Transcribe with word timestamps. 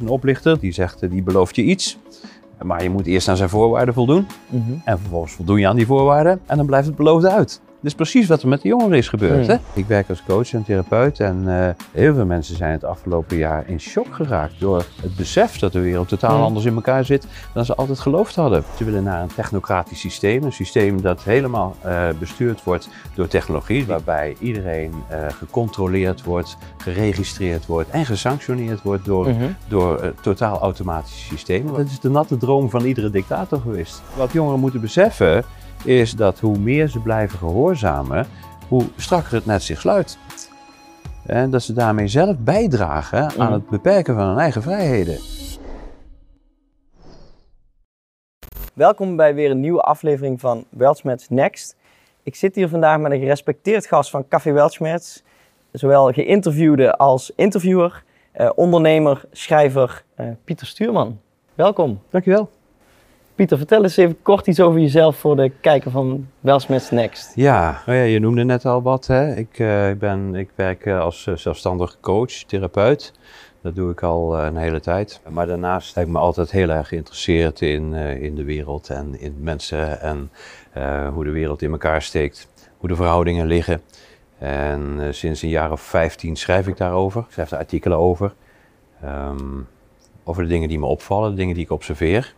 Een 0.00 0.08
oplichter 0.08 0.58
die 0.58 0.72
zegt, 0.72 1.02
eh, 1.02 1.10
die 1.10 1.22
belooft 1.22 1.56
je 1.56 1.62
iets. 1.62 1.98
Maar 2.62 2.82
je 2.82 2.90
moet 2.90 3.06
eerst 3.06 3.28
aan 3.28 3.36
zijn 3.36 3.48
voorwaarden 3.48 3.94
voldoen. 3.94 4.26
Mhm. 4.48 4.72
En 4.84 4.98
vervolgens 4.98 5.32
voldoen 5.32 5.60
je 5.60 5.68
aan 5.68 5.76
die 5.76 5.86
voorwaarden. 5.86 6.40
En 6.46 6.56
dan 6.56 6.66
blijft 6.66 6.86
het 6.86 6.96
beloofde 6.96 7.30
uit. 7.30 7.60
Dit 7.84 7.92
is 7.92 7.98
precies 7.98 8.28
wat 8.28 8.42
er 8.42 8.48
met 8.48 8.62
de 8.62 8.68
jongeren 8.68 8.98
is 8.98 9.08
gebeurd. 9.08 9.46
Hmm. 9.46 9.56
Hè? 9.72 9.80
Ik 9.80 9.86
werk 9.86 10.08
als 10.08 10.22
coach 10.26 10.52
en 10.52 10.64
therapeut. 10.64 11.20
En 11.20 11.42
eh, 11.46 11.68
heel 11.92 12.14
veel 12.14 12.24
mensen 12.26 12.56
zijn 12.56 12.72
het 12.72 12.84
afgelopen 12.84 13.36
jaar 13.36 13.64
in 13.68 13.80
shock 13.80 14.06
geraakt. 14.10 14.60
Door 14.60 14.84
het 15.02 15.16
besef 15.16 15.58
dat 15.58 15.72
de 15.72 15.80
wereld 15.80 16.08
totaal 16.08 16.34
Hmm. 16.34 16.44
anders 16.44 16.64
in 16.64 16.74
elkaar 16.74 17.04
zit 17.04 17.26
dan 17.54 17.64
ze 17.64 17.74
altijd 17.74 17.98
geloofd 18.00 18.34
hadden. 18.36 18.64
Ze 18.76 18.84
willen 18.84 19.02
naar 19.02 19.22
een 19.22 19.34
technocratisch 19.34 20.00
systeem. 20.00 20.42
Een 20.44 20.52
systeem 20.52 21.02
dat 21.02 21.22
helemaal 21.22 21.76
eh, 21.80 22.08
bestuurd 22.18 22.62
wordt 22.64 22.88
door 23.14 23.28
technologie. 23.28 23.86
Waarbij 23.86 24.36
iedereen 24.38 24.92
eh, 25.08 25.18
gecontroleerd 25.38 26.22
wordt, 26.24 26.56
geregistreerd 26.76 27.66
wordt 27.66 27.90
en 27.90 28.06
gesanctioneerd 28.06 28.82
wordt 28.82 29.04
door 29.04 29.28
Mhm. 29.28 29.44
door 29.68 30.12
totaal 30.20 30.58
automatische 30.60 31.24
systemen. 31.24 31.72
Dat 31.74 31.86
is 31.86 32.00
de 32.00 32.10
natte 32.10 32.36
droom 32.36 32.70
van 32.70 32.84
iedere 32.84 33.10
dictator 33.10 33.60
geweest. 33.60 34.02
Wat 34.16 34.32
jongeren 34.32 34.60
moeten 34.60 34.80
beseffen 34.80 35.44
is 35.84 36.12
dat 36.12 36.38
hoe 36.38 36.58
meer 36.58 36.88
ze 36.88 36.98
blijven 37.00 37.38
gehoorzamen, 37.38 38.26
hoe 38.68 38.84
strakker 38.96 39.34
het 39.34 39.46
net 39.46 39.62
zich 39.62 39.80
sluit. 39.80 40.18
En 41.26 41.50
dat 41.50 41.62
ze 41.62 41.72
daarmee 41.72 42.08
zelf 42.08 42.38
bijdragen 42.38 43.30
aan 43.38 43.52
het 43.52 43.68
beperken 43.68 44.14
van 44.14 44.26
hun 44.26 44.38
eigen 44.38 44.62
vrijheden. 44.62 45.18
Welkom 48.74 49.16
bij 49.16 49.34
weer 49.34 49.50
een 49.50 49.60
nieuwe 49.60 49.80
aflevering 49.80 50.40
van 50.40 50.64
Weltschmerz 50.68 51.28
Next. 51.28 51.76
Ik 52.22 52.34
zit 52.34 52.54
hier 52.54 52.68
vandaag 52.68 52.98
met 52.98 53.12
een 53.12 53.20
gerespecteerd 53.20 53.86
gast 53.86 54.10
van 54.10 54.28
Café 54.28 54.52
Weltschmerz. 54.52 55.22
Zowel 55.72 56.12
geïnterviewde 56.12 56.96
als 56.96 57.32
interviewer, 57.36 58.04
eh, 58.32 58.50
ondernemer, 58.54 59.24
schrijver 59.32 60.04
eh, 60.14 60.26
Pieter 60.44 60.66
Stuurman. 60.66 61.20
Welkom. 61.54 62.00
Dankjewel. 62.10 62.50
Pieter, 63.34 63.58
vertel 63.58 63.82
eens 63.82 63.96
even 63.96 64.22
kort 64.22 64.46
iets 64.46 64.60
over 64.60 64.80
jezelf 64.80 65.16
voor 65.16 65.36
de 65.36 65.52
kijker 65.60 65.90
van 65.90 66.28
Weltschmerz 66.40 66.90
Next. 66.90 67.32
Ja, 67.34 67.82
nou 67.86 67.98
ja, 67.98 68.04
je 68.04 68.18
noemde 68.18 68.44
net 68.44 68.64
al 68.64 68.82
wat. 68.82 69.06
Hè. 69.06 69.34
Ik, 69.34 69.58
eh, 69.58 69.90
ben, 69.98 70.34
ik 70.34 70.50
werk 70.54 70.86
eh, 70.86 71.00
als 71.00 71.26
eh, 71.26 71.36
zelfstandig 71.36 72.00
coach, 72.00 72.32
therapeut. 72.32 73.12
Dat 73.62 73.74
doe 73.74 73.90
ik 73.90 74.02
al 74.02 74.38
een 74.38 74.56
hele 74.56 74.80
tijd. 74.80 75.20
Maar 75.28 75.46
daarnaast 75.46 75.94
heb 75.94 76.04
ik 76.06 76.12
me 76.12 76.18
altijd 76.18 76.50
heel 76.50 76.68
erg 76.68 76.88
geïnteresseerd 76.88 77.60
in, 77.60 77.94
in 77.94 78.34
de 78.34 78.44
wereld 78.44 78.90
en 78.90 79.20
in 79.20 79.36
mensen 79.40 80.00
en 80.00 80.30
hoe 81.12 81.24
de 81.24 81.30
wereld 81.30 81.62
in 81.62 81.70
elkaar 81.70 82.02
steekt, 82.02 82.48
hoe 82.76 82.88
de 82.88 82.96
verhoudingen 82.96 83.46
liggen. 83.46 83.80
En 84.38 85.08
sinds 85.10 85.42
een 85.42 85.48
jaar 85.48 85.72
of 85.72 85.80
15 85.80 86.36
schrijf 86.36 86.66
ik 86.66 86.76
daarover. 86.76 87.20
Ik 87.20 87.32
schrijf 87.32 87.50
er 87.50 87.58
artikelen 87.58 87.98
over. 87.98 88.34
Ehm, 89.02 89.60
over 90.24 90.42
de 90.42 90.48
dingen 90.48 90.68
die 90.68 90.78
me 90.78 90.86
opvallen, 90.86 91.30
de 91.30 91.36
dingen 91.36 91.54
die 91.54 91.64
ik 91.64 91.70
observeer. 91.70 92.34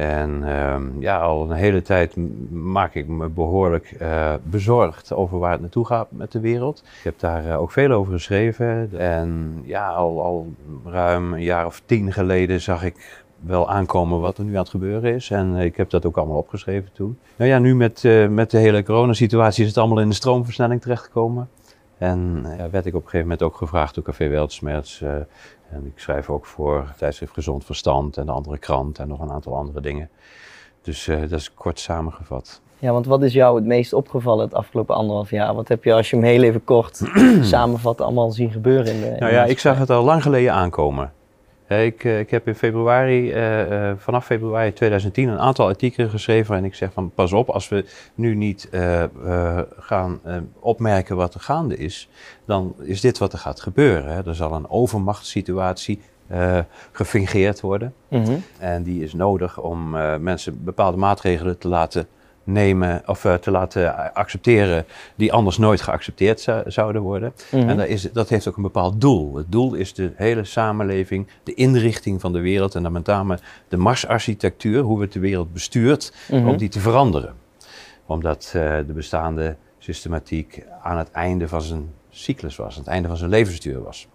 En 0.00 0.42
ehm, 0.44 0.82
ja, 0.98 1.18
al 1.18 1.50
een 1.50 1.56
hele 1.56 1.82
tijd 1.82 2.16
maak 2.50 2.94
ik 2.94 3.06
me 3.06 3.28
behoorlijk 3.28 3.90
eh, 3.98 4.34
bezorgd 4.42 5.12
over 5.12 5.38
waar 5.38 5.52
het 5.52 5.60
naartoe 5.60 5.86
gaat 5.86 6.06
met 6.10 6.32
de 6.32 6.40
wereld. 6.40 6.78
Ik 6.78 7.04
heb 7.04 7.18
daar 7.18 7.46
eh, 7.46 7.60
ook 7.60 7.70
veel 7.70 7.90
over 7.90 8.12
geschreven. 8.12 8.90
En 8.98 9.60
ja, 9.64 9.88
al, 9.88 10.22
al 10.22 10.52
ruim 10.84 11.32
een 11.32 11.42
jaar 11.42 11.66
of 11.66 11.82
tien 11.86 12.12
geleden 12.12 12.60
zag 12.60 12.84
ik 12.84 13.24
wel 13.40 13.70
aankomen 13.70 14.20
wat 14.20 14.38
er 14.38 14.44
nu 14.44 14.52
aan 14.52 14.58
het 14.58 14.68
gebeuren 14.68 15.14
is. 15.14 15.30
En 15.30 15.56
eh, 15.56 15.64
ik 15.64 15.76
heb 15.76 15.90
dat 15.90 16.06
ook 16.06 16.16
allemaal 16.16 16.38
opgeschreven 16.38 16.90
toen. 16.92 17.18
Nou 17.36 17.50
ja, 17.50 17.58
nu 17.58 17.74
met, 17.74 18.02
met 18.30 18.50
de 18.50 18.58
hele 18.58 18.82
coronasituatie 18.82 19.62
is 19.62 19.68
het 19.68 19.78
allemaal 19.78 20.00
in 20.00 20.08
de 20.08 20.14
stroomversnelling 20.14 20.80
terechtgekomen. 20.80 21.48
En 21.98 22.42
werd 22.70 22.86
ik 22.86 22.94
op 22.94 23.02
een 23.02 23.10
gegeven 23.10 23.20
moment 23.20 23.42
ook 23.42 23.56
gevraagd 23.56 23.94
door 23.94 24.04
Café 24.04 24.28
Weltsmerts. 24.28 25.02
En 25.70 25.86
ik 25.86 25.98
schrijf 25.98 26.30
ook 26.30 26.46
voor 26.46 26.92
tijdschrift 26.98 27.32
Gezond 27.32 27.64
Verstand 27.64 28.16
en 28.16 28.26
de 28.26 28.32
andere 28.32 28.58
krant 28.58 28.98
en 28.98 29.08
nog 29.08 29.20
een 29.20 29.30
aantal 29.30 29.56
andere 29.56 29.80
dingen. 29.80 30.08
Dus 30.82 31.08
eh, 31.08 31.20
dat 31.20 31.32
is 31.32 31.54
kort 31.54 31.78
samengevat. 31.78 32.60
Ja, 32.78 32.92
want 32.92 33.06
wat 33.06 33.22
is 33.22 33.32
jou 33.32 33.56
het 33.56 33.64
meest 33.64 33.92
opgevallen 33.92 34.44
het 34.44 34.54
afgelopen 34.54 34.94
anderhalf 34.94 35.30
jaar? 35.30 35.54
Wat 35.54 35.68
heb 35.68 35.84
je, 35.84 35.92
als 35.92 36.10
je 36.10 36.16
hem 36.16 36.24
heel 36.24 36.42
even 36.42 36.64
kort 36.64 37.00
samenvat, 37.40 38.00
allemaal 38.00 38.30
zien 38.30 38.50
gebeuren 38.50 38.94
in 38.94 39.00
de 39.00 39.06
in 39.06 39.18
Nou 39.18 39.32
ja, 39.32 39.44
ik 39.44 39.58
zag 39.58 39.78
het 39.78 39.90
al 39.90 40.04
lang 40.04 40.22
geleden 40.22 40.52
aankomen. 40.52 41.12
Ik, 41.78 42.04
eh, 42.04 42.18
ik 42.18 42.30
heb 42.30 42.46
in 42.46 42.54
februari, 42.54 43.32
eh, 43.32 43.90
eh, 43.90 43.96
vanaf 43.98 44.24
februari 44.24 44.72
2010 44.72 45.28
een 45.28 45.38
aantal 45.38 45.66
artikelen 45.66 46.10
geschreven 46.10 46.56
en 46.56 46.64
ik 46.64 46.74
zeg 46.74 46.92
van 46.92 47.10
pas 47.14 47.32
op, 47.32 47.48
als 47.48 47.68
we 47.68 47.84
nu 48.14 48.34
niet 48.34 48.68
gaan 49.78 50.20
opmerken 50.60 51.16
wat 51.16 51.34
er 51.34 51.40
gaande 51.40 51.76
is, 51.76 52.08
dan 52.44 52.74
is 52.82 53.00
dit 53.00 53.18
wat 53.18 53.32
er 53.32 53.38
gaat 53.38 53.60
gebeuren. 53.60 54.12
Hè. 54.12 54.26
Er 54.26 54.34
zal 54.34 54.52
een 54.52 54.70
overmachtssituatie 54.70 56.00
gefingeerd 56.92 57.60
worden. 57.60 57.94
Mhm. 58.08 58.36
En 58.58 58.82
die 58.82 59.02
is 59.02 59.12
nodig 59.12 59.60
om 59.60 59.90
mensen 60.20 60.64
bepaalde 60.64 60.96
maatregelen 60.96 61.58
te 61.58 61.68
laten 61.68 62.08
nemen 62.52 63.02
of 63.06 63.24
eh, 63.24 63.34
te 63.34 63.50
laten 63.50 64.14
accepteren 64.14 64.84
die 65.14 65.32
anders 65.32 65.58
nooit 65.58 65.80
geaccepteerd 65.80 66.40
zou- 66.40 66.70
zouden 66.70 67.02
worden. 67.02 67.32
Mhm. 67.50 67.68
En 67.68 67.76
dat, 67.76 67.86
is, 67.86 68.12
dat 68.12 68.28
heeft 68.28 68.48
ook 68.48 68.56
een 68.56 68.62
bepaald 68.62 69.00
doel. 69.00 69.34
Het 69.36 69.52
doel 69.52 69.74
is 69.74 69.94
de 69.94 70.12
hele 70.16 70.44
samenleving, 70.44 71.26
de 71.42 71.54
inrichting 71.54 72.20
van 72.20 72.32
de 72.32 72.40
wereld 72.40 72.74
en 72.74 72.82
dan 72.82 72.92
met 72.92 73.06
name 73.06 73.38
de 73.68 73.76
Marsarchitectuur, 73.76 74.82
hoe 74.82 75.00
het 75.00 75.12
de 75.12 75.20
wereld 75.20 75.52
bestuurt, 75.52 76.12
Mhm. 76.30 76.48
om 76.48 76.56
die 76.56 76.68
te 76.68 76.80
veranderen. 76.80 77.34
Omdat 78.06 78.52
eh, 78.54 78.76
de 78.86 78.92
bestaande 78.92 79.56
systematiek 79.78 80.64
aan 80.82 80.98
het 80.98 81.10
einde 81.10 81.48
van 81.48 81.62
zijn 81.62 81.90
cyclus 82.10 82.56
was, 82.56 82.72
aan 82.74 82.80
het 82.82 82.88
einde 82.90 83.08
van 83.08 83.16
zijn 83.16 83.30
levensduur 83.30 83.82
was. 83.82 84.08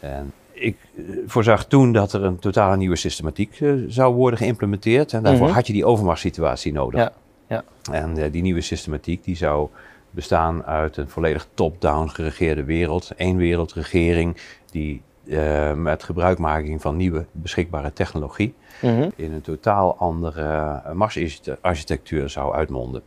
En 0.00 0.32
ik 0.52 0.76
eh, 0.96 1.02
voorzag 1.26 1.64
toen 1.66 1.92
dat 1.92 2.12
er 2.12 2.24
een 2.24 2.38
totale 2.38 2.76
nieuwe 2.76 2.96
systematiek 2.96 3.60
eh, 3.60 3.72
zou 3.86 4.14
worden 4.14 4.38
geïmplementeerd. 4.38 5.12
En 5.12 5.22
daarvoor 5.22 5.46
Mhm. 5.46 5.54
had 5.54 5.66
je 5.66 5.72
die 5.72 5.84
overmachtssituatie 5.84 6.72
nodig. 6.72 7.00
Ja, 7.00 7.12
ja. 7.50 7.64
En 7.92 8.16
eh, 8.18 8.32
die 8.32 8.42
nieuwe 8.42 8.60
systematiek 8.60 9.24
die 9.24 9.36
zou 9.36 9.68
bestaan 10.10 10.64
uit 10.64 10.96
een 10.96 11.08
volledig 11.08 11.46
top-down 11.54 12.08
geregeerde 12.08 12.64
wereld. 12.64 13.10
Eén 13.16 13.36
wereldregering 13.36 14.36
die 14.70 15.02
eh, 15.28 15.72
met 15.74 16.02
gebruikmaking 16.02 16.80
van 16.80 16.96
nieuwe 16.96 17.26
beschikbare 17.32 17.92
technologie 17.92 18.54
Mhm. 18.82 19.08
in 19.16 19.32
een 19.32 19.40
totaal 19.40 19.96
andere 19.96 20.42
uh, 20.86 20.92
Mars-architectuur 20.92 22.28
zou 22.28 22.54
uitmonden. 22.54 23.02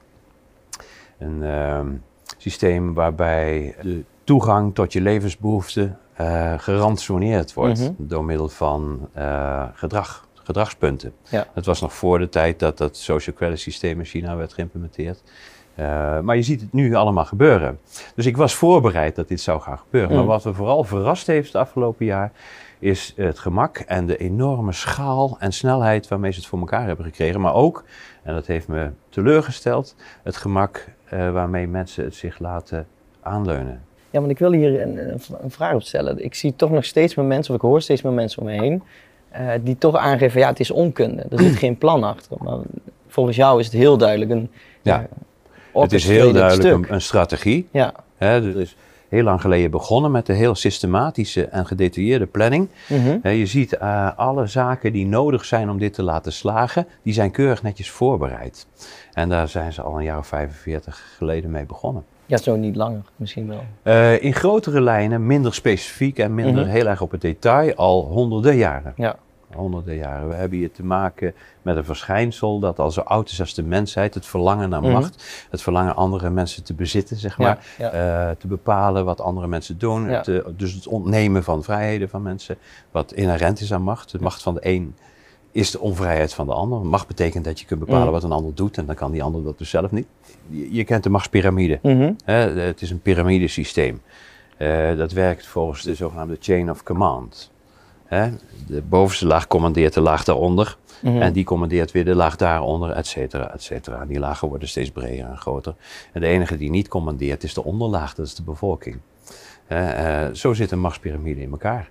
Een 1.17 1.43
ehm, 1.43 1.87
systeem 2.37 2.93
waarbij 2.93 3.75
de 3.81 4.03
toegang 4.23 4.75
tot 4.75 4.93
je 4.93 5.01
levensbehoeften 5.01 5.97
eh 6.13 6.53
gerantsoneerd 6.57 7.53
wordt 7.53 7.79
Mhm. 7.79 7.91
door 7.97 8.23
middel 8.25 8.49
van 8.49 9.09
eh, 9.13 9.63
gedrag, 9.73 10.27
gedragspunten. 10.43 11.13
Ja. 11.29 11.47
Dat 11.53 11.65
was 11.65 11.81
nog 11.81 11.93
voor 11.93 12.19
de 12.19 12.29
tijd 12.29 12.59
dat 12.59 12.77
dat 12.77 12.97
social 12.97 13.35
credit 13.35 13.59
systeem 13.59 13.99
in 13.99 14.05
China 14.05 14.35
werd 14.35 14.53
geïmplementeerd. 14.53 15.23
Eh, 15.75 16.19
maar 16.19 16.35
je 16.35 16.41
ziet 16.41 16.61
het 16.61 16.73
nu 16.73 16.93
allemaal 16.93 17.25
gebeuren. 17.25 17.79
Dus 18.15 18.25
ik 18.25 18.37
was 18.37 18.53
voorbereid 18.55 19.15
dat 19.15 19.27
dit 19.27 19.41
zou 19.41 19.61
gaan 19.61 19.77
gebeuren. 19.77 20.09
Mm. 20.11 20.17
Maar 20.17 20.25
wat 20.25 20.45
me 20.45 20.53
vooral 20.53 20.83
verrast 20.83 21.27
heeft 21.27 21.47
het 21.47 21.55
afgelopen 21.61 22.05
jaar, 22.05 22.31
is 22.79 23.13
het 23.15 23.39
gemak 23.39 23.77
en 23.77 24.05
de 24.05 24.17
enorme 24.17 24.71
schaal 24.71 25.35
en 25.39 25.51
snelheid 25.53 26.07
waarmee 26.07 26.31
ze 26.31 26.39
het 26.39 26.47
voor 26.47 26.59
elkaar 26.59 26.87
hebben 26.87 27.05
gekregen. 27.05 27.41
Maar 27.41 27.53
ook, 27.53 27.83
en 28.23 28.33
dat 28.33 28.45
heeft 28.47 28.67
me 28.67 28.89
teleurgesteld, 29.09 29.95
het 30.23 30.35
gemak 30.35 30.87
eh, 31.09 31.31
waarmee 31.31 31.67
mensen 31.67 32.03
het 32.03 32.15
zich 32.15 32.39
laten 32.39 32.87
aanleunen. 33.21 33.81
Ja, 34.09 34.19
want 34.19 34.31
ik 34.31 34.39
wil 34.39 34.51
hier 34.51 34.81
een, 34.81 34.97
een- 34.97 35.21
een 35.41 35.51
vraag 35.51 35.73
op 35.73 35.81
stellen. 35.81 36.23
Ik 36.23 36.35
zie 36.35 36.55
toch 36.55 36.69
nog 36.71 36.85
steeds 36.85 37.15
meer 37.15 37.25
mensen, 37.25 37.53
of 37.53 37.61
ik 37.61 37.67
hoor 37.67 37.81
steeds 37.81 38.01
meer 38.01 38.13
mensen 38.13 38.39
om 38.41 38.47
me 38.47 38.51
heen, 38.61 38.83
eh, 39.33 39.47
die 39.61 39.77
toch 39.77 39.95
aangeven, 39.95 40.39
ja, 40.39 40.47
het 40.47 40.59
is 40.59 40.71
onkunde. 40.71 41.25
Er 41.29 41.39
zit 41.39 41.55
geen 41.55 41.77
plan 41.77 42.03
achter. 42.03 42.37
Maar 42.43 42.57
volgens 43.07 43.35
jou 43.35 43.59
is 43.59 43.65
het 43.65 43.75
heel 43.75 43.97
duidelijk 43.97 44.31
een 44.31 44.51
Ja. 44.81 45.07
ja, 45.73 45.81
het 45.81 45.93
is 45.93 46.05
heel 46.07 46.31
duidelijk 46.33 46.87
een, 46.87 46.93
een 46.93 47.01
strategie. 47.01 47.67
Ja. 47.71 47.93
Hè, 48.17 48.27
er 48.49 48.59
is 48.59 48.75
heel 49.09 49.23
lang 49.23 49.41
geleden 49.41 49.71
begonnen 49.71 50.11
met 50.11 50.29
een 50.29 50.35
heel 50.35 50.55
systematische 50.55 51.45
en 51.45 51.65
gedetailleerde 51.65 52.25
planning. 52.25 52.69
Mhm. 52.89 53.17
Hè, 53.21 53.29
je 53.29 53.45
ziet 53.45 53.77
eh, 53.77 54.09
alle 54.17 54.47
zaken 54.47 54.93
die 54.93 55.05
nodig 55.05 55.45
zijn 55.45 55.69
om 55.69 55.77
dit 55.77 55.93
te 55.93 56.03
laten 56.03 56.33
slagen, 56.33 56.87
die 57.03 57.13
zijn 57.13 57.31
keurig 57.31 57.63
netjes 57.63 57.89
voorbereid. 57.91 58.67
En 59.13 59.29
daar 59.29 59.47
zijn 59.47 59.73
ze 59.73 59.81
al 59.81 59.97
een 59.97 60.03
jaar 60.03 60.17
of 60.17 60.27
45 60.27 61.13
geleden 61.17 61.51
mee 61.51 61.65
begonnen. 61.65 62.03
ja, 62.25 62.37
zo 62.37 62.55
niet 62.55 62.75
langer 62.75 63.01
misschien 63.15 63.47
wel. 63.83 64.13
In 64.19 64.33
grotere 64.33 64.81
lijnen, 64.81 65.25
minder 65.25 65.53
specifiek 65.53 66.19
en 66.19 66.33
minder 66.35 66.63
Mhm. 66.63 66.71
heel 66.71 66.87
erg 66.87 67.01
op 67.01 67.11
het 67.11 67.21
detail, 67.21 67.73
al 67.75 68.03
honderden 68.05 68.55
jaren. 68.55 68.93
Ja. 68.95 69.15
Honderden 69.55 69.95
jaren. 69.95 70.29
We 70.29 70.35
hebben 70.35 70.57
hier 70.57 70.71
te 70.71 70.83
maken 70.83 71.33
met 71.61 71.77
een 71.77 71.85
verschijnsel 71.85 72.59
dat 72.59 72.79
al 72.79 72.91
zo 72.91 73.01
oud 73.01 73.29
is 73.29 73.39
als 73.39 73.53
de 73.53 73.63
mensheid. 73.63 74.13
Het 74.13 74.25
verlangen 74.25 74.69
naar 74.69 74.81
Mhm. 74.81 74.91
macht. 74.91 75.45
Het 75.49 75.61
verlangen 75.61 75.95
andere 75.95 76.29
mensen 76.29 76.63
te 76.63 76.73
bezitten, 76.73 77.17
zeg 77.17 77.37
maar. 77.37 77.65
ja. 77.77 77.89
Eh, 77.91 78.35
te 78.35 78.47
bepalen 78.47 79.05
wat 79.05 79.21
andere 79.21 79.47
mensen 79.47 79.77
doen. 79.77 80.09
Ja. 80.09 80.21
Het, 80.25 80.43
dus 80.59 80.73
het 80.73 80.87
ontnemen 80.87 81.43
van 81.43 81.63
vrijheden 81.63 82.09
van 82.09 82.21
mensen. 82.21 82.57
Wat 82.91 83.13
inherent 83.13 83.59
is 83.59 83.73
aan 83.73 83.81
macht. 83.81 84.11
De 84.11 84.17
macht 84.21 84.41
van 84.41 84.53
de 84.53 84.59
een 84.67 84.95
is 85.51 85.71
de 85.71 85.79
onvrijheid 85.79 86.33
van 86.33 86.45
de 86.45 86.53
ander. 86.53 86.85
Macht 86.85 87.07
betekent 87.07 87.45
dat 87.45 87.59
je 87.59 87.65
kunt 87.65 87.79
bepalen 87.79 88.01
Mhm. 88.03 88.11
wat 88.11 88.23
een 88.23 88.31
ander 88.31 88.55
doet. 88.55 88.77
En 88.77 88.85
dan 88.85 88.95
kan 88.95 89.11
die 89.11 89.23
ander 89.23 89.43
dat 89.43 89.57
dus 89.57 89.69
zelf 89.69 89.91
niet. 89.91 90.07
Je, 90.47 90.73
je 90.73 90.83
kent 90.83 91.03
de 91.03 91.09
machtspyramide. 91.09 91.79
Mhm. 91.81 92.11
Het 92.25 92.81
is 92.81 92.89
een 92.89 93.01
piramidesysteem. 93.01 94.01
Eh, 94.57 94.97
dat 94.97 95.11
werkt 95.11 95.47
volgens 95.47 95.83
de 95.83 95.95
zogenaamde 95.95 96.37
chain 96.39 96.69
of 96.69 96.83
command. 96.83 97.51
Hè? 98.05 98.29
De 98.67 98.81
bovenste 98.81 99.27
laag 99.27 99.47
commandeert 99.47 99.93
de 99.93 100.01
laag 100.01 100.23
daaronder. 100.23 100.77
Mhm. 101.01 101.21
En 101.21 101.33
die 101.33 101.43
commandeert 101.43 101.91
weer 101.91 102.05
de 102.05 102.15
laag 102.15 102.35
daaronder, 102.35 102.89
et 102.89 103.07
cetera, 103.07 103.53
et 103.53 103.63
cetera. 103.63 104.05
Die 104.05 104.19
lagen 104.19 104.47
worden 104.47 104.67
steeds 104.67 104.91
breder 104.91 105.25
en 105.25 105.37
groter. 105.37 105.75
En 106.13 106.21
de 106.21 106.27
enige 106.27 106.57
die 106.57 106.69
niet 106.69 106.87
commandeert 106.87 107.43
is 107.43 107.53
de 107.53 107.63
onderlaag, 107.63 108.13
dat 108.13 108.25
is 108.25 108.35
de 108.35 108.43
bevolking. 108.43 108.97
Hè, 109.65 109.89
eh, 109.89 110.33
zo 110.33 110.53
zit 110.53 110.71
een 110.71 110.79
machtspyramide 110.79 111.41
in 111.41 111.51
elkaar. 111.51 111.89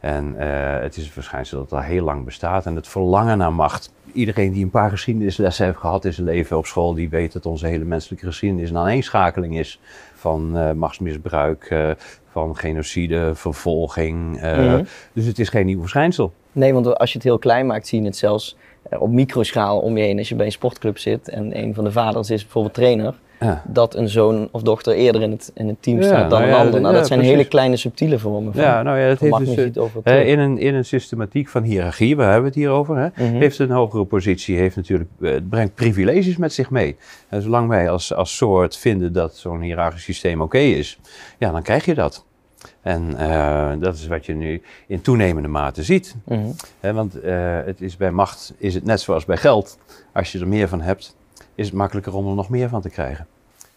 En 0.00 0.38
eh, 0.38 0.82
het 0.82 0.96
is 0.96 1.04
een 1.04 1.12
verschijnsel 1.12 1.58
dat 1.58 1.72
al 1.72 1.80
heel 1.80 2.04
lang 2.04 2.24
bestaat. 2.24 2.66
En 2.66 2.76
het 2.76 2.88
verlangen 2.88 3.38
naar 3.38 3.52
macht. 3.52 3.92
Iedereen 4.12 4.52
die 4.52 4.64
een 4.64 4.70
paar 4.70 4.90
geschiedenislessen 4.90 5.64
heeft 5.64 5.78
gehad 5.78 6.04
in 6.04 6.12
zijn 6.12 6.26
leven 6.26 6.56
op 6.56 6.66
school, 6.66 6.94
die 6.94 7.08
weet 7.08 7.32
dat 7.32 7.46
onze 7.46 7.66
hele 7.66 7.84
menselijke 7.84 8.26
geschiedenis 8.26 8.70
een 8.70 8.76
aaneenschakeling 8.76 9.58
is 9.58 9.80
van 10.22 10.56
eh, 10.56 10.72
machtsmisbruik, 10.72 11.64
eh, 11.70 11.90
van 12.30 12.56
genocide, 12.56 13.30
vervolging. 13.34 14.40
eh, 14.40 14.58
Mhm. 14.58 14.82
Dus 15.12 15.26
het 15.26 15.38
is 15.38 15.48
geen 15.48 15.66
nieuw 15.66 15.80
verschijnsel. 15.80 16.32
Nee, 16.52 16.72
want 16.74 16.98
als 16.98 17.10
je 17.10 17.14
het 17.18 17.26
heel 17.26 17.38
klein 17.38 17.66
maakt, 17.66 17.86
zie 17.86 18.00
je 18.00 18.06
het 18.06 18.16
zelfs 18.16 18.56
op 18.98 19.10
microschaal 19.10 19.80
om 19.80 19.96
je 19.96 20.02
heen. 20.04 20.18
Als 20.18 20.28
je 20.28 20.34
bij 20.34 20.46
een 20.46 20.52
sportclub 20.52 20.98
zit 20.98 21.28
en 21.28 21.58
een 21.58 21.74
van 21.74 21.84
de 21.84 21.92
vaders 21.92 22.30
is 22.30 22.42
bijvoorbeeld 22.42 22.74
trainer, 22.74 23.14
Ja. 23.42 23.62
dat 23.66 23.94
een 23.94 24.08
zoon 24.08 24.48
of 24.52 24.62
dochter 24.62 24.94
eerder 24.94 25.22
in 25.22 25.30
het, 25.30 25.50
in 25.54 25.68
het 25.68 25.76
team 25.82 25.96
Ja, 26.00 26.02
staat 26.06 26.30
dan 26.30 26.40
nou 26.40 26.52
een 26.52 26.58
ander. 26.58 26.80
Nou, 26.80 26.94
dat 26.94 27.06
zijn 27.06 27.18
precies. 27.18 27.36
hele 27.36 27.48
kleine 27.48 27.76
subtiele 27.76 28.18
vormen 28.18 28.52
van, 28.52 28.62
Ja, 28.62 28.82
nou 28.82 28.98
ja, 28.98 29.08
dat 29.08 29.18
heeft 29.18 29.32
macht. 29.32 29.46
dus, 29.56 29.72
eh, 30.04 30.28
in, 30.28 30.38
een, 30.38 30.58
in 30.58 30.74
een 30.74 30.84
systematiek 30.84 31.48
van 31.48 31.62
hiërarchie, 31.62 32.16
waar 32.16 32.24
hebben 32.32 32.42
we 32.42 32.48
het 32.48 32.58
hier 32.66 32.70
over, 32.70 32.96
hè, 32.96 33.08
Mhm. 33.24 33.34
heeft 33.36 33.58
een 33.58 33.70
hogere 33.70 34.04
positie, 34.04 34.56
heeft 34.56 34.76
natuurlijk, 34.76 35.10
eh, 35.20 35.30
het 35.30 35.48
brengt 35.48 35.74
privileges 35.74 36.36
met 36.36 36.52
zich 36.52 36.70
mee. 36.70 36.96
En 37.28 37.42
zolang 37.42 37.68
wij 37.68 37.90
als, 37.90 38.14
als 38.14 38.36
soort 38.36 38.76
vinden 38.76 39.12
dat 39.12 39.36
zo'n 39.36 39.60
hiërarchisch 39.60 40.04
systeem 40.04 40.40
oké 40.40 40.58
is, 40.58 40.98
ja, 41.38 41.50
dan 41.50 41.62
krijg 41.62 41.84
je 41.84 41.94
dat. 41.94 42.24
En 42.82 43.16
eh, 43.18 43.70
dat 43.80 43.94
is 43.94 44.06
wat 44.06 44.26
je 44.26 44.34
nu 44.34 44.62
in 44.86 45.00
toenemende 45.00 45.48
mate 45.48 45.82
ziet. 45.82 46.14
Mhm. 46.24 46.40
Want 46.94 47.12
het 47.64 47.80
is 47.80 47.96
bij 47.96 48.10
macht 48.10 48.54
is 48.58 48.74
het 48.74 48.84
net 48.84 49.00
zoals 49.00 49.24
bij 49.24 49.36
geld. 49.36 49.78
Als 50.12 50.32
je 50.32 50.38
er 50.38 50.48
meer 50.48 50.68
van 50.68 50.80
hebt, 50.80 51.16
is 51.54 51.66
het 51.66 51.74
makkelijker 51.74 52.14
om 52.14 52.28
er 52.28 52.34
nog 52.34 52.48
meer 52.48 52.68
van 52.68 52.80
te 52.80 52.90
krijgen. 52.90 53.26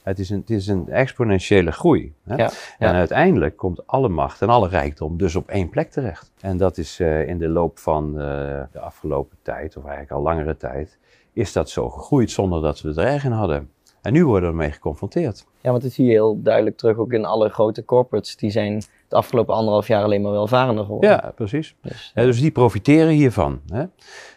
Het 0.04 0.20
is 0.20 0.30
een, 0.30 0.40
het 0.40 0.50
is 0.50 0.68
een 0.68 0.90
exponentiële 0.90 1.72
groei. 1.72 2.14
Hè? 2.24 2.36
Ja, 2.36 2.52
ja. 2.80 2.88
En 2.88 2.94
uiteindelijk 2.94 3.58
komt 3.58 3.88
alle 3.88 4.10
macht 4.10 4.42
en 4.42 4.50
alle 4.50 4.68
rijkdom 4.68 5.18
dus 5.18 5.36
op 5.36 5.50
één 5.50 5.70
plek 5.70 5.92
terecht. 5.92 6.32
En 6.40 6.58
dat 6.58 6.78
is 6.78 7.00
eh, 7.00 7.28
in 7.28 7.38
de 7.38 7.48
loop 7.48 7.80
van 7.80 8.20
eh, 8.20 8.62
de 8.72 8.80
afgelopen 8.80 9.38
tijd, 9.42 9.78
of 9.78 9.84
eigenlijk 9.84 10.12
al 10.12 10.22
langere 10.22 10.58
tijd, 10.58 10.98
is 11.34 11.54
dat 11.54 11.70
zo 11.70 11.90
gegroeid 11.90 12.32
zonder 12.32 12.62
dat 12.62 12.82
we 12.82 12.88
het 12.88 12.98
er 12.98 13.06
erg 13.06 13.24
in 13.24 13.32
hadden. 13.32 13.70
En 14.02 14.14
nu 14.14 14.26
worden 14.26 14.50
we 14.50 14.56
ermee 14.56 14.72
geconfronteerd. 14.72 15.46
Ja, 15.62 15.70
want 15.70 15.84
dat 15.84 15.92
zie 15.92 16.06
je 16.06 16.12
heel 16.12 16.42
duidelijk 16.42 16.78
terug 16.78 16.98
ook 16.98 17.14
in 17.14 17.26
alle 17.26 17.50
grote 17.50 17.86
corporates. 17.86 18.36
Die 18.36 18.50
zijn 18.52 18.74
het 18.76 19.14
afgelopen 19.14 19.54
anderhalf 19.54 19.88
jaar 19.88 20.04
alleen 20.04 20.22
maar 20.22 20.32
welvarender 20.32 20.86
geworden. 20.86 21.10
Ja, 21.10 21.32
precies. 21.36 21.76
Dus, 21.82 22.12
dus 22.14 22.42
die 22.42 22.52
profiteren 22.52 23.10
hiervan. 23.12 23.62
Hè? 23.68 23.86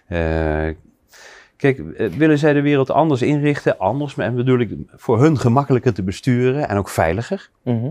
Eh, 0.06 0.75
kijk, 1.58 1.78
eh, 1.78 2.08
willen 2.08 2.38
zij 2.38 2.52
de 2.52 2.60
wereld 2.62 2.90
anders 2.90 3.22
inrichten? 3.22 3.78
Anders, 3.78 4.16
en 4.16 4.34
bedoel 4.34 4.58
ik 4.58 4.70
voor 4.94 5.20
hun 5.20 5.38
gemakkelijker 5.38 5.94
te 5.94 6.02
besturen 6.02 6.69
en 6.69 6.76
ook 6.76 6.88
veiliger. 6.88 7.50
mhm. 7.62 7.90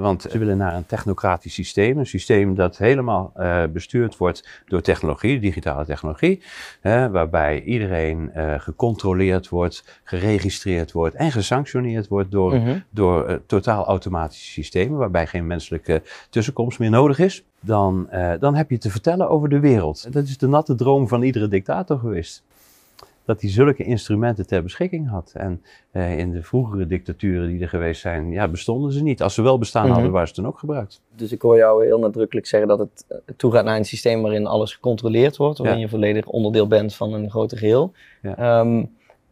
Want 0.00 0.22
ze 0.22 0.38
willen 0.38 0.56
naar 0.56 0.74
een 0.74 0.86
technocratisch 0.86 1.54
systeem. 1.54 1.98
Een 1.98 2.06
systeem 2.06 2.54
dat 2.54 2.76
helemaal 2.78 3.32
eh, 3.34 3.62
bestuurd 3.72 4.16
wordt 4.16 4.62
door 4.66 4.80
technologie, 4.80 5.40
digitale 5.40 5.84
technologie. 5.84 6.42
Waarbij 6.82 7.62
iedereen 7.62 8.30
eh, 8.32 8.54
gecontroleerd 8.58 9.48
wordt, 9.48 10.00
geregistreerd 10.04 10.92
wordt 10.92 11.14
en 11.14 11.32
gesanctioneerd 11.32 12.08
wordt 12.08 12.30
door 12.30 12.54
Mhm. 12.54 12.78
door 12.90 13.40
totaal 13.46 13.84
automatische 13.86 14.50
systemen, 14.50 14.98
waarbij 14.98 15.26
geen 15.26 15.46
menselijke 15.46 16.02
tussenkomst 16.30 16.78
meer 16.78 16.90
nodig 16.90 17.18
is, 17.18 17.44
dan, 17.60 18.10
eh, 18.10 18.32
dan 18.40 18.54
heb 18.54 18.70
je 18.70 18.78
te 18.78 18.90
vertellen 18.90 19.28
over 19.28 19.48
de 19.48 19.60
wereld. 19.60 20.12
Dat 20.12 20.24
is 20.24 20.38
de 20.38 20.46
natte 20.48 20.74
droom 20.74 21.08
van 21.08 21.22
iedere 21.22 21.48
dictator 21.48 21.98
geweest. 21.98 22.42
Dat 23.30 23.40
hij 23.40 23.50
zulke 23.50 23.84
instrumenten 23.84 24.46
ter 24.46 24.62
beschikking 24.62 25.08
had. 25.10 25.32
En 25.36 25.62
eh, 25.90 26.18
in 26.18 26.30
de 26.30 26.42
vroegere 26.42 26.86
dictaturen 26.86 27.48
die 27.48 27.60
er 27.62 27.68
geweest 27.68 28.00
zijn, 28.00 28.30
ja, 28.30 28.48
bestonden 28.48 28.92
ze 28.92 29.02
niet. 29.02 29.22
Als 29.22 29.34
ze 29.34 29.42
wel 29.42 29.58
bestaan 29.58 29.84
Mhm. 29.84 29.92
hadden, 29.92 30.10
waren 30.12 30.28
ze 30.28 30.34
toen 30.34 30.46
ook 30.46 30.58
gebruikt. 30.58 31.00
Dus 31.16 31.32
ik 31.32 31.42
hoor 31.42 31.56
jou 31.56 31.84
heel 31.84 31.98
nadrukkelijk 31.98 32.46
zeggen 32.46 32.68
dat 32.68 32.78
het 32.78 33.04
eh, 33.08 33.16
toegaat 33.36 33.64
naar 33.64 33.76
een 33.76 33.84
systeem 33.84 34.22
waarin 34.22 34.46
alles 34.46 34.74
gecontroleerd 34.74 35.36
wordt, 35.36 35.58
waarin 35.58 35.76
Ja. 35.76 35.82
je 35.84 35.88
volledig 35.90 36.26
onderdeel 36.26 36.66
bent 36.66 36.94
van 36.94 37.12
een 37.12 37.30
groter 37.30 37.58
geheel. 37.58 37.92
Ja. 38.22 38.36
Ehm, 38.36 38.84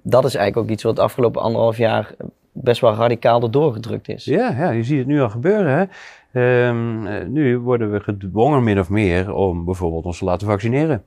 dat 0.02 0.24
is 0.24 0.34
eigenlijk 0.34 0.66
ook 0.66 0.72
iets 0.74 0.82
wat 0.82 0.96
de 0.96 1.02
afgelopen 1.02 1.42
anderhalf 1.42 1.76
jaar 1.76 2.14
best 2.52 2.80
wel 2.80 2.94
radicaal 2.94 3.42
erdoor 3.42 3.72
gedrukt 3.72 4.08
is. 4.08 4.24
Ja, 4.24 4.50
ja, 4.58 4.70
je 4.70 4.82
ziet 4.84 4.98
het 4.98 5.06
nu 5.06 5.20
al 5.20 5.30
gebeuren. 5.30 5.72
Hè? 5.78 5.84
Ehm, 6.32 7.06
eh, 7.06 7.26
nu 7.26 7.58
worden 7.58 7.92
we 7.92 8.00
gedwongen 8.00 8.64
min 8.64 8.78
of 8.78 8.88
meer 8.90 9.32
om 9.34 9.64
bijvoorbeeld 9.64 10.04
ons 10.04 10.18
te 10.18 10.24
laten 10.24 10.46
vaccineren. 10.46 11.04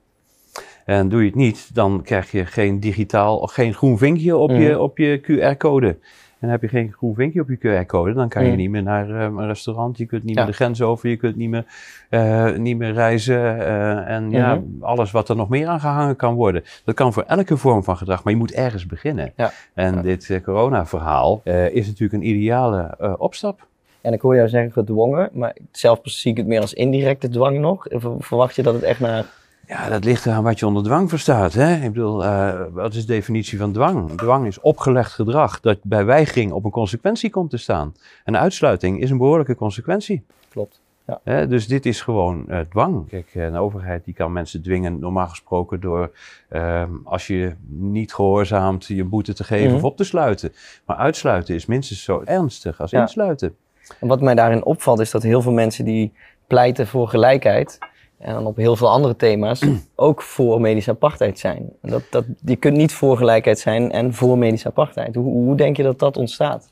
En 0.85 1.09
doe 1.09 1.19
je 1.19 1.25
het 1.25 1.35
niet, 1.35 1.69
dan 1.75 2.01
krijg 2.03 2.31
je 2.31 2.45
geen 2.45 2.79
digitaal 2.79 3.37
of 3.37 3.51
geen 3.53 3.73
groen 3.73 3.97
vinkje 3.97 4.37
op, 4.37 4.49
je, 4.49 4.69
Mhm. 4.69 4.79
op 4.79 4.97
je 4.97 5.19
QR-code. 5.21 5.97
En 6.39 6.49
heb 6.49 6.61
je 6.61 6.67
geen 6.67 6.91
groen 6.91 7.15
vinkje 7.15 7.41
op 7.41 7.49
je 7.49 7.57
QR-code, 7.57 8.13
dan 8.13 8.29
kan 8.29 8.41
je 8.43 8.47
Mhm. 8.49 8.57
niet 8.57 8.69
meer 8.69 8.83
naar 8.83 9.09
eh, 9.09 9.21
een 9.21 9.47
restaurant, 9.47 9.97
je 9.97 10.05
kunt 10.05 10.23
niet 10.23 10.35
Ja. 10.35 10.41
meer 10.41 10.51
de 10.51 10.57
grens 10.57 10.81
over, 10.81 11.09
je 11.09 11.15
kunt 11.17 11.35
niet 11.35 11.49
meer, 11.49 11.65
eh, 12.09 12.51
niet 12.55 12.77
meer 12.77 12.93
reizen. 12.93 13.59
eh, 13.59 14.09
en 14.15 14.31
ja, 14.31 14.55
Mhm. 14.55 14.83
alles 14.83 15.11
wat 15.11 15.29
er 15.29 15.35
nog 15.35 15.49
meer 15.49 15.67
aan 15.67 15.79
gehangen 15.79 16.15
kan 16.15 16.33
worden. 16.33 16.63
Dat 16.85 16.95
kan 16.95 17.13
voor 17.13 17.23
elke 17.23 17.57
vorm 17.57 17.83
van 17.83 17.97
gedrag, 17.97 18.23
maar 18.23 18.33
je 18.33 18.39
moet 18.39 18.51
ergens 18.53 18.85
beginnen. 18.85 19.33
Ja. 19.35 19.51
En 19.73 19.95
Ja. 19.95 20.01
dit 20.01 20.29
eh, 20.29 20.41
corona-verhaal 20.43 21.41
is 21.71 21.87
natuurlijk 21.87 22.13
een 22.23 22.27
ideale 22.29 22.95
opstap. 23.17 23.67
En 24.01 24.13
ik 24.13 24.21
hoor 24.21 24.35
jou 24.35 24.49
zeggen 24.49 24.71
gedwongen, 24.71 25.29
maar 25.33 25.55
zelf 25.71 25.99
zie 26.03 26.31
ik 26.31 26.37
het 26.37 26.47
meer 26.47 26.61
als 26.61 26.73
indirecte 26.73 27.29
dwang 27.29 27.59
nog. 27.59 27.85
Ver- 27.89 28.11
Verwacht 28.19 28.55
je 28.55 28.63
dat 28.63 28.73
het 28.73 28.83
echt 28.83 28.99
naar... 28.99 29.25
Ja, 29.71 29.89
dat 29.89 30.03
ligt 30.03 30.25
eraan 30.25 30.43
wat 30.43 30.59
je 30.59 30.65
onder 30.67 30.83
dwang 30.83 31.09
verstaat. 31.09 31.53
Hè? 31.53 31.75
Ik 31.75 31.93
bedoel, 31.93 32.23
eh, 32.23 32.61
wat 32.71 32.93
is 32.93 33.05
de 33.05 33.13
definitie 33.13 33.57
van 33.57 33.71
dwang? 33.71 34.17
Dwang 34.17 34.47
is 34.47 34.59
opgelegd 34.59 35.11
gedrag 35.13 35.59
dat 35.59 35.77
bij 35.83 36.05
weigering 36.05 36.51
op 36.51 36.65
een 36.65 36.71
consequentie 36.71 37.29
komt 37.29 37.49
te 37.49 37.57
staan. 37.57 37.95
En 38.23 38.37
uitsluiting 38.37 39.01
is 39.01 39.09
een 39.09 39.17
behoorlijke 39.17 39.55
consequentie. 39.55 40.23
Klopt. 40.49 40.81
Ja. 41.07 41.19
Hè? 41.23 41.47
Dus 41.47 41.67
dit 41.67 41.85
is 41.85 42.01
gewoon 42.01 42.49
eh, 42.49 42.59
dwang. 42.69 43.07
Kijk, 43.09 43.29
eh, 43.33 43.43
een 43.43 43.55
overheid 43.55 44.05
die 44.05 44.13
kan 44.13 44.31
mensen 44.31 44.61
dwingen, 44.61 44.99
normaal 44.99 45.27
gesproken, 45.27 45.79
door 45.79 46.11
ehm, 46.49 46.89
als 47.03 47.27
je 47.27 47.53
niet 47.67 48.13
gehoorzaamt 48.13 48.85
je 48.85 49.03
boete 49.03 49.33
te 49.33 49.43
geven 49.43 49.67
Mhm. 49.67 49.75
of 49.75 49.83
op 49.83 49.97
te 49.97 50.03
sluiten. 50.03 50.53
Maar 50.85 50.97
uitsluiten 50.97 51.55
is 51.55 51.65
minstens 51.65 52.03
zo 52.03 52.21
ernstig 52.25 52.79
als 52.81 52.91
Ja. 52.91 53.01
insluiten. 53.01 53.55
En 53.99 54.07
wat 54.07 54.21
mij 54.21 54.35
daarin 54.35 54.65
opvalt 54.65 54.99
is 54.99 55.11
dat 55.11 55.23
heel 55.23 55.41
veel 55.41 55.51
mensen 55.51 55.85
die 55.85 56.13
pleiten 56.47 56.87
voor 56.87 57.07
gelijkheid 57.07 57.77
en 58.21 58.33
dan 58.33 58.45
op 58.45 58.55
heel 58.55 58.75
veel 58.75 58.89
andere 58.89 59.15
thema's 59.15 59.61
ook 59.95 60.21
voor 60.21 60.61
medische 60.61 60.91
apartheid 60.91 61.39
zijn. 61.39 61.69
Dat, 61.81 62.01
dat, 62.09 62.25
je 62.45 62.55
kunt 62.55 62.77
niet 62.77 62.93
voor 62.93 63.17
gelijkheid 63.17 63.59
zijn 63.59 63.91
en 63.91 64.13
voor 64.13 64.37
medische 64.37 64.67
apartheid. 64.67 65.15
Hoe, 65.15 65.23
hoe 65.23 65.55
denk 65.55 65.77
je 65.77 65.83
dat 65.83 65.99
dat 65.99 66.17
ontstaat? 66.17 66.69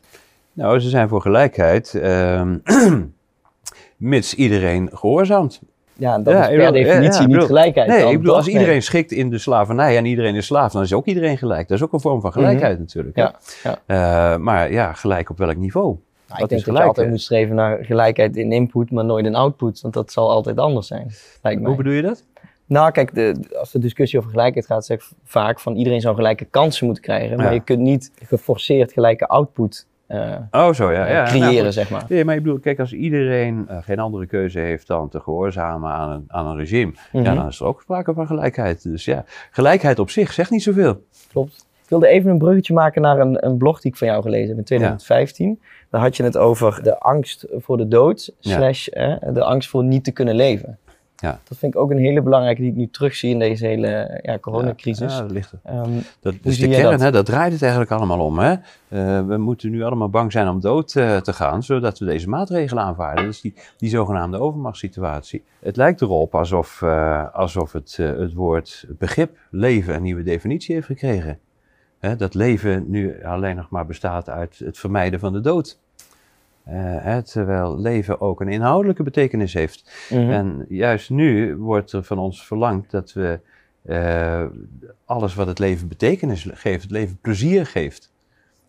Nou, 0.54 0.80
ze 0.80 0.90
zijn 0.90 1.10
voor 1.10 1.22
gelijkheid, 1.22 1.94
ehm, 1.96 2.58
mits 3.98 4.34
iedereen 4.36 4.90
gehoorzaamt. 4.94 5.62
Ja, 5.94 6.20
dat 6.20 6.34
Ja, 6.34 6.42
is 6.42 6.48
per 6.48 6.62
ja, 6.62 6.72
definitie 6.72 7.12
ja, 7.14 7.20
niet 7.20 7.28
bedoel- 7.32 7.46
gelijkheid. 7.48 7.88
Nee, 7.88 8.02
dan, 8.02 8.12
ik 8.12 8.18
bedoel, 8.18 8.36
als 8.36 8.48
iedereen 8.48 8.82
schikt 8.84 9.12
in 9.12 9.30
de 9.30 9.38
slavernij 9.38 9.98
en 9.98 10.06
iedereen 10.06 10.36
is 10.36 10.46
slaaf, 10.46 10.72
dan 10.72 10.82
is 10.82 10.94
ook 10.94 11.06
iedereen 11.06 11.38
gelijk. 11.38 11.68
Dat 11.68 11.78
is 11.78 11.84
ook 11.84 11.94
een 11.94 12.00
vorm 12.00 12.22
van 12.22 12.32
gelijkheid 12.32 12.80
natuurlijk. 12.80 13.16
Mhm. 13.16 13.28
Ja, 13.64 13.78
Eh, 13.86 14.38
maar 14.40 14.72
ja, 14.72 14.94
gelijk 14.94 15.30
op 15.30 15.38
welk 15.38 15.56
niveau? 15.58 15.96
Nou, 16.30 16.44
ik 16.44 16.50
denk 16.50 16.66
dat 16.66 16.76
je 16.78 16.84
altijd 16.84 17.10
moet 17.10 17.22
streven 17.22 17.56
naar 17.56 17.86
gelijkheid 17.86 18.38
in 18.38 18.52
input, 18.52 18.92
maar 18.92 19.06
nooit 19.06 19.26
in 19.26 19.36
output. 19.36 19.82
Want 19.82 19.94
dat 19.94 20.12
zal 20.12 20.30
altijd 20.30 20.58
anders 20.58 20.88
zijn, 20.88 21.12
lijkt. 21.42 21.66
Hoe 21.66 21.76
bedoel 21.76 21.94
je 21.94 22.02
dat? 22.02 22.24
Nou, 22.66 22.92
kijk, 22.92 23.16
de, 23.16 23.36
als 23.60 23.72
de 23.72 23.80
discussie 23.80 24.20
over 24.20 24.32
gelijkheid 24.32 24.66
gaat, 24.66 24.86
zeg 24.86 24.98
ik 24.98 25.10
vaak 25.24 25.60
van 25.60 25.76
iedereen 25.76 26.02
zou 26.02 26.16
gelijke 26.16 26.46
kansen 26.46 26.86
moeten 26.86 27.04
krijgen. 27.04 27.38
Maar 27.38 27.46
Ja. 27.46 27.52
je 27.52 27.60
kunt 27.64 27.80
niet 27.80 28.12
geforceerd 28.24 28.94
gelijke 28.94 29.28
output 29.28 29.88
eh, 30.08 30.36
Oh, 30.52 30.74
zo 30.74 30.92
ja. 30.92 31.08
ja 31.08 31.24
creëren, 31.26 31.54
nou, 31.62 31.72
zeg 31.72 31.90
maar. 31.90 32.06
Nee, 32.10 32.26
maar 32.26 32.36
ik 32.36 32.44
bedoel, 32.44 32.60
kijk, 32.60 32.80
als 32.80 32.94
iedereen 32.94 33.66
eh, 33.68 33.78
geen 33.82 34.00
andere 34.00 34.26
keuze 34.26 34.60
heeft 34.60 34.88
dan 34.88 35.10
te 35.10 35.20
gehoorzamen 35.20 35.92
aan 35.92 36.10
een, 36.12 36.24
aan 36.28 36.46
een 36.46 36.58
regime, 36.58 36.92
Mhm. 37.12 37.24
ja, 37.24 37.34
dan 37.34 37.48
is 37.48 37.60
er 37.60 37.66
ook 37.66 37.82
sprake 37.82 38.14
van 38.14 38.28
gelijkheid. 38.28 38.84
Dus 38.84 39.06
ja, 39.06 39.26
gelijkheid 39.52 40.00
op 40.00 40.10
zich 40.10 40.34
zegt 40.34 40.52
niet 40.52 40.64
zoveel. 40.64 41.04
Klopt. 41.32 41.68
Ik 41.90 41.96
wilde 41.96 42.14
even 42.14 42.32
een 42.32 42.38
bruggetje 42.38 42.74
maken 42.74 43.02
naar 43.02 43.20
een, 43.20 43.46
een 43.46 43.58
blog 43.58 43.82
die 43.82 43.92
ik 43.92 43.98
van 43.98 44.08
jou 44.08 44.22
gelezen 44.22 44.48
heb 44.48 44.58
in 44.58 44.64
2015. 44.64 45.62
Daar 45.90 46.02
had 46.02 46.18
je 46.18 46.24
het 46.24 46.38
over 46.38 46.84
de 46.84 47.00
angst 47.00 47.46
voor 47.58 47.78
de 47.78 47.88
dood, 47.88 48.32
Ja. 48.40 48.56
slash 48.56 48.88
eh, 48.88 49.16
de 49.34 49.44
angst 49.44 49.70
voor 49.70 49.84
niet 49.84 50.04
te 50.04 50.12
kunnen 50.12 50.36
leven. 50.36 50.78
Ja. 51.16 51.40
Dat 51.48 51.58
vind 51.58 51.74
ik 51.74 51.80
ook 51.80 51.92
een 51.92 51.98
hele 51.98 52.22
belangrijke 52.22 52.62
die 52.62 52.72
ik 52.72 52.78
nu 52.78 52.90
terugzie 52.90 53.30
in 53.30 53.40
deze 53.40 53.66
hele 53.66 54.20
ja, 54.22 54.40
coronacrisis. 54.40 55.14
Ja, 55.14 55.22
dat 55.22 55.32
ligt 55.32 55.52
er. 55.52 55.60
Ehm, 55.64 55.90
Dat 56.20 56.34
is 56.44 56.58
de 56.60 56.68
kern, 56.68 56.92
dat? 56.92 57.00
hè? 57.00 57.12
dat 57.12 57.26
draait 57.26 57.52
het 57.52 57.62
eigenlijk 57.62 57.92
allemaal 57.92 58.20
om. 58.20 58.40
Hè? 58.40 58.52
Eh, 58.52 59.26
we 59.28 59.38
moeten 59.38 59.70
nu 59.72 59.84
allemaal 59.84 60.10
bang 60.10 60.32
zijn 60.32 60.48
om 60.48 60.60
dood 60.60 60.96
eh, 60.96 61.18
te 61.18 61.34
gaan, 61.34 61.64
zodat 61.64 62.00
we 62.00 62.06
deze 62.06 62.30
maatregelen 62.30 62.84
aanvaarden. 62.84 63.28
Is 63.28 63.42
die, 63.42 63.54
die 63.78 63.90
zogenaamde 63.90 64.40
overmachtssituatie. 64.40 65.44
Het 65.60 65.76
lijkt 65.76 66.02
erop 66.02 66.36
alsof, 66.36 66.82
eh, 66.82 67.34
alsof 67.34 67.72
het, 67.72 67.98
het 67.98 68.34
woord 68.34 68.86
begrip 68.98 69.38
leven 69.52 69.96
een 69.96 70.02
nieuwe 70.02 70.24
definitie 70.24 70.76
heeft 70.76 70.88
gekregen. 70.88 71.40
Hè, 72.00 72.16
dat 72.16 72.34
leven 72.34 72.84
nu 72.88 73.24
alleen 73.24 73.56
nog 73.56 73.70
maar 73.70 73.86
bestaat 73.86 74.30
uit 74.30 74.60
het 74.60 74.78
vermijden 74.78 75.20
van 75.20 75.34
de 75.34 75.42
dood. 75.42 75.80
hè, 76.64 77.24
terwijl 77.24 77.80
leven 77.80 78.22
ook 78.22 78.42
een 78.42 78.48
inhoudelijke 78.48 79.04
betekenis 79.04 79.54
heeft. 79.54 80.08
Mhm. 80.10 80.30
En 80.30 80.66
juist 80.70 81.10
nu 81.10 81.56
wordt 81.56 81.92
er 81.92 82.04
van 82.04 82.18
ons 82.18 82.46
verlangd 82.46 82.92
dat 82.92 83.14
we 83.14 83.40
eh, 83.82 84.46
alles 85.06 85.36
wat 85.36 85.48
het 85.48 85.60
leven 85.60 85.88
betekenis 85.88 86.48
geeft, 86.54 86.82
het 86.82 86.92
leven 86.92 87.18
plezier 87.22 87.66
geeft, 87.66 88.12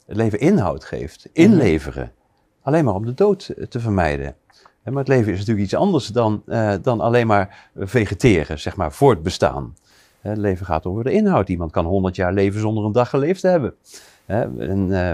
het 0.06 0.16
leven 0.16 0.40
inhoud 0.40 0.84
geeft, 0.84 1.28
inleveren. 1.32 2.12
Alleen 2.62 2.84
maar 2.84 2.94
om 2.94 3.06
de 3.06 3.14
dood 3.14 3.54
te 3.68 3.80
vermijden. 3.80 4.34
Maar 4.84 4.98
het 4.98 5.08
leven 5.08 5.32
is 5.32 5.38
natuurlijk 5.38 5.66
iets 5.66 5.74
anders 5.74 6.06
dan, 6.06 6.42
eh, 6.46 6.74
dan 6.82 7.00
alleen 7.00 7.26
maar 7.26 7.70
vegeteren, 7.76 8.58
zeg 8.58 8.76
maar, 8.76 8.92
voortbestaan. 8.92 9.74
Het 10.20 10.36
leven 10.38 10.66
gaat 10.66 10.86
over 10.86 11.04
de 11.04 11.12
inhoud. 11.12 11.48
Iemand 11.48 11.70
kan 11.72 11.84
100 11.84 12.16
jaar 12.16 12.32
leven 12.32 12.60
zonder 12.60 12.84
een 12.84 12.92
dag 12.92 13.08
geleefd 13.08 13.40
te 13.40 13.48
hebben. 13.48 13.74
En 14.26 14.88
eh, 14.90 15.12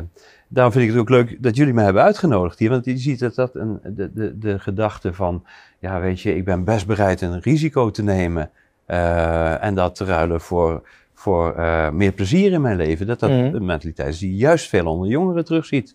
daarom 0.48 0.72
vind 0.72 0.84
ik 0.84 0.90
het 0.90 1.00
ook 1.00 1.08
leuk 1.08 1.42
dat 1.42 1.56
jullie 1.56 1.74
me 1.74 1.82
hebben 1.82 2.02
uitgenodigd 2.02 2.58
hier. 2.58 2.70
Want 2.70 2.84
je 2.84 2.96
ziet 2.96 3.18
dat 3.18 3.34
dat 3.34 3.54
een, 3.54 3.80
de, 3.84 4.12
de, 4.12 4.38
de 4.38 4.58
gedachte 4.58 5.12
van, 5.12 5.44
ja 5.78 6.00
weet 6.00 6.20
je, 6.20 6.36
ik 6.36 6.44
ben 6.44 6.64
best 6.64 6.86
bereid 6.86 7.20
een 7.20 7.40
risico 7.40 7.90
te 7.90 8.02
nemen. 8.02 8.50
eh, 8.86 9.64
en 9.64 9.74
dat 9.74 9.94
te 9.94 10.04
ruilen 10.04 10.40
voor, 10.40 10.82
voor 11.14 11.54
eh, 11.54 11.90
meer 11.90 12.12
plezier 12.12 12.52
in 12.52 12.60
mijn 12.60 12.76
leven. 12.76 13.06
Dat 13.06 13.20
dat 13.20 13.30
Mhm. 13.30 13.54
een 13.54 13.64
mentaliteit 13.64 14.08
is 14.08 14.18
die 14.18 14.30
je 14.30 14.36
juist 14.36 14.68
veel 14.68 14.86
onder 14.86 15.08
jongeren 15.08 15.44
terugziet. 15.44 15.94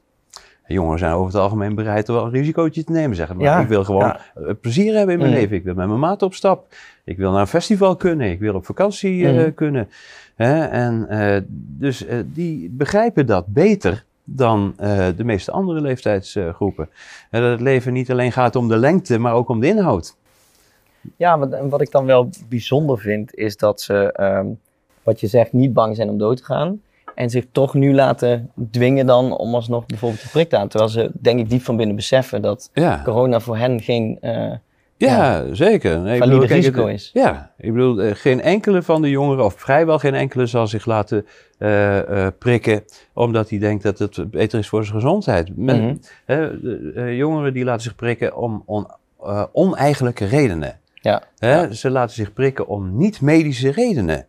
En 0.72 0.78
Jongeren 0.78 1.00
zijn 1.00 1.13
over 1.13 1.25
het 1.34 1.42
algemeen 1.42 1.75
bereid 1.75 2.10
om 2.10 2.16
wel 2.16 2.25
een 2.25 2.32
risicootje 2.32 2.84
te 2.84 2.92
nemen. 2.92 3.16
Zeggen, 3.16 3.36
maar 3.36 3.46
Ja, 3.46 3.60
ik 3.60 3.68
wil 3.68 3.84
gewoon 3.84 4.01
ja. 4.01 4.20
eh, 4.36 4.54
plezier 4.62 4.94
hebben 4.96 5.13
in 5.13 5.20
mijn 5.20 5.32
Mhm. 5.32 5.40
leven. 5.42 5.56
Ik 5.58 5.63
wil 5.63 5.74
met 5.74 5.88
mijn 5.88 6.00
maat 6.00 6.22
op 6.22 6.34
stap. 6.34 6.66
Ik 7.04 7.18
wil 7.18 7.32
naar 7.32 7.42
een 7.42 7.48
festival 7.48 7.96
kunnen. 7.96 8.32
Ik 8.32 8.40
wil 8.40 8.56
op 8.56 8.66
vakantie 8.66 9.28
eh, 9.28 9.34
Mhm. 9.34 9.54
kunnen. 9.54 9.90
Hè? 10.36 10.63
En, 10.66 11.10
eh, 11.10 11.42
dus 11.56 12.06
die 12.25 12.70
begrijpen 12.70 13.25
dat 13.25 13.46
beter 13.48 14.06
dan 14.24 14.74
de 15.16 15.24
meeste 15.24 15.51
andere 15.51 15.82
leeftijdsgroepen. 15.82 16.90
En 17.30 17.42
dat 17.42 17.51
het 17.51 17.62
leven 17.62 17.94
niet 17.94 18.12
alleen 18.12 18.32
gaat 18.32 18.56
om 18.56 18.68
de 18.68 18.78
lengte, 18.78 19.18
maar 19.18 19.34
ook 19.34 19.50
om 19.50 19.60
de 19.60 19.68
inhoud. 19.68 20.16
Ja, 21.16 21.38
wat, 21.40 21.51
en 21.51 21.70
wat 21.70 21.82
ik 21.82 21.92
dan 21.92 22.06
wel 22.06 22.30
bijzonder 22.50 23.00
vind, 23.00 23.36
is 23.36 23.58
dat 23.58 23.82
ze, 23.82 24.12
ehm, 24.12 24.46
wat 25.04 25.20
je 25.20 25.28
zegt, 25.28 25.54
niet 25.54 25.74
bang 25.74 25.96
zijn 25.96 26.10
om 26.10 26.18
dood 26.18 26.38
te 26.38 26.44
gaan. 26.44 26.82
En 27.15 27.30
zich 27.30 27.46
toch 27.51 27.74
nu 27.74 27.94
laten 27.94 28.51
dwingen 28.72 29.06
dan 29.06 29.38
om 29.38 29.56
alsnog 29.56 29.86
bijvoorbeeld 29.86 30.22
de 30.22 30.30
prik 30.30 30.50
te 30.50 30.58
aan. 30.58 30.68
Terwijl 30.68 30.91
ze, 30.91 31.12
denk 31.13 31.39
ik, 31.39 31.50
diep 31.50 31.62
van 31.62 31.77
binnen 31.77 31.96
beseffen 31.96 32.41
dat 32.41 32.70
Ja, 32.74 33.01
corona 33.03 33.39
voor 33.39 33.58
hen 33.58 33.82
geen 33.82 34.18
eh, 34.22 34.51
ja, 34.98 35.44
zeker. 35.53 36.00
Nee, 36.00 36.18
valide 36.18 36.39
bedoel, 36.39 36.56
risico 36.56 36.86
het- 36.86 36.94
is. 36.96 37.10
Ja, 37.13 37.51
ik 37.58 37.74
bedoel, 37.74 38.01
eh, 38.01 38.15
geen 38.15 38.41
enkele 38.41 38.82
van 38.82 39.01
de 39.01 39.10
jongeren, 39.10 39.46
of 39.46 39.53
vrijwel 39.58 40.00
geen 40.00 40.13
enkele, 40.15 40.46
zal 40.46 40.68
zich 40.68 40.86
laten 40.86 41.25
eh, 41.58 42.27
prikken 42.39 42.84
omdat 43.13 43.50
hij 43.50 43.60
denkt 43.60 43.84
dat 43.84 44.00
het 44.00 44.32
beter 44.32 44.60
is 44.60 44.68
voor 44.70 44.84
zijn 44.86 44.96
gezondheid. 44.96 45.58
Men- 45.58 45.84
Mhm. 45.86 45.96
hè, 46.25 47.06
jongeren 47.10 47.53
die 47.53 47.63
laten 47.63 47.82
zich 47.82 47.96
prikken 47.96 48.36
om 48.38 48.63
on, 48.65 48.88
oneigenlijke 49.51 50.25
redenen. 50.25 50.80
Ja, 50.94 51.22
Hè? 51.38 51.74
Ze 51.74 51.89
laten 51.89 52.15
zich 52.15 52.34
prikken 52.34 52.68
om 52.68 52.98
niet-medische 52.98 53.72
redenen. 53.72 54.25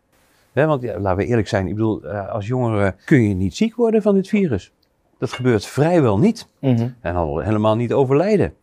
Want 0.52 0.82
ja, 0.82 0.98
laten 0.98 1.18
we 1.18 1.26
eerlijk 1.26 1.48
zijn, 1.48 1.66
ik 1.66 1.74
bedoel, 1.74 2.02
eh, 2.02 2.28
als 2.28 2.46
jongere 2.46 2.94
kun 3.04 3.28
je 3.28 3.34
niet 3.34 3.56
ziek 3.56 3.74
worden 3.74 4.02
van 4.02 4.14
dit 4.14 4.28
virus. 4.28 4.72
Dat 5.18 5.32
gebeurt 5.32 5.66
vrijwel 5.66 6.18
niet. 6.18 6.48
Mhm. 6.58 6.88
En 7.00 7.14
al 7.14 7.38
helemaal 7.38 7.76
niet 7.76 7.92
overlijden. 7.92 8.54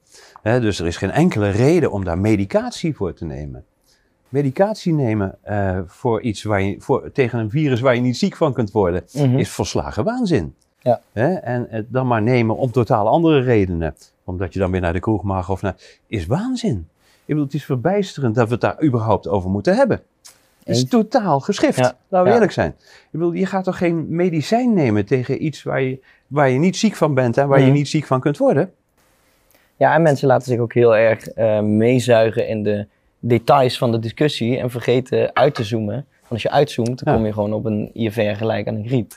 Hè, 0.41 0.60
dus 0.60 0.79
er 0.79 0.88
is 0.88 0.98
geen 0.98 1.12
enkele 1.12 1.50
reden 1.50 1.91
om 1.91 2.03
daar 2.03 2.17
medicatie 2.17 2.96
voor 2.96 3.13
te 3.13 3.25
nemen. 3.25 3.63
Medicatie 4.29 4.93
nemen 4.93 5.38
eh, 5.41 5.79
voor 5.86 6.22
iets 6.22 6.43
waar 6.43 6.62
je, 6.62 6.75
voor, 6.81 7.12
tegen 7.12 7.39
een 7.39 7.50
virus 7.50 7.79
waar 7.79 7.96
je 7.96 8.01
niet 8.01 8.17
ziek 8.17 8.36
van 8.36 8.53
kunt 8.53 8.72
worden, 8.72 9.03
Mhm. 9.13 9.38
is 9.38 9.50
volslagen 9.50 10.03
waanzin. 10.03 10.55
Ja. 10.81 11.01
Hè, 11.12 11.34
en 11.34 11.67
het 11.69 11.86
dan 11.89 12.08
maar 12.08 12.22
nemen 12.22 12.55
om 12.58 12.72
totaal 12.72 13.08
andere 13.08 13.39
redenen, 13.41 13.96
omdat 14.24 14.53
je 14.53 14.60
dan 14.60 14.72
weer 14.72 14.81
naar 14.81 14.93
de 14.93 15.00
kroeg 15.00 15.24
mag 15.24 15.50
of 15.50 15.62
naar, 15.62 15.75
is 16.08 16.25
waanzin. 16.25 16.88
Ik 17.19 17.25
bedoel, 17.25 17.43
het 17.43 17.53
is 17.53 17.65
verbijsterend 17.65 18.36
dat 18.36 18.46
we 18.48 18.51
het 18.51 18.62
daar 18.62 18.84
überhaupt 18.84 19.27
over 19.27 19.50
moeten 19.50 19.75
hebben. 19.75 20.01
Het 20.69 20.77
is 20.83 20.89
totaal 20.89 21.39
geschift, 21.39 21.77
Ja. 21.77 21.83
laten 21.83 22.21
we 22.23 22.27
Ja. 22.27 22.33
eerlijk 22.33 22.51
zijn. 22.51 22.69
Ik 22.79 23.07
bedoel, 23.11 23.31
je 23.31 23.45
gaat 23.45 23.63
toch 23.63 23.77
geen 23.77 24.05
medicijn 24.15 24.73
nemen 24.73 25.05
tegen 25.05 25.45
iets 25.45 25.63
waar 25.63 25.81
je, 25.81 25.99
waar 26.27 26.49
je 26.49 26.59
niet 26.59 26.77
ziek 26.77 26.95
van 26.95 27.13
bent 27.13 27.38
en 27.38 27.47
waar 27.47 27.59
je 27.59 27.65
Mhm. 27.65 27.73
niet 27.73 27.88
ziek 27.88 28.05
van 28.05 28.19
kunt 28.19 28.38
worden? 28.38 28.71
Ja, 29.75 29.93
en 29.93 30.01
mensen 30.01 30.27
laten 30.27 30.47
zich 30.47 30.59
ook 30.59 30.73
heel 30.73 30.95
erg 30.97 31.27
eh, 31.27 31.59
meezuigen 31.61 32.47
in 32.47 32.63
de 32.63 32.88
details 33.19 33.77
van 33.77 33.91
de 33.91 33.99
discussie 33.99 34.57
en 34.57 34.69
vergeten 34.69 35.35
uit 35.35 35.55
te 35.55 35.63
zoomen. 35.63 35.93
Want 35.95 36.31
als 36.31 36.41
je 36.41 36.51
uitzoomt, 36.51 37.03
dan 37.03 37.13
Ja. 37.13 37.13
kom 37.13 37.25
je 37.25 37.33
gewoon 37.33 37.53
op 37.53 37.65
een 37.65 37.89
IFR 37.93 38.19
gelijk 38.35 38.67
aan 38.67 38.75
een 38.75 38.88
griep. 38.88 39.13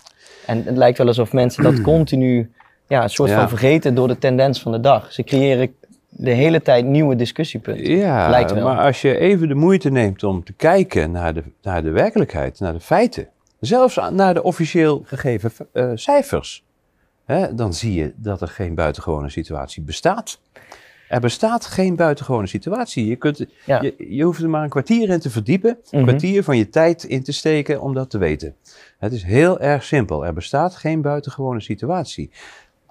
En 0.47 0.63
het 0.65 0.77
lijkt 0.77 0.99
wel 0.99 1.07
alsof 1.07 1.33
mensen 1.33 1.63
dat 1.63 1.81
continu 1.93 2.51
ja, 2.87 3.03
een 3.03 3.11
soort 3.11 3.31
Ja. 3.31 3.39
van 3.39 3.49
vergeten 3.49 3.95
door 3.95 4.09
de 4.09 4.19
tendens 4.19 4.61
van 4.61 4.73
de 4.73 4.81
dag. 4.81 5.13
Ze 5.13 5.23
creëren 5.23 5.75
de 6.15 6.31
hele 6.31 6.63
tijd 6.63 6.85
nieuwe 6.87 7.17
discussiepunten. 7.17 7.97
Ja, 7.97 8.29
Lijkt 8.31 8.53
wel. 8.53 8.65
maar 8.65 8.85
als 8.85 9.01
je 9.03 9.19
even 9.19 9.49
de 9.49 9.55
moeite 9.55 9.91
neemt 9.91 10.23
om 10.25 10.45
te 10.45 10.53
kijken 10.53 11.11
naar 11.11 11.35
de, 11.35 11.43
naar 11.63 11.83
de 11.83 11.91
werkelijkheid, 11.91 12.61
naar 12.61 12.73
de 12.73 12.81
feiten, 12.81 13.29
zelfs 13.61 13.99
naar 14.11 14.35
de 14.35 14.43
officieel 14.43 15.03
gegeven 15.05 15.51
eh, 15.73 15.91
cijfers, 15.95 16.65
hè, 17.25 17.55
dan 17.55 17.75
zie 17.75 17.95
je 17.95 18.13
dat 18.17 18.41
er 18.41 18.49
geen 18.49 18.75
buitengewone 18.75 19.31
situatie 19.31 19.83
bestaat. 19.83 20.41
Er 21.09 21.21
bestaat 21.21 21.67
geen 21.67 21.97
buitengewone 21.97 22.47
situatie. 22.47 23.07
Je, 23.07 23.17
kunt, 23.17 23.47
Ja. 23.67 23.83
je, 23.83 23.95
je 24.09 24.23
hoeft 24.25 24.43
er 24.43 24.49
maar 24.51 24.63
een 24.63 24.69
kwartier 24.69 25.09
in 25.09 25.21
te 25.21 25.31
verdiepen, 25.31 25.71
een 25.91 25.99
Mhm. 26.01 26.09
kwartier 26.09 26.45
van 26.45 26.57
je 26.57 26.69
tijd 26.69 27.05
in 27.05 27.23
te 27.23 27.33
steken 27.33 27.81
om 27.81 27.95
dat 27.95 28.11
te 28.11 28.19
weten. 28.19 28.55
Het 28.99 29.13
is 29.13 29.23
heel 29.23 29.61
erg 29.61 29.85
simpel. 29.85 30.27
Er 30.27 30.33
bestaat 30.33 30.75
geen 30.77 31.03
buitengewone 31.03 31.61
situatie. 31.61 32.31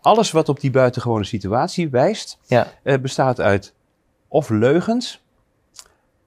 Alles 0.01 0.31
wat 0.31 0.49
op 0.49 0.59
die 0.59 0.71
buitengewone 0.71 1.23
situatie 1.23 1.89
wijst, 1.89 2.37
Ja. 2.45 2.67
eh, 2.83 2.97
bestaat 2.97 3.39
uit 3.41 3.73
of 4.27 4.49
leugens 4.49 5.23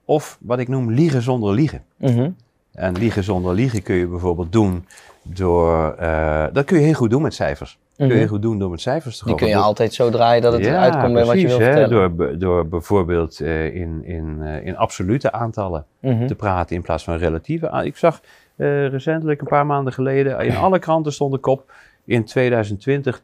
of 0.05 0.37
wat 0.41 0.59
ik 0.59 0.67
noem 0.67 0.91
liegen 0.91 1.21
zonder 1.21 1.53
liegen. 1.53 1.83
Mhm. 1.97 2.29
En 2.73 2.93
liegen 2.97 3.23
zonder 3.23 3.53
liegen 3.53 3.83
kun 3.83 3.95
je 3.95 4.07
bijvoorbeeld 4.07 4.51
doen 4.51 4.85
door, 5.21 5.93
eh, 5.93 6.45
dat 6.53 6.65
kun 6.65 6.77
je 6.79 6.83
heel 6.85 6.93
goed 6.93 7.09
doen 7.09 7.21
met 7.21 7.33
cijfers. 7.33 7.77
Kun 7.97 8.05
je 8.05 8.11
Mhm. 8.11 8.21
heel 8.21 8.29
goed 8.31 8.41
doen 8.41 8.59
door 8.59 8.69
met 8.69 8.81
cijfers 8.81 9.17
te 9.17 9.25
Die 9.25 9.35
kun 9.35 9.45
je 9.47 9.51
gooien. 9.51 9.67
altijd 9.67 9.93
zo 9.93 10.09
draaien 10.09 10.41
dat 10.41 10.53
het 10.53 10.63
Ja, 10.63 10.69
eruit 10.71 10.99
komt 10.99 11.13
bij 11.13 11.25
wat 11.25 11.39
je 11.41 11.47
wil 11.47 11.57
precies, 11.57 11.73
hè, 11.73 11.79
vertellen. 11.87 12.17
Door, 12.17 12.39
door 12.39 12.67
bijvoorbeeld 12.67 13.39
eh, 13.39 13.75
in, 13.75 14.05
in, 14.05 14.41
in 14.41 14.77
absolute 14.77 15.31
aantallen 15.31 15.85
Mhm. 15.99 16.27
te 16.27 16.35
praten 16.35 16.75
in 16.75 16.81
plaats 16.81 17.03
van 17.03 17.17
relatieve. 17.17 17.69
aan- 17.69 17.85
Ik 17.85 17.97
zag 17.97 18.21
recentelijk, 18.57 19.41
een 19.41 19.47
paar 19.47 19.65
maanden 19.65 19.93
geleden, 19.93 20.39
in 20.45 20.55
alle 20.65 20.79
kranten 20.79 21.13
stond 21.13 21.31
de 21.33 21.37
kop 21.39 21.71
in 22.05 22.25
2020 22.25 23.21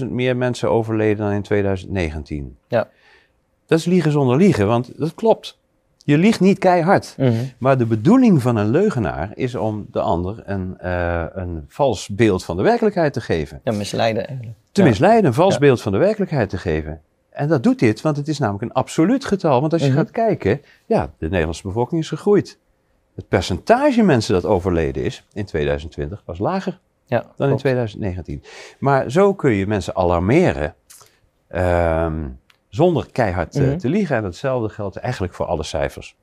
10.000 0.00 0.06
meer 0.10 0.36
mensen 0.36 0.70
overleden 0.70 1.16
dan 1.24 1.32
in 1.34 1.42
2019. 1.42 2.56
Ja. 2.68 2.88
Dat 3.66 3.78
is 3.78 3.84
liegen 3.84 4.12
zonder 4.12 4.36
liegen, 4.36 4.66
want 4.66 4.98
dat 4.98 5.14
klopt. 5.14 5.58
Je 6.04 6.18
liegt 6.18 6.40
niet 6.40 6.58
keihard. 6.58 7.14
Mhm. 7.18 7.32
Maar 7.58 7.78
de 7.78 7.86
bedoeling 7.86 8.42
van 8.42 8.56
een 8.56 8.68
leugenaar 8.70 9.30
is 9.34 9.54
om 9.54 9.86
de 9.90 10.00
ander 10.00 10.42
een, 10.44 10.78
eh, 10.78 11.24
een 11.32 11.64
vals 11.68 12.08
beeld 12.08 12.44
van 12.44 12.56
de 12.56 12.62
werkelijkheid 12.62 13.12
te 13.12 13.20
geven. 13.20 13.60
Ja, 13.64 13.72
misleiden 13.72 14.26
eigenlijk. 14.26 14.56
Te 14.72 14.82
Ja. 14.82 14.88
misleiden, 14.88 15.24
een 15.24 15.34
vals 15.34 15.52
Ja. 15.54 15.60
beeld 15.60 15.82
van 15.82 15.92
de 15.92 15.98
werkelijkheid 15.98 16.48
te 16.50 16.58
geven. 16.58 17.00
En 17.30 17.48
dat 17.48 17.62
doet 17.62 17.78
dit, 17.78 18.00
want 18.00 18.16
het 18.16 18.28
is 18.28 18.38
namelijk 18.38 18.64
een 18.64 18.72
absoluut 18.72 19.24
getal. 19.24 19.60
Want 19.60 19.72
als 19.72 19.82
je 19.82 19.88
Mhm. 19.88 19.96
gaat 19.96 20.10
kijken, 20.10 20.60
ja, 20.86 21.12
de 21.18 21.28
Nederlandse 21.28 21.62
bevolking 21.66 22.00
is 22.00 22.08
gegroeid. 22.08 22.58
Het 23.14 23.28
percentage 23.28 24.02
mensen 24.02 24.34
dat 24.34 24.44
overleden 24.44 25.04
is 25.04 25.24
in 25.32 25.44
2020 25.44 26.22
was 26.24 26.38
lager 26.38 26.78
Ja, 27.08 27.18
dan 27.18 27.28
in 27.30 27.46
klopt. 27.46 27.60
2019. 27.60 28.42
Maar 28.78 29.10
zo 29.10 29.34
kun 29.34 29.50
je 29.52 29.66
mensen 29.66 29.96
alarmeren 29.96 30.74
ehm, 31.48 32.28
zonder 32.68 33.06
keihard 33.12 33.56
eh, 33.56 33.62
Mhm. 33.66 33.76
te 33.78 33.88
liegen. 33.88 34.16
En 34.16 34.22
datzelfde 34.22 34.68
geldt 34.68 34.96
eigenlijk 34.96 35.34
voor 35.34 35.46
alle 35.46 35.62
cijfers. 35.62 36.16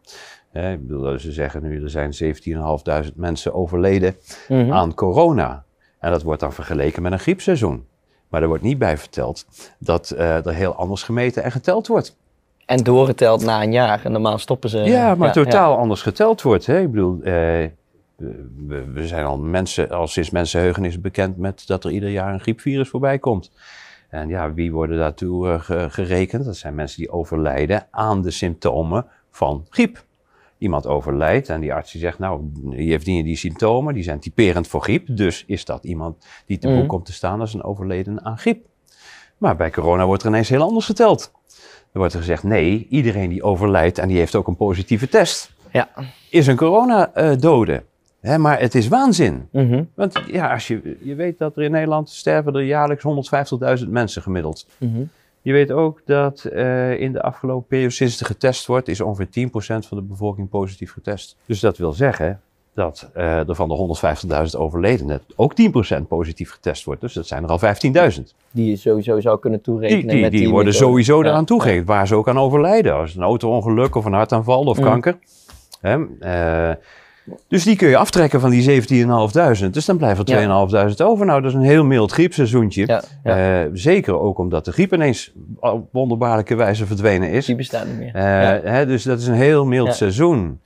Eh, 0.52 0.72
ik 0.72 0.88
bedoel, 0.88 1.20
ze 1.20 1.32
zeggen 1.32 1.62
nu, 1.64 1.84
er 1.84 1.90
zijn 1.90 2.14
17.500 2.14 3.16
mensen 3.16 3.54
overleden 3.54 4.16
Mhm. 4.48 4.72
aan 4.74 4.94
corona. 4.94 5.64
En 6.00 6.12
dat 6.12 6.24
wordt 6.24 6.40
dan 6.42 6.54
vergeleken 6.54 7.02
met 7.02 7.12
een 7.12 7.20
griepseizoen. 7.20 7.86
Maar 8.30 8.42
er 8.42 8.48
wordt 8.48 8.64
niet 8.64 8.78
bij 8.78 8.98
verteld 8.98 9.46
dat 9.80 10.12
eh, 10.12 10.46
er 10.46 10.54
heel 10.54 10.76
anders 10.76 11.04
gemeten 11.04 11.44
en 11.44 11.52
geteld 11.52 11.88
wordt. 11.88 12.18
En 12.66 12.84
doorgeteld 12.84 13.44
na 13.44 13.62
een 13.64 13.72
jaar. 13.72 14.06
En 14.06 14.12
normaal 14.12 14.38
stoppen 14.38 14.70
ze. 14.70 14.78
ja, 14.80 15.16
maar 15.16 15.28
ja, 15.28 15.34
totaal 15.34 15.78
anders 15.78 16.02
geteld 16.02 16.42
wordt. 16.42 16.66
Hè? 16.66 16.80
Ik 16.80 16.92
bedoel, 16.92 17.22
eh, 17.22 17.66
we, 18.68 18.84
we 18.94 19.08
zijn 19.08 19.26
al, 19.26 19.38
mensen, 19.38 19.90
al 19.90 20.08
sinds 20.08 20.30
mensenheugenis 20.30 21.02
bekend 21.02 21.38
met 21.38 21.64
dat 21.68 21.84
er 21.84 21.92
ieder 21.92 22.10
jaar 22.10 22.34
een 22.34 22.40
griepvirus 22.40 22.90
voorbij 22.90 23.20
komt. 23.20 23.52
En 24.10 24.28
ja, 24.28 24.54
wie 24.54 24.72
worden 24.72 24.98
daartoe 24.98 25.50
eh, 25.50 25.62
ge- 25.62 25.88
gerekend? 25.90 26.46
Dat 26.46 26.58
zijn 26.58 26.76
mensen 26.76 26.98
die 27.00 27.10
overlijden 27.12 27.88
aan 27.92 28.22
de 28.22 28.32
symptomen 28.32 29.06
van 29.32 29.66
griep. 29.70 30.04
Iemand 30.58 30.88
overlijdt 30.88 31.50
en 31.50 31.60
die 31.62 31.74
arts 31.74 31.92
die 31.92 32.02
zegt, 32.02 32.20
nou, 32.20 32.42
die 32.54 32.90
heeft 32.90 33.06
die, 33.06 33.24
die 33.24 33.36
symptomen, 33.36 33.94
die 33.94 34.04
zijn 34.04 34.20
typerend 34.20 34.68
voor 34.68 34.82
griep. 34.82 35.08
Dus 35.10 35.44
is 35.48 35.66
dat 35.66 35.84
iemand 35.84 36.26
die 36.46 36.58
te 36.58 36.68
boek 36.68 36.78
Mhm. 36.78 36.86
komt 36.88 37.06
te 37.06 37.14
staan 37.14 37.40
als 37.40 37.54
een 37.54 37.64
overleden 37.64 38.26
aan 38.26 38.38
griep. 38.38 38.66
Maar 39.38 39.56
bij 39.56 39.72
corona 39.72 40.06
wordt 40.06 40.24
er 40.24 40.30
ineens 40.30 40.50
heel 40.50 40.62
anders 40.62 40.86
geteld. 40.86 41.32
Er 41.92 42.00
wordt 42.00 42.14
er 42.14 42.20
gezegd, 42.20 42.44
nee, 42.44 42.88
iedereen 42.90 43.30
die 43.30 43.44
overlijdt 43.44 43.98
en 43.98 44.08
die 44.08 44.18
heeft 44.18 44.36
ook 44.36 44.48
een 44.48 44.56
positieve 44.56 45.10
test, 45.10 45.54
Ja. 45.72 45.90
is 46.30 46.48
een 46.48 46.56
coronadode. 46.56 47.84
Hè, 48.26 48.38
maar 48.38 48.60
het 48.60 48.76
is 48.76 48.88
waanzin. 48.88 49.48
Mhm. 49.52 49.84
Want 49.94 50.22
ja, 50.32 50.54
als 50.54 50.68
je, 50.68 50.98
je 51.02 51.16
weet 51.16 51.38
dat 51.38 51.58
er 51.58 51.64
in 51.64 51.72
Nederland 51.72 52.10
sterven 52.10 52.54
er 52.56 52.62
jaarlijks 52.64 53.04
150.000 53.84 53.90
mensen 53.90 54.22
gemiddeld. 54.22 54.68
Mhm. 54.78 55.02
Je 55.42 55.52
weet 55.52 55.72
ook 55.72 56.02
dat 56.06 56.44
eh, 56.44 57.00
in 57.00 57.12
de 57.14 57.22
afgelopen 57.22 57.68
periode, 57.68 57.94
sinds 57.94 58.20
er 58.20 58.26
getest 58.26 58.66
wordt, 58.66 58.88
is 58.88 59.02
ongeveer 59.02 59.28
10% 59.50 59.88
van 59.88 59.98
de 59.98 60.04
bevolking 60.04 60.50
positief 60.50 60.92
getest. 60.92 61.36
Dus 61.46 61.60
dat 61.60 61.78
wil 61.78 61.94
zeggen 61.94 62.42
dat 62.74 63.10
eh, 63.14 63.50
er 63.50 63.56
van 63.56 63.70
de 63.70 63.98
150.000 64.56 64.60
overledenen 64.60 65.22
ook 65.36 65.54
10% 66.02 66.08
positief 66.08 66.52
getest 66.52 66.84
wordt. 66.84 67.02
Dus 67.02 67.14
dat 67.14 67.28
zijn 67.28 67.44
er 67.44 67.50
al 67.50 67.60
15.000. 67.60 68.24
Die 68.52 68.70
je 68.70 68.76
sowieso 68.76 69.20
zou 69.20 69.40
kunnen 69.40 69.62
toerekenen. 69.62 70.02
Die, 70.02 70.10
die, 70.12 70.22
met 70.22 70.32
die 70.32 70.40
die 70.40 70.50
worden 70.50 70.74
sowieso 70.74 71.18
Ja, 71.18 71.24
daaraan 71.24 71.46
toegegeven, 71.46 71.86
waar 71.86 72.08
ze 72.08 72.16
ook 72.16 72.28
aan 72.30 72.40
overlijden. 72.40 72.94
Als 72.96 73.16
een 73.16 73.24
auto-ongeluk 73.24 73.96
of 73.96 74.06
een 74.06 74.14
hartaanval 74.14 74.64
of 74.64 74.78
Mm. 74.78 74.84
kanker. 74.84 75.18
Hè? 75.82 76.06
eh, 76.20 76.76
dus 77.48 77.64
die 77.64 77.76
kun 77.76 77.88
je 77.90 77.98
aftrekken 77.98 78.40
van 78.40 78.50
die 78.50 78.82
17.500. 78.82 79.70
Dus 79.72 79.86
dan 79.86 79.98
blijven 79.98 80.26
er 80.26 80.90
2.500 80.90 80.96
over. 80.98 81.26
Nou, 81.26 81.42
dat 81.42 81.50
is 81.52 81.58
een 81.58 81.64
heel 81.64 81.84
mild 81.84 82.12
griepseizoentje. 82.12 82.84
Ja, 82.88 83.04
ja. 83.24 83.64
Eh, 83.64 83.70
zeker 83.74 84.20
ook 84.20 84.38
omdat 84.38 84.66
de 84.66 84.72
griep 84.72 84.94
ineens 84.94 85.32
op 85.60 85.88
wonderbaarlijke 85.92 86.56
wijze 86.56 86.86
verdwenen 86.86 87.30
is. 87.30 87.46
die 87.46 87.56
bestaat 87.56 87.86
niet 87.88 87.98
meer. 87.98 88.16
Eh, 88.16 88.72
hè, 88.72 88.86
dus 88.86 89.04
dat 89.04 89.20
is 89.20 89.28
een 89.28 89.34
heel 89.34 89.66
mild 89.66 89.96
seizoen. 89.96 90.60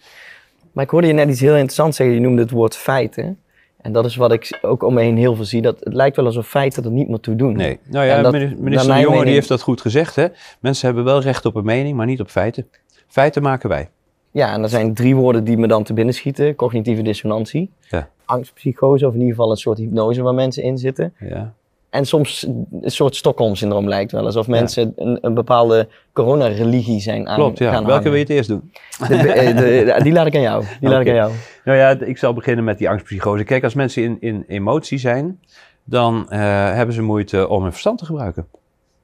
Maar 0.71 0.83
ik 0.83 0.89
hoorde 0.89 1.07
je 1.07 1.13
net 1.13 1.29
iets 1.29 1.39
heel 1.39 1.53
interessants 1.53 1.97
zeggen. 1.97 2.15
Je 2.15 2.21
noemde 2.21 2.41
het 2.41 2.51
woord 2.51 2.75
feiten. 2.75 3.37
En 3.81 3.91
dat 3.91 4.05
is 4.05 4.15
wat 4.15 4.31
ik 4.31 4.59
ook 4.61 4.83
om 4.83 4.93
me 4.93 5.01
heen 5.01 5.17
heel 5.17 5.35
veel 5.35 5.45
zie. 5.45 5.61
Dat 5.61 5.79
het 5.79 5.93
lijkt 5.93 6.15
wel 6.15 6.25
alsof 6.25 6.47
feiten 6.47 6.83
er 6.83 6.91
niet 6.91 7.09
meer 7.09 7.19
toe 7.19 7.35
doen. 7.35 7.55
Nee. 7.55 7.79
Nou 7.89 8.05
ja, 8.05 8.21
dat- 8.21 8.31
minister 8.33 8.93
De 8.93 8.99
Jonge 8.99 9.23
die 9.23 9.33
heeft 9.33 9.47
dat 9.47 9.61
goed 9.61 9.81
gezegd. 9.81 10.15
Hè? 10.15 10.27
Mensen 10.59 10.85
hebben 10.85 11.03
wel 11.03 11.21
recht 11.21 11.45
op 11.45 11.55
een 11.55 11.65
mening, 11.65 11.97
maar 11.97 12.05
niet 12.05 12.19
op 12.19 12.29
feiten. 12.29 12.67
Feiten 13.07 13.41
maken 13.41 13.69
wij. 13.69 13.89
Ja, 14.31 14.53
en 14.53 14.63
er 14.63 14.69
zijn 14.69 14.93
drie 14.93 15.15
woorden 15.15 15.43
die 15.43 15.57
me 15.57 15.67
dan 15.67 15.83
te 15.83 15.93
binnen 15.93 16.13
schieten. 16.13 16.55
Cognitieve 16.55 17.01
dissonantie. 17.01 17.71
Ja. 17.79 18.09
Angstpsychose, 18.25 19.07
of 19.07 19.13
in 19.13 19.19
ieder 19.19 19.35
geval 19.35 19.51
een 19.51 19.57
soort 19.57 19.77
hypnose 19.77 20.21
waar 20.21 20.33
mensen 20.33 20.63
in 20.63 20.77
zitten. 20.77 21.13
Ja. 21.19 21.53
En 21.89 22.05
soms 22.05 22.47
een 22.81 22.91
soort 22.91 23.15
Stockholm-syndroom 23.15 23.87
lijkt 23.87 24.11
wel. 24.11 24.25
Alsof 24.25 24.47
mensen 24.47 24.93
een, 24.95 25.17
een 25.21 25.33
bepaalde 25.33 25.87
corona-religie 26.13 26.99
zijn 26.99 27.27
aan 27.27 27.35
Klopt, 27.35 27.57
ja. 27.57 27.71
gaan 27.71 27.85
Welke 27.85 28.03
wil 28.03 28.13
je 28.13 28.19
het 28.19 28.29
eerst 28.29 28.49
doen? 28.49 28.71
De- 29.07 29.07
de- 29.07 29.53
de- 29.55 29.99
die 30.03 30.13
laat 30.13 30.25
ik 30.25 30.35
aan 30.35 30.41
jou. 30.41 30.63
Die 30.79 30.89
laat 30.89 31.01
ik 31.01 31.07
aan 31.07 31.15
jou. 31.15 31.31
Nou 31.63 31.77
ja, 31.77 31.89
ik 31.89 32.17
zal 32.17 32.33
beginnen 32.33 32.63
met 32.63 32.77
die 32.77 32.89
angstpsychose. 32.89 33.43
Kijk, 33.43 33.63
als 33.63 33.73
mensen 33.73 34.03
in, 34.03 34.17
in 34.19 34.43
emotie 34.47 34.97
zijn, 34.97 35.39
dan 35.83 36.29
eh, 36.29 36.39
hebben 36.73 36.95
ze 36.95 37.01
moeite 37.01 37.47
om 37.47 37.61
hun 37.61 37.71
verstand 37.71 37.97
te 37.97 38.05
gebruiken. 38.05 38.47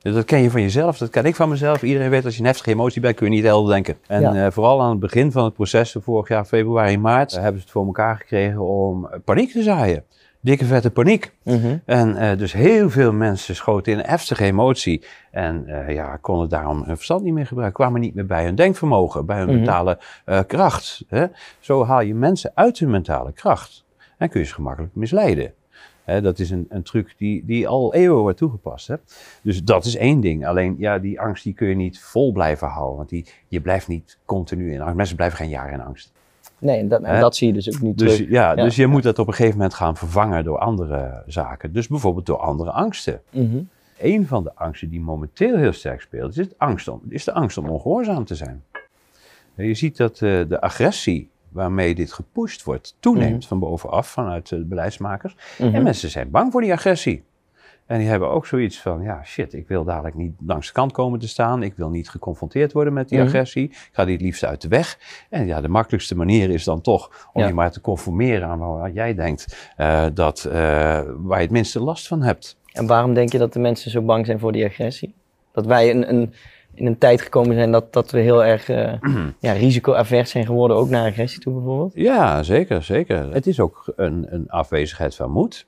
Dus 0.06 0.14
Dat 0.14 0.26
ken 0.26 0.42
je 0.42 0.52
van 0.52 0.62
jezelf, 0.62 0.98
dat 0.98 1.10
ken 1.10 1.26
ik 1.26 1.36
van 1.36 1.50
mezelf. 1.50 1.84
Iedereen 1.84 2.10
weet 2.10 2.26
als 2.26 2.34
je 2.34 2.40
een 2.40 2.46
heftige 2.46 2.70
emotie 2.70 3.02
bent, 3.02 3.16
kun 3.16 3.26
je 3.30 3.36
niet 3.36 3.44
helder 3.44 3.74
denken. 3.74 3.98
En 4.08 4.22
Ja. 4.22 4.46
eh, 4.46 4.52
vooral 4.52 4.82
aan 4.82 4.90
het 4.90 5.00
begin 5.00 5.32
van 5.32 5.44
het 5.44 5.54
proces, 5.54 5.96
vorig 6.00 6.28
jaar 6.28 6.46
februari, 6.46 6.98
maart, 6.98 7.34
eh, 7.34 7.42
hebben 7.42 7.56
ze 7.60 7.64
het 7.64 7.72
voor 7.72 7.86
elkaar 7.86 8.16
gekregen 8.16 8.60
om 8.62 9.06
eh, 9.08 9.20
paniek 9.26 9.52
te 9.52 9.64
zaaien. 9.64 10.04
Dikke 10.42 10.66
vette 10.66 10.92
paniek. 10.92 11.32
Mhm. 11.44 11.78
En 11.86 12.38
dus 12.38 12.54
heel 12.54 12.90
veel 12.90 13.12
mensen 13.14 13.56
schoten 13.56 13.92
in 13.94 14.00
een 14.00 14.06
heftige 14.06 14.44
emotie. 14.44 15.06
En 15.32 15.66
ja, 15.88 16.18
konden 16.22 16.50
daarom 16.50 16.84
hun 16.84 16.96
verstand 16.96 17.24
niet 17.24 17.34
meer 17.34 17.46
gebruiken. 17.48 17.84
Kwamen 17.84 18.02
niet 18.02 18.16
meer 18.16 18.26
bij 18.26 18.44
hun 18.44 18.56
denkvermogen, 18.56 19.26
bij 19.26 19.38
hun 19.38 19.46
Mhm. 19.48 19.56
mentale 19.56 20.00
kracht. 20.48 21.04
Hè? 21.08 21.26
Zo 21.60 21.86
haal 21.86 22.02
je 22.02 22.16
mensen 22.16 22.52
uit 22.54 22.80
hun 22.80 22.90
mentale 22.90 23.32
kracht. 23.32 23.86
En 24.18 24.30
kun 24.30 24.40
je 24.40 24.46
ze 24.46 24.54
gemakkelijk 24.54 24.96
misleiden. 24.96 25.54
Hè, 26.06 26.22
dat 26.22 26.40
is 26.40 26.50
een, 26.50 26.66
een 26.70 26.84
truc 26.84 27.14
die, 27.18 27.46
die 27.46 27.68
al 27.68 27.94
eeuwen 27.94 28.22
wordt 28.22 28.38
toegepast. 28.38 28.88
Hè? 28.88 28.96
Dus 29.42 29.64
dat 29.64 29.86
is 29.86 29.96
één 29.96 30.20
ding. 30.20 30.48
Alleen 30.48 30.76
ja, 30.78 31.00
die 31.00 31.20
angst 31.22 31.44
die 31.44 31.54
kun 31.54 31.68
je 31.68 31.76
niet 31.76 32.00
vol 32.00 32.32
blijven 32.32 32.68
houden. 32.68 32.98
Want 32.98 33.10
die, 33.10 33.26
je 33.48 33.62
blijft 33.62 33.88
niet 33.88 34.18
continu 34.26 34.74
in 34.74 34.82
angst. 34.82 34.96
Mensen 34.96 35.16
blijven 35.16 35.38
geen 35.38 35.50
jaar 35.50 35.72
in 35.74 35.82
angst. 35.82 36.12
Nee, 36.60 36.80
en 36.80 36.88
dat, 36.88 37.02
en 37.02 37.20
dat 37.20 37.36
zie 37.36 37.48
je 37.48 37.54
dus 37.54 37.76
ook 37.76 37.82
niet 37.82 37.98
Dus, 37.98 38.16
terug. 38.16 38.30
ja, 38.30 38.50
Ja. 38.56 38.64
dus 38.64 38.76
je 38.76 38.88
moet 38.88 39.04
dat 39.04 39.20
op 39.20 39.28
een 39.28 39.34
gegeven 39.34 39.58
moment 39.58 39.74
gaan 39.74 39.98
vervangen 39.98 40.44
door 40.44 40.58
andere 40.58 41.24
zaken. 41.28 41.74
Dus 41.74 41.88
bijvoorbeeld 41.88 42.26
door 42.26 42.38
andere 42.40 42.72
angsten. 42.72 43.22
Mhm. 43.30 43.58
Een 44.00 44.28
van 44.28 44.44
de 44.44 44.56
angsten 44.56 44.90
die 44.90 45.02
momenteel 45.02 45.58
heel 45.58 45.72
sterk 45.74 46.02
speelt, 46.02 46.32
is, 46.32 46.38
het 46.46 46.54
angst 46.58 46.88
om, 46.88 47.02
is 47.10 47.24
de 47.24 47.34
angst 47.34 47.58
om 47.58 47.70
ongehoorzaam 47.70 48.26
te 48.26 48.36
zijn. 48.36 48.64
Je 49.56 49.74
ziet 49.74 49.98
dat 49.98 50.14
eh, 50.14 50.20
de 50.48 50.62
agressie 50.62 51.30
waarmee 51.56 51.96
dit 51.96 52.14
gepusht 52.14 52.64
wordt, 52.64 52.96
toeneemt 53.00 53.38
Mhm. 53.40 53.48
van 53.48 53.60
bovenaf, 53.60 54.08
vanuit 54.08 54.50
de 54.50 54.66
beleidsmakers. 54.66 55.36
Mhm. 55.58 55.76
En 55.76 55.84
mensen 55.84 56.10
zijn 56.10 56.30
bang 56.30 56.52
voor 56.52 56.62
die 56.62 56.74
agressie. 56.74 57.24
En 57.86 58.00
die 58.00 58.08
hebben 58.08 58.30
ook 58.30 58.46
zoiets 58.46 58.82
van, 58.82 59.02
ja 59.02 59.24
shit, 59.24 59.54
ik 59.54 59.68
wil 59.68 59.84
dadelijk 59.84 60.16
niet 60.16 60.34
langs 60.46 60.68
de 60.68 60.74
kant 60.74 60.92
komen 60.92 61.20
te 61.20 61.28
staan. 61.28 61.64
Ik 61.64 61.74
wil 61.76 61.90
niet 61.90 62.10
geconfronteerd 62.10 62.72
worden 62.74 62.94
met 62.94 63.10
die 63.10 63.18
Mhm. 63.18 63.28
agressie. 63.28 63.64
Ik 63.64 63.90
ga 63.92 64.06
die 64.06 64.14
het 64.14 64.22
liefst 64.24 64.46
uit 64.46 64.62
de 64.62 64.68
weg. 64.68 65.00
En 65.30 65.46
ja, 65.48 65.62
de 65.62 65.68
makkelijkste 65.68 66.16
manier 66.16 66.50
is 66.50 66.64
dan 66.64 66.82
toch 66.82 67.30
om 67.34 67.42
Ja. 67.42 67.48
je 67.48 67.54
maar 67.54 67.72
te 67.72 67.82
conformeren 67.82 68.48
aan 68.48 68.60
wat 68.60 68.94
jij 68.94 69.14
denkt 69.14 69.72
eh, 69.78 70.06
dat, 70.14 70.46
eh, 70.46 70.54
waar 71.18 71.38
je 71.38 71.44
het 71.44 71.52
minste 71.52 71.80
last 71.80 72.08
van 72.08 72.22
hebt. 72.22 72.58
En 72.72 72.88
waarom 72.88 73.14
denk 73.14 73.32
je 73.32 73.38
dat 73.38 73.54
de 73.54 73.60
mensen 73.60 73.92
zo 73.92 74.02
bang 74.02 74.26
zijn 74.26 74.40
voor 74.40 74.52
die 74.52 74.66
agressie? 74.66 75.14
Dat 75.52 75.66
wij 75.66 75.90
in 75.90 76.04
een, 76.04 76.34
in 76.76 76.86
een 76.86 76.98
tijd 76.98 77.22
gekomen 77.22 77.56
zijn 77.56 77.72
dat, 77.72 77.94
dat 77.94 78.12
we 78.12 78.20
heel 78.20 78.44
erg 78.46 78.70
eh 78.70 78.94
ja, 79.40 79.52
risico-avers 79.52 80.30
zijn 80.32 80.46
geworden, 80.46 80.78
ook 80.78 80.90
naar 80.90 81.10
agressie 81.10 81.40
toe 81.42 81.54
bijvoorbeeld? 81.54 81.92
Ja, 81.96 82.44
zeker, 82.44 82.84
zeker. 82.84 83.34
Het 83.34 83.48
is 83.48 83.60
ook 83.60 83.94
een, 83.96 84.26
een 84.30 84.50
afwezigheid 84.50 85.16
van 85.16 85.32
moed. 85.32 85.68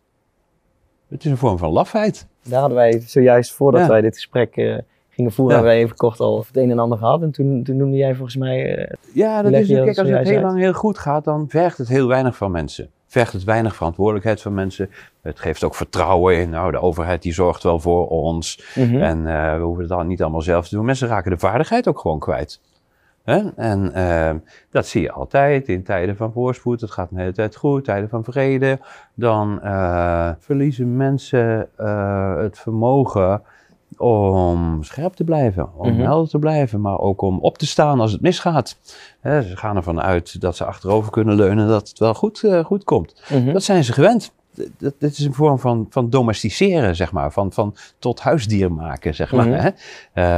Het 1.10 1.26
is 1.26 1.32
een 1.32 1.38
vorm 1.38 1.58
van 1.58 1.72
lafheid. 1.72 2.28
Daar 2.44 2.60
hadden 2.60 2.78
wij 2.78 3.00
zojuist, 3.06 3.54
voordat 3.54 3.82
Ja. 3.82 3.88
wij 3.88 4.02
dit 4.02 4.16
gesprek 4.16 4.56
eh, 4.56 4.78
gingen 5.10 5.32
voeren, 5.32 5.56
Ja. 5.56 5.62
hebben 5.62 5.78
wij 5.78 5.84
even 5.84 5.96
kort 5.96 6.20
al 6.20 6.38
het 6.48 6.58
een 6.58 6.72
en 6.72 6.80
ander 6.80 6.98
gehad. 6.98 7.22
En 7.22 7.32
toen, 7.32 7.64
toen 7.64 7.78
noemde 7.78 7.98
jij 7.98 8.16
volgens 8.16 8.36
mij... 8.38 8.76
eh, 8.78 8.94
Ja, 9.14 9.42
dat 9.42 9.52
is 9.52 9.68
Kijk, 9.68 9.88
als 9.88 9.98
het 9.98 10.08
heel 10.08 10.16
uit? 10.36 10.42
lang 10.44 10.60
heel 10.60 10.74
goed 10.74 10.98
gaat, 10.98 11.24
dan 11.24 11.46
vergt 11.50 11.78
het 11.78 11.88
heel 11.88 12.08
weinig 12.08 12.36
van 12.36 12.52
mensen. 12.52 12.90
Vergt 13.08 13.34
het 13.34 13.44
weinig 13.44 13.76
verantwoordelijkheid 13.76 14.42
van 14.42 14.54
mensen. 14.54 14.90
Het 15.22 15.40
geeft 15.40 15.64
ook 15.64 15.76
vertrouwen 15.76 16.38
in, 16.38 16.50
nou, 16.50 16.72
de 16.72 16.82
overheid 16.82 17.22
die 17.22 17.34
zorgt 17.34 17.64
wel 17.64 17.80
voor 17.80 18.08
ons. 18.08 18.72
mhm. 18.76 19.02
En 19.02 19.28
eh, 19.28 19.56
we 19.56 19.62
hoeven 19.62 19.80
het 19.84 19.92
dan 19.92 20.08
niet 20.08 20.22
allemaal 20.22 20.42
zelf 20.42 20.68
te 20.68 20.76
doen. 20.76 20.86
Mensen 20.86 21.08
raken 21.08 21.32
de 21.32 21.38
vaardigheid 21.38 21.88
ook 21.88 22.00
gewoon 22.00 22.20
kwijt. 22.20 22.60
Hè? 23.28 23.50
En 23.56 23.94
eh, 23.94 24.36
dat 24.72 24.88
zie 24.88 25.02
je 25.02 25.12
altijd 25.12 25.68
in 25.68 25.84
tijden 25.84 26.16
van 26.16 26.32
voorspoed. 26.32 26.82
Het 26.82 26.92
gaat 26.92 27.12
een 27.12 27.18
hele 27.18 27.32
tijd 27.32 27.56
goed. 27.56 27.84
Tijden 27.84 28.10
van 28.10 28.24
vrede. 28.24 28.80
Dan 29.14 29.62
eh, 29.62 30.32
verliezen 30.40 30.98
mensen 30.98 31.70
eh, 31.76 32.38
het 32.38 32.60
vermogen 32.60 33.42
om 33.98 34.84
scherp 34.84 35.14
te 35.14 35.24
blijven. 35.24 35.70
Om 35.78 35.92
Mhm. 35.92 36.02
helder 36.02 36.30
te 36.30 36.40
blijven. 36.40 36.82
Maar 36.82 37.00
ook 37.00 37.22
om 37.22 37.40
op 37.40 37.58
te 37.58 37.66
staan 37.68 38.00
als 38.00 38.12
het 38.12 38.22
misgaat. 38.22 38.78
Ze 39.24 39.52
gaan 39.56 39.76
ervan 39.76 40.02
uit 40.02 40.42
dat 40.42 40.56
ze 40.56 40.66
achterover 40.66 41.12
kunnen 41.12 41.36
leunen. 41.36 41.68
Dat 41.68 41.88
het 41.90 42.00
wel 42.00 42.14
goed, 42.14 42.44
eh, 42.44 42.66
goed 42.66 42.84
komt. 42.84 43.22
Mhm. 43.30 43.54
Dat 43.54 43.64
zijn 43.64 43.84
ze 43.84 43.94
gewend. 43.94 44.36
Dat- 44.78 44.94
Dit 45.00 45.12
is 45.18 45.26
een 45.26 45.34
vorm 45.34 45.60
van, 45.60 45.86
van 45.90 46.10
domesticeren, 46.10 46.96
zeg 46.96 47.12
maar. 47.12 47.32
Van, 47.32 47.52
van 47.52 47.76
tot 48.00 48.20
huisdier 48.20 48.72
maken, 48.72 49.16
zeg 49.16 49.32
maar. 49.32 49.48
Mhm. 49.48 49.60
hè. 49.60 49.70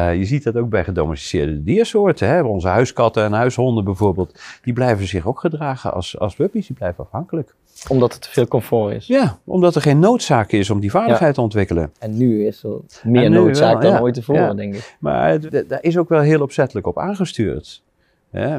Eh, 0.10 0.18
je 0.18 0.26
ziet 0.26 0.44
dat 0.44 0.56
ook 0.56 0.70
bij 0.70 0.84
gedomesticeerde 0.84 1.64
diersoorten. 1.64 2.28
Hè. 2.28 2.42
Onze 2.44 2.68
huiskatten 2.68 3.24
en 3.24 3.34
huishonden 3.34 3.84
bijvoorbeeld. 3.84 4.40
Die 4.62 4.74
blijven 4.74 5.08
zich 5.08 5.26
ook 5.28 5.40
gedragen 5.40 5.94
als, 5.94 6.20
als 6.20 6.36
puppies. 6.36 6.68
Die 6.68 6.76
blijven 6.76 7.04
afhankelijk. 7.04 7.56
Omdat 7.88 8.14
het 8.14 8.22
te 8.22 8.30
veel 8.30 8.48
comfort 8.48 8.94
is. 8.96 9.08
Ja, 9.08 9.38
omdat 9.46 9.76
er 9.76 9.82
geen 9.82 10.00
noodzaak 10.00 10.52
is 10.52 10.70
om 10.70 10.80
die 10.80 10.92
vaardigheid 10.92 11.34
te 11.34 11.42
ontwikkelen. 11.42 11.92
En 12.00 12.18
nu 12.18 12.46
is 12.48 12.64
er 12.64 12.80
meer 13.04 13.30
noodzaak 13.30 13.72
wel, 13.74 13.82
dan 13.82 13.92
ja. 13.92 14.00
ooit 14.00 14.14
tevoren, 14.14 14.42
Ja. 14.42 14.54
denk 14.54 14.76
ik. 14.76 14.96
Maar 15.00 15.30
het- 15.30 15.66
daar 15.70 15.84
is 15.84 15.98
ook 15.98 16.10
wel 16.10 16.22
heel 16.22 16.42
opzettelijk 16.42 16.88
op 16.88 16.98
aangestuurd. 17.00 17.84
Eh, 18.32 18.56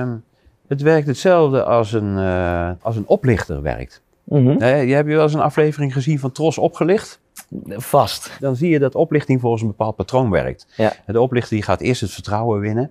ehm, 0.00 0.16
het 0.68 0.82
werkt 0.82 1.06
hetzelfde 1.06 1.64
als 1.64 1.92
een, 1.92 2.18
eh, 2.18 2.70
als 2.82 2.96
een 2.96 3.06
oplichter 3.06 3.62
werkt. 3.62 4.02
Hè, 4.58 4.76
je 4.76 4.94
hebt 4.94 5.08
je 5.08 5.14
wel 5.14 5.22
eens 5.22 5.34
een 5.34 5.40
aflevering 5.40 5.92
gezien 5.92 6.18
van 6.18 6.32
Tros 6.32 6.58
opgelicht? 6.58 7.20
Vast. 7.68 8.36
dan 8.40 8.56
zie 8.56 8.70
je 8.70 8.78
dat 8.78 8.94
oplichting 8.94 9.40
volgens 9.40 9.62
een 9.62 9.68
bepaald 9.68 9.96
patroon 9.96 10.30
werkt. 10.30 10.66
De 11.06 11.20
oplichter 11.20 11.54
die 11.54 11.64
gaat 11.64 11.80
eerst 11.80 12.00
het 12.00 12.10
vertrouwen 12.10 12.60
winnen 12.60 12.90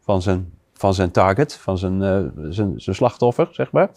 van 0.00 0.22
zijn, 0.22 0.52
van 0.78 0.94
zijn 0.94 1.10
target, 1.10 1.54
van 1.54 1.78
zijn, 1.78 2.02
eh, 2.02 2.18
zijn, 2.48 2.72
zijn 2.76 2.96
slachtoffer, 2.96 3.48
zeg 3.50 3.70
maar. 3.72 3.88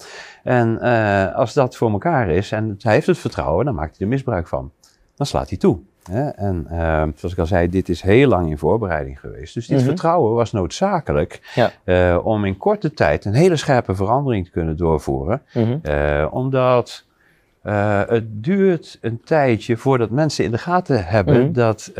En 0.43 0.81
eh, 0.81 1.35
als 1.35 1.53
dat 1.53 1.75
voor 1.75 1.91
elkaar 1.91 2.29
is 2.29 2.51
en 2.51 2.75
hij 2.79 2.93
heeft 2.93 3.07
het 3.07 3.17
vertrouwen, 3.17 3.65
dan 3.65 3.75
maakt 3.75 3.97
hij 3.97 4.05
er 4.07 4.13
misbruik 4.13 4.47
van. 4.47 4.71
Dan 5.15 5.25
slaat 5.25 5.49
hij 5.49 5.57
toe. 5.57 5.79
Hè? 6.11 6.27
En 6.29 6.65
eh, 6.69 7.03
zoals 7.15 7.33
ik 7.33 7.37
al 7.39 7.45
zei, 7.45 7.69
dit 7.69 7.89
is 7.89 8.01
heel 8.01 8.27
lang 8.27 8.49
in 8.49 8.57
voorbereiding 8.57 9.19
geweest. 9.19 9.53
Dus 9.53 9.67
dit 9.67 9.77
Mhm. 9.77 9.85
vertrouwen 9.87 10.33
was 10.33 10.51
noodzakelijk 10.51 11.51
Ja. 11.55 11.71
eh, 11.83 12.17
om 12.23 12.45
in 12.45 12.57
korte 12.57 12.93
tijd 12.93 13.25
een 13.25 13.33
hele 13.33 13.55
scherpe 13.55 13.95
verandering 13.95 14.45
te 14.45 14.51
kunnen 14.51 14.77
doorvoeren. 14.77 15.41
Mhm. 15.53 15.77
Omdat 16.31 17.05
het 17.61 18.43
duurt 18.43 18.97
een 19.01 19.21
tijdje 19.25 19.77
voordat 19.77 20.09
mensen 20.09 20.45
in 20.45 20.51
de 20.51 20.57
gaten 20.57 21.05
hebben 21.05 21.41
Mhm. 21.43 21.51
dat, 21.51 21.91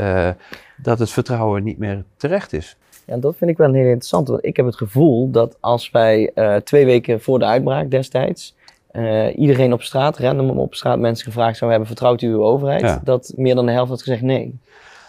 dat 0.77 0.99
het 0.99 1.09
vertrouwen 1.11 1.63
niet 1.63 1.77
meer 1.77 2.03
terecht 2.17 2.53
is. 2.53 2.77
Ja, 3.11 3.17
dat 3.17 3.35
vind 3.37 3.51
ik 3.51 3.57
wel 3.57 3.67
een 3.67 3.73
heel 3.75 3.83
interessant. 3.85 4.27
Want 4.27 4.45
ik 4.45 4.55
heb 4.57 4.65
het 4.65 4.75
gevoel 4.75 5.31
dat 5.31 5.57
als 5.59 5.91
wij 5.91 6.31
eh, 6.35 6.55
twee 6.55 6.85
weken 6.85 7.21
voor 7.21 7.39
de 7.39 7.45
uitbraak 7.45 7.89
destijds. 7.91 8.55
eh, 8.91 9.37
iedereen 9.39 9.73
op 9.73 9.81
straat, 9.81 10.17
random 10.17 10.59
op 10.59 10.75
straat 10.75 10.99
mensen 10.99 11.25
gevraagd 11.25 11.57
zou 11.57 11.69
hebben: 11.69 11.87
vertrouwt 11.87 12.21
u 12.21 12.27
uw 12.27 12.43
overheid? 12.43 12.81
Ja. 12.81 13.01
Dat 13.03 13.33
meer 13.35 13.55
dan 13.55 13.65
de 13.65 13.71
helft 13.71 13.89
had 13.89 14.01
gezegd 14.01 14.21
nee. 14.21 14.59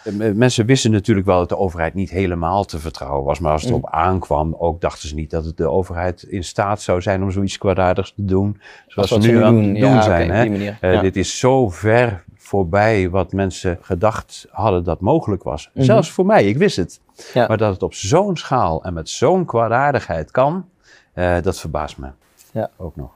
Eh, 0.03 0.31
Mensen 0.33 0.65
wisten 0.65 0.91
natuurlijk 0.91 1.27
wel 1.27 1.37
dat 1.39 1.49
de 1.49 1.57
overheid 1.57 1.93
niet 1.93 2.09
helemaal 2.09 2.63
te 2.65 2.79
vertrouwen 2.79 3.23
was. 3.25 3.39
Maar 3.39 3.51
als 3.51 3.61
het 3.61 3.71
Mm. 3.71 3.77
op 3.77 3.89
aankwam, 3.89 4.55
ook 4.59 4.81
dachten 4.81 5.09
ze 5.09 5.15
niet 5.15 5.29
dat 5.29 5.45
het 5.45 5.57
de 5.57 5.69
overheid 5.69 6.23
in 6.23 6.43
staat 6.43 6.81
zou 6.81 7.01
zijn 7.01 7.23
om 7.23 7.31
zoiets 7.31 7.57
kwaadaardigs 7.57 8.13
te 8.15 8.25
doen. 8.25 8.59
Zoals 8.87 9.09
ze 9.09 9.17
nu 9.19 9.43
aan 9.43 9.55
het 9.55 9.63
doen 9.65 9.75
Ja, 9.75 10.01
zijn. 10.01 10.29
hè. 10.31 10.49
manier. 10.49 10.77
Dit 11.01 11.15
is 11.15 11.39
zo 11.39 11.69
ver 11.69 12.23
voorbij 12.43 13.09
wat 13.09 13.31
mensen 13.33 13.77
gedacht 13.81 14.47
hadden 14.49 14.83
dat 14.83 14.99
mogelijk 14.99 15.43
was. 15.43 15.69
Mhm. 15.73 15.85
Zelfs 15.85 16.11
voor 16.11 16.25
mij, 16.25 16.45
ik 16.45 16.57
wist 16.57 16.75
het. 16.77 17.01
Ja. 17.33 17.47
Maar 17.47 17.57
dat 17.57 17.73
het 17.73 17.83
op 17.83 17.93
zo'n 17.93 18.37
schaal 18.37 18.83
en 18.83 18.93
met 18.93 19.09
zo'n 19.09 19.45
kwaadaardigheid 19.45 20.31
kan, 20.31 20.65
eh, 21.13 21.35
dat 21.41 21.59
verbaast 21.59 21.97
me. 21.97 22.07
Ja. 22.51 22.69
Ook 22.77 22.95
nog. 22.95 23.11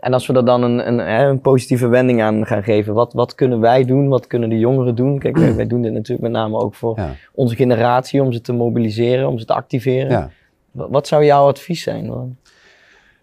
En 0.00 0.12
als 0.12 0.26
we 0.26 0.34
er 0.34 0.44
dan 0.44 0.62
een, 0.62 0.88
een, 0.88 0.98
een 0.98 1.40
positieve 1.40 1.86
wending 1.86 2.22
aan 2.22 2.46
gaan 2.46 2.62
geven, 2.62 2.94
wat, 2.94 3.12
wat 3.12 3.34
kunnen 3.34 3.60
wij 3.60 3.84
doen? 3.84 4.08
Wat 4.08 4.26
kunnen 4.26 4.48
de 4.48 4.58
jongeren 4.58 4.94
doen? 4.94 5.18
Kijk, 5.18 5.36
wij, 5.36 5.54
wij 5.54 5.66
doen 5.66 5.82
dit 5.82 5.92
natuurlijk 5.92 6.20
met 6.20 6.32
name 6.32 6.58
ook 6.58 6.74
voor 6.74 6.98
Ja. 6.98 7.10
onze 7.32 7.56
generatie, 7.56 8.22
om 8.22 8.32
ze 8.32 8.40
te 8.40 8.52
mobiliseren, 8.52 9.28
om 9.28 9.38
ze 9.38 9.44
te 9.44 9.54
activeren. 9.54 10.10
Ja. 10.10 10.30
Wat, 10.70 10.90
wat 10.90 11.06
zou 11.06 11.24
jouw 11.24 11.46
advies 11.46 11.82
zijn? 11.82 12.06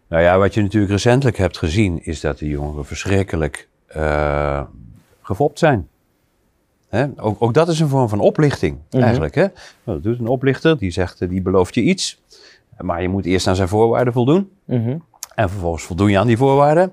Nou 0.08 0.24
ja, 0.24 0.38
wat 0.38 0.54
je 0.54 0.62
natuurlijk 0.62 0.92
recentelijk 0.92 1.38
hebt 1.38 1.58
gezien, 1.58 2.00
is 2.06 2.22
dat 2.22 2.38
de 2.38 2.48
jongeren 2.48 2.86
verschrikkelijk 2.86 3.68
eh 3.88 4.62
gefopt 5.24 5.60
zijn. 5.60 5.88
Ook, 7.18 7.36
ook 7.42 7.54
dat 7.54 7.68
is 7.68 7.80
een 7.80 7.88
vorm 7.88 8.10
van 8.10 8.20
oplichting, 8.20 8.78
Mhm. 8.92 9.04
eigenlijk. 9.04 9.36
Hè? 9.36 9.42
Nou, 9.42 9.52
dat 9.84 10.04
doet 10.04 10.20
een 10.20 10.28
oplichter, 10.28 10.78
die 10.78 10.92
zegt, 10.92 11.22
eh, 11.22 11.30
die 11.30 11.42
belooft 11.42 11.76
je 11.76 11.82
iets. 11.82 12.22
Maar 12.78 13.02
je 13.02 13.10
moet 13.10 13.26
eerst 13.26 13.48
aan 13.48 13.56
zijn 13.56 13.68
voorwaarden 13.68 14.14
voldoen. 14.14 14.50
Mhm. 14.66 14.98
En 15.36 15.50
vervolgens 15.50 15.84
voldoen 15.84 16.10
je 16.12 16.20
aan 16.20 16.28
die 16.28 16.38
voorwaarden. 16.38 16.92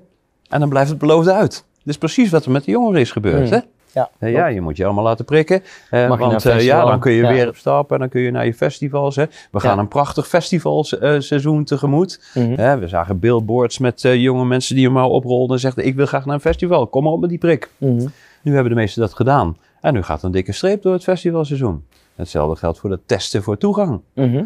En 0.49 0.59
dan 0.59 0.69
blijft 0.69 0.89
het 0.89 0.97
beloofde 0.99 1.33
uit. 1.33 1.51
Dit 1.77 1.87
is 1.87 1.97
precies 1.97 2.29
wat 2.29 2.45
er 2.45 2.51
met 2.51 2.63
de 2.63 2.71
jongeren 2.71 3.01
is 3.01 3.11
gebeurd. 3.11 3.43
Mhm. 3.49 3.53
Hè? 3.53 3.59
Ja, 3.93 4.09
Eh, 4.19 4.31
ja, 4.31 4.45
je 4.47 4.61
moet 4.61 4.77
je 4.77 4.85
allemaal 4.85 5.03
laten 5.03 5.25
prikken. 5.25 5.63
Eh, 5.89 6.07
want 6.07 6.45
eh, 6.45 6.61
ja, 6.61 6.85
dan 6.85 6.99
kun 6.99 7.11
je 7.11 7.21
Ja. 7.21 7.31
weer 7.33 7.47
op 7.47 7.55
stap 7.55 7.91
en 7.91 7.99
dan 7.99 8.09
kun 8.09 8.21
je 8.21 8.31
naar 8.31 8.45
je 8.45 8.53
festivals. 8.53 9.15
Hè. 9.15 9.25
We 9.51 9.59
gaan 9.59 9.75
Ja. 9.75 9.81
een 9.81 9.87
prachtig 9.87 10.27
festivalseizoen 10.27 11.63
tegemoet. 11.63 12.31
Mhm. 12.33 12.79
We 12.79 12.87
zagen 12.87 13.19
billboards 13.19 13.77
met 13.77 14.05
eh, 14.05 14.15
jonge 14.15 14.45
mensen 14.45 14.75
die 14.75 14.83
hem 14.85 14.93
maar 14.93 15.05
oprolden 15.05 15.55
en 15.55 15.61
zegden: 15.61 15.85
Ik 15.85 15.95
wil 15.95 16.05
graag 16.05 16.25
naar 16.25 16.35
een 16.35 16.41
festival, 16.41 16.87
kom 16.87 17.03
maar 17.03 17.11
op 17.13 17.19
met 17.19 17.29
die 17.29 17.37
prik. 17.39 17.69
Mhm. 17.77 18.07
Nu 18.41 18.53
hebben 18.53 18.69
de 18.73 18.79
meesten 18.79 19.01
dat 19.01 19.13
gedaan. 19.13 19.57
En 19.81 19.93
nu 19.93 20.01
gaat 20.03 20.23
een 20.23 20.31
dikke 20.31 20.51
streep 20.51 20.81
door 20.81 20.93
het 20.93 21.03
festivalseizoen. 21.03 21.85
Hetzelfde 22.15 22.55
geldt 22.55 22.79
voor 22.79 22.91
het 22.91 23.07
testen 23.07 23.43
voor 23.43 23.57
toegang. 23.57 24.01
Mhm. 24.15 24.43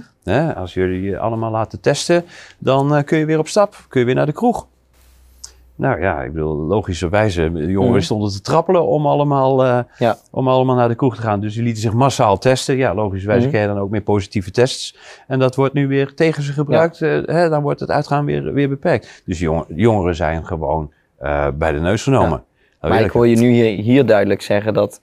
Als 0.56 0.74
jullie 0.74 1.02
je 1.02 1.20
allemaal 1.20 1.52
laten 1.52 1.80
testen, 1.82 2.26
dan 2.58 2.96
eh, 2.96 3.04
kun 3.04 3.18
je 3.18 3.26
weer 3.26 3.40
op 3.40 3.48
stap, 3.48 3.76
kun 3.88 4.00
je 4.00 4.06
weer 4.06 4.16
naar 4.16 4.26
de 4.26 4.32
kroeg. 4.32 4.68
Nou 5.78 6.02
ja, 6.02 6.22
ik 6.22 6.34
bedoel, 6.34 6.56
logischerwijze, 6.56 7.52
de 7.52 7.66
jongeren 7.72 7.96
Mhm. 7.96 8.04
stonden 8.04 8.32
te 8.32 8.42
trappelen 8.42 8.86
om 8.88 9.06
allemaal, 9.08 9.64
eh, 9.66 9.80
Ja. 9.98 10.18
om 10.32 10.48
allemaal 10.48 10.76
naar 10.76 10.88
de 10.88 10.96
kroeg 10.96 11.16
te 11.16 11.22
gaan. 11.22 11.40
Dus 11.40 11.54
die 11.54 11.64
lieten 11.64 11.82
zich 11.82 11.94
massaal 11.94 12.38
testen. 12.38 12.78
Ja, 12.78 12.94
logischerwijze 12.94 13.42
Mhm. 13.48 13.52
krijg 13.56 13.68
je 13.70 13.74
dan 13.74 13.84
ook 13.84 13.90
meer 13.90 14.02
positieve 14.02 14.52
tests. 14.52 14.98
En 15.28 15.40
dat 15.40 15.56
wordt 15.56 15.74
nu 15.74 15.88
weer 15.88 16.14
tegen 16.14 16.44
ze 16.44 16.52
gebruikt. 16.54 17.02
eh, 17.02 17.12
hè, 17.26 17.50
dan 17.50 17.62
wordt 17.62 17.80
het 17.80 17.92
uitgaan 17.92 18.26
weer, 18.26 18.54
weer 18.54 18.70
beperkt. 18.70 19.22
Dus 19.26 19.40
jong- 19.40 19.66
jongeren 19.68 20.16
zijn 20.16 20.46
gewoon 20.46 20.92
eh, 21.20 21.48
bij 21.54 21.72
de 21.72 21.80
neus 21.80 22.04
genomen. 22.04 22.44
Dat 22.82 22.90
Maar 22.92 23.02
ik 23.02 23.12
hoor 23.12 23.28
je 23.28 23.36
nu 23.36 23.50
hier, 23.50 23.84
hier 23.84 24.06
duidelijk 24.06 24.42
zeggen 24.42 24.74
dat 24.74 25.02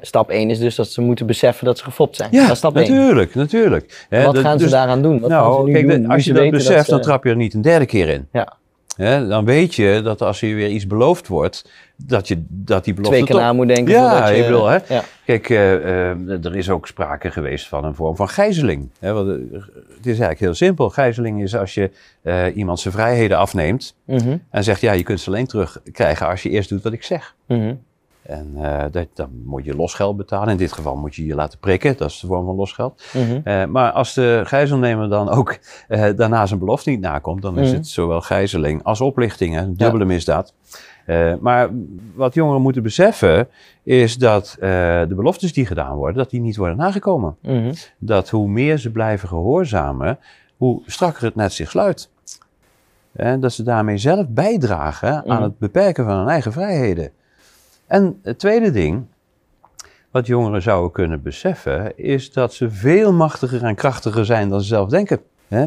stap 0.00 0.30
1 0.30 0.50
is 0.50 0.58
dus 0.58 0.74
dat 0.74 0.88
ze 0.88 1.00
moeten 1.00 1.26
beseffen 1.26 1.64
dat 1.66 1.78
ze 1.78 1.84
gefopt 1.84 2.16
zijn. 2.16 2.28
Ja, 2.32 2.42
dat 2.42 2.50
is 2.50 2.58
stap 2.58 2.76
1. 2.76 2.94
natuurlijk, 2.94 3.34
natuurlijk. 3.34 4.06
Hè, 4.08 4.24
Wat 4.24 4.34
dat- 4.34 4.42
gaan 4.44 4.58
ze 4.58 4.64
dus- 4.64 4.72
daaraan 4.72 5.02
doen? 5.02 5.20
Wat 5.20 5.30
gaan 5.30 5.42
ze 5.44 5.48
nou, 5.50 5.66
nu 5.66 5.72
kijk, 5.72 5.86
doen? 5.88 5.94
de- 6.02 6.06
nu 6.08 6.14
als 6.14 6.24
je 6.24 6.32
dat 6.32 6.50
beseft, 6.50 6.84
ze- 6.84 6.90
dan 6.90 7.00
trap 7.00 7.24
je 7.24 7.30
er 7.30 7.36
niet 7.36 7.54
een 7.54 7.62
derde 7.62 7.86
keer 7.86 8.08
in. 8.08 8.28
Ja. 8.32 8.52
Hè, 8.98 9.26
dan 9.26 9.44
weet 9.44 9.74
je 9.74 10.00
dat 10.04 10.22
als 10.22 10.40
je 10.40 10.54
weer 10.54 10.68
iets 10.68 10.86
beloofd 10.86 11.28
wordt, 11.28 11.70
dat, 11.96 12.28
je, 12.28 12.44
dat 12.48 12.84
die 12.84 12.94
belofte 12.94 13.16
twee 13.16 13.28
keer 13.28 13.40
na 13.40 13.52
moet 13.52 13.68
denken. 13.68 13.92
Ja, 13.94 14.28
je, 14.28 14.36
ik 14.38 14.44
bedoel, 14.44 14.66
hè. 14.66 14.78
Ja. 14.88 15.02
Kijk, 15.24 15.50
eh, 15.50 15.74
eh, 16.10 16.44
er 16.44 16.56
is 16.56 16.70
ook 16.70 16.86
sprake 16.86 17.30
geweest 17.30 17.68
van 17.68 17.84
een 17.84 17.94
vorm 17.94 18.16
van 18.16 18.28
gijzeling. 18.28 18.90
Hè, 19.00 19.12
want, 19.12 19.28
eh, 19.28 19.34
het 19.96 20.06
is 20.06 20.06
eigenlijk 20.06 20.40
heel 20.40 20.54
simpel. 20.54 20.90
Gijzeling 20.90 21.42
is 21.42 21.56
als 21.56 21.74
je 21.74 21.90
iemand 22.54 22.80
zijn 22.80 22.94
vrijheden 22.94 23.38
afneemt 23.38 23.96
Mhm. 24.04 24.36
en 24.50 24.64
zegt, 24.64 24.80
ja, 24.80 24.92
je 24.92 25.02
kunt 25.02 25.20
ze 25.20 25.28
alleen 25.30 25.46
terugkrijgen 25.46 26.26
als 26.26 26.42
je 26.42 26.50
eerst 26.50 26.68
doet 26.68 26.82
wat 26.82 26.92
ik 26.92 27.02
zeg. 27.02 27.34
Mhm. 27.46 27.74
En 28.28 28.52
eh, 28.56 28.84
dat, 28.90 29.06
dan 29.14 29.28
moet 29.44 29.64
je 29.64 29.76
losgeld 29.76 30.16
betalen. 30.16 30.48
In 30.48 30.56
dit 30.56 30.72
geval 30.72 30.96
moet 30.96 31.14
je 31.14 31.26
je 31.26 31.34
laten 31.34 31.58
prikken, 31.58 31.96
dat 31.96 32.10
is 32.10 32.20
de 32.20 32.26
vorm 32.26 32.44
van 32.46 32.54
losgeld. 32.54 33.02
Eh, 33.44 33.64
maar 33.64 33.92
als 33.92 34.14
de 34.14 34.42
gijzelnemer 34.44 35.08
dan 35.08 35.28
ook 35.28 35.58
eh, 35.88 36.04
daarna 36.16 36.46
zijn 36.46 36.58
belofte 36.60 36.90
niet 36.90 37.00
nakomt, 37.00 37.42
dan 37.42 37.58
is 37.58 37.66
Mhm. 37.68 37.76
het 37.76 37.86
zowel 37.88 38.20
gijzeling 38.20 38.82
als 38.82 39.00
oplichting, 39.00 39.54
hè, 39.54 39.60
een 39.60 39.76
dubbele 39.76 40.04
misdaad. 40.04 40.54
Maar 41.40 41.70
wat 42.14 42.34
jongeren 42.34 42.62
moeten 42.62 42.82
beseffen 42.82 43.48
is 43.82 44.16
dat 44.16 44.56
de 44.60 45.12
beloftes 45.16 45.52
die 45.52 45.66
gedaan 45.66 45.96
worden, 45.96 46.16
dat 46.16 46.30
die 46.30 46.40
niet 46.40 46.56
worden 46.56 46.76
nagekomen. 46.76 47.36
Mhm. 47.42 47.72
Dat 47.98 48.28
hoe 48.30 48.48
meer 48.48 48.78
ze 48.78 48.90
blijven 48.90 49.28
gehoorzamen, 49.28 50.18
hoe 50.56 50.82
strakker 50.86 51.24
het 51.24 51.34
net 51.34 51.52
zich 51.52 51.70
sluit. 51.70 52.10
En 53.12 53.40
dat 53.40 53.52
ze 53.52 53.62
daarmee 53.62 53.98
zelf 53.98 54.26
bijdragen 54.28 55.14
aan 55.14 55.22
Mhm. 55.36 55.42
het 55.42 55.58
beperken 55.58 56.04
van 56.04 56.16
hun 56.18 56.28
eigen 56.28 56.52
vrijheden. 56.52 57.10
En 57.88 58.18
het 58.22 58.38
tweede 58.38 58.70
ding, 58.70 59.04
wat 60.10 60.26
jongeren 60.26 60.62
zouden 60.62 60.90
kunnen 60.92 61.22
beseffen, 61.22 61.98
is 61.98 62.32
dat 62.32 62.54
ze 62.54 62.70
veel 62.70 63.12
machtiger 63.12 63.64
en 63.64 63.74
krachtiger 63.74 64.24
zijn 64.24 64.48
dan 64.48 64.60
ze 64.60 64.66
zelf 64.66 64.88
denken. 64.88 65.20
Eh, 65.48 65.66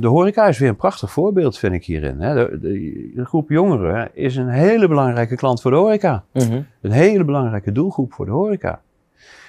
De 0.00 0.06
horeca 0.06 0.46
is 0.46 0.58
weer 0.58 0.68
een 0.68 0.76
prachtig 0.76 1.10
voorbeeld, 1.10 1.58
vind 1.58 1.74
ik 1.74 1.84
hierin. 1.84 2.18
De, 2.18 3.24
groep 3.24 3.48
jongeren 3.48 4.10
is 4.12 4.36
een 4.36 4.48
hele 4.48 4.88
belangrijke 4.88 5.36
klant 5.36 5.60
voor 5.60 5.70
de 5.70 5.76
horeca. 5.76 6.24
Mhm. 6.32 6.60
Een 6.80 6.90
hele 6.90 7.24
belangrijke 7.24 7.72
doelgroep 7.72 8.12
voor 8.12 8.24
de 8.24 8.30
horeca. 8.30 8.80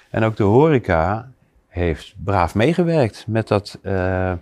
En 0.10 0.24
ook 0.24 0.36
de 0.36 0.44
horeca 0.44 1.30
heeft 1.68 2.16
braaf 2.24 2.56
meegewerkt 2.56 3.26
met 3.28 3.48
dat 3.48 3.80
eh, 3.82 4.32
eh, 4.32 4.38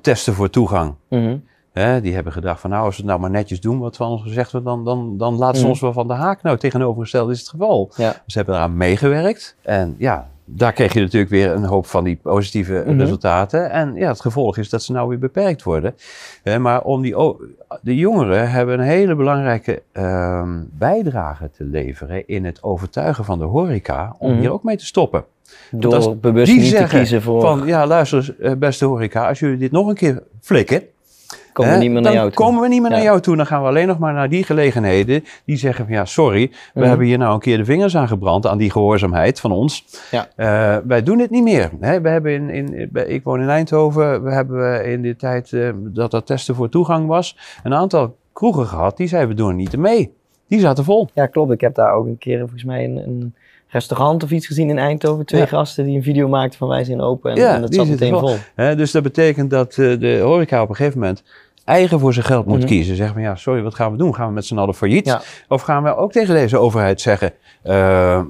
testen 0.00 0.34
voor 0.34 0.50
toegang. 0.50 0.94
Mhm. 1.08 1.36
Hè, 1.72 2.00
die 2.00 2.14
hebben 2.14 2.32
gedacht 2.32 2.60
van 2.60 2.70
nou, 2.70 2.84
als 2.84 2.94
we 2.96 3.00
het 3.02 3.10
nou 3.10 3.20
maar 3.20 3.30
netjes 3.30 3.60
doen 3.60 3.78
wat 3.78 3.96
van 3.96 4.10
ons 4.10 4.22
gezegd 4.22 4.52
wordt, 4.52 4.66
dan, 4.66 4.84
dan, 4.84 5.16
dan 5.18 5.34
laten 5.36 5.54
ze 5.56 5.60
Mhm. 5.62 5.70
ons 5.70 5.80
wel 5.80 5.92
van 5.92 6.06
de 6.08 6.14
haak. 6.14 6.42
Nou, 6.42 6.58
tegenovergesteld 6.58 7.30
is 7.30 7.38
het 7.38 7.48
geval. 7.48 7.90
Ja. 7.96 8.12
Ze 8.26 8.36
hebben 8.38 8.54
eraan 8.54 8.76
meegewerkt. 8.76 9.56
En 9.62 9.94
ja, 9.98 10.30
daar 10.44 10.72
kreeg 10.72 10.92
je 10.92 11.00
natuurlijk 11.00 11.30
weer 11.30 11.50
een 11.50 11.64
hoop 11.64 11.86
van 11.86 12.04
die 12.04 12.18
positieve 12.22 12.84
Mhm. 12.86 12.98
resultaten. 12.98 13.70
En 13.70 13.94
ja, 13.94 14.08
het 14.08 14.20
gevolg 14.20 14.56
is 14.56 14.68
dat 14.70 14.82
ze 14.82 14.92
nou 14.92 15.08
weer 15.08 15.18
beperkt 15.18 15.62
worden. 15.62 15.94
Maar 16.58 16.82
om 16.82 17.02
die, 17.02 17.14
de 17.82 17.96
jongeren 17.96 18.50
hebben 18.50 18.78
een 18.78 18.84
hele 18.86 19.14
belangrijke 19.14 19.82
ehm, 19.92 20.60
bijdrage 20.70 21.50
te 21.50 21.64
leveren 21.64 22.26
in 22.28 22.44
het 22.44 22.62
overtuigen 22.62 23.24
van 23.24 23.38
de 23.38 23.44
horeca 23.44 24.14
om 24.18 24.30
Mhm. 24.30 24.40
hier 24.40 24.52
ook 24.52 24.62
mee 24.62 24.76
te 24.76 24.86
stoppen. 24.86 25.24
Door 25.70 26.16
bewust 26.16 26.56
niet 26.56 26.76
te 26.76 26.84
kiezen 26.88 27.22
voor... 27.22 27.40
Van 27.40 27.66
ja, 27.66 27.86
luister 27.86 28.36
eh, 28.40 28.52
beste 28.54 28.84
horeca, 28.84 29.28
als 29.28 29.38
jullie 29.38 29.56
dit 29.58 29.70
nog 29.72 29.88
een 29.88 29.94
keer 29.94 30.22
flikken, 30.40 30.82
komen 31.52 31.72
we 31.72 31.78
niet 31.78 31.90
meer 31.90 32.00
naar 32.00 32.12
dan 32.12 32.20
jou 32.20 32.32
toe. 32.32 32.44
komen 32.44 32.60
we 32.62 32.68
niet 32.68 32.80
meer 32.82 32.90
naar 32.90 33.02
jou 33.02 33.20
toe. 33.20 33.36
Dan 33.36 33.46
gaan 33.46 33.62
we 33.62 33.68
alleen 33.68 33.86
nog 33.86 33.98
maar 33.98 34.12
naar 34.12 34.28
die 34.28 34.44
gelegenheden 34.44 35.24
die 35.44 35.56
zeggen 35.56 35.84
van 35.84 35.94
ja, 35.94 36.04
sorry, 36.04 36.48
we 36.50 36.80
Mhm. 36.80 36.88
hebben 36.88 37.06
hier 37.06 37.18
nou 37.18 37.34
een 37.34 37.40
keer 37.40 37.56
de 37.56 37.64
vingers 37.64 37.96
aan 37.96 38.08
gebrand 38.08 38.46
aan 38.46 38.58
die 38.58 38.70
gehoorzaamheid 38.70 39.40
van 39.40 39.52
ons. 39.52 39.84
Ja. 40.10 40.28
Eh, 40.36 40.76
wij 40.86 41.02
doen 41.02 41.18
dit 41.18 41.30
niet 41.30 41.42
meer. 41.44 41.70
Hè, 41.80 42.00
we 42.00 42.08
hebben 42.08 42.32
in, 42.32 42.50
in, 42.50 42.90
ik 43.06 43.24
woon 43.24 43.40
in 43.40 43.48
Eindhoven, 43.48 44.22
we 44.24 44.32
hebben 44.32 44.84
in 44.86 45.02
de 45.02 45.16
tijd 45.16 45.52
eh, 45.52 45.68
dat 45.76 46.10
dat 46.10 46.26
testen 46.26 46.54
voor 46.54 46.68
toegang 46.68 47.06
was, 47.06 47.38
een 47.62 47.74
aantal 47.74 48.16
kroegen 48.32 48.66
gehad 48.66 48.96
die 48.96 49.06
zeiden 49.08 49.30
we 49.30 49.36
doen 49.36 49.48
er 49.48 49.54
niet 49.54 49.76
mee. 49.76 50.12
Die 50.48 50.60
zaten 50.60 50.84
vol. 50.84 51.08
Ja, 51.14 51.26
klopt. 51.26 51.52
Ik 51.52 51.60
heb 51.60 51.74
daar 51.74 51.92
ook 51.92 52.06
een 52.06 52.18
keer 52.18 52.38
volgens 52.38 52.64
mij 52.64 52.84
een, 52.84 52.96
een 52.96 53.34
restaurant 53.72 54.22
of 54.22 54.30
iets 54.30 54.46
gezien 54.46 54.68
in 54.70 54.78
Eindhoven. 54.78 55.24
Twee 55.26 55.40
Ja. 55.40 55.46
gasten 55.46 55.84
die 55.84 55.96
een 55.96 56.02
video 56.02 56.28
maakten 56.28 56.58
van 56.58 56.68
wij 56.68 56.84
zijn 56.84 57.00
open. 57.00 57.30
En, 57.30 57.36
Ja, 57.36 57.54
en 57.54 57.60
dat 57.60 57.74
zat 57.74 57.86
meteen 57.86 58.18
vol. 58.18 58.36
vol. 58.56 58.76
Dus 58.76 58.90
dat 58.90 59.02
betekent 59.02 59.50
dat 59.50 59.70
eh, 59.78 59.98
de 60.00 60.18
horeca 60.22 60.62
op 60.62 60.68
een 60.68 60.74
gegeven 60.76 60.98
moment 61.00 61.22
eigen 61.64 62.00
voor 62.00 62.12
zijn 62.12 62.24
geld 62.26 62.46
moet 62.46 62.58
Mhm. 62.58 62.66
kiezen. 62.66 62.96
Zeggen 62.96 63.14
van 63.14 63.22
ja, 63.24 63.34
sorry, 63.34 63.62
wat 63.62 63.74
gaan 63.74 63.92
we 63.92 63.98
doen? 63.98 64.14
Gaan 64.14 64.26
we 64.28 64.32
met 64.32 64.44
z'n 64.44 64.58
allen 64.58 64.74
failliet? 64.74 65.06
Ja. 65.06 65.20
Of 65.48 65.62
gaan 65.62 65.82
we 65.82 65.96
ook 65.96 66.12
tegen 66.12 66.34
deze 66.34 66.58
overheid 66.58 67.00
zeggen, 67.00 67.32
eh, 67.62 68.22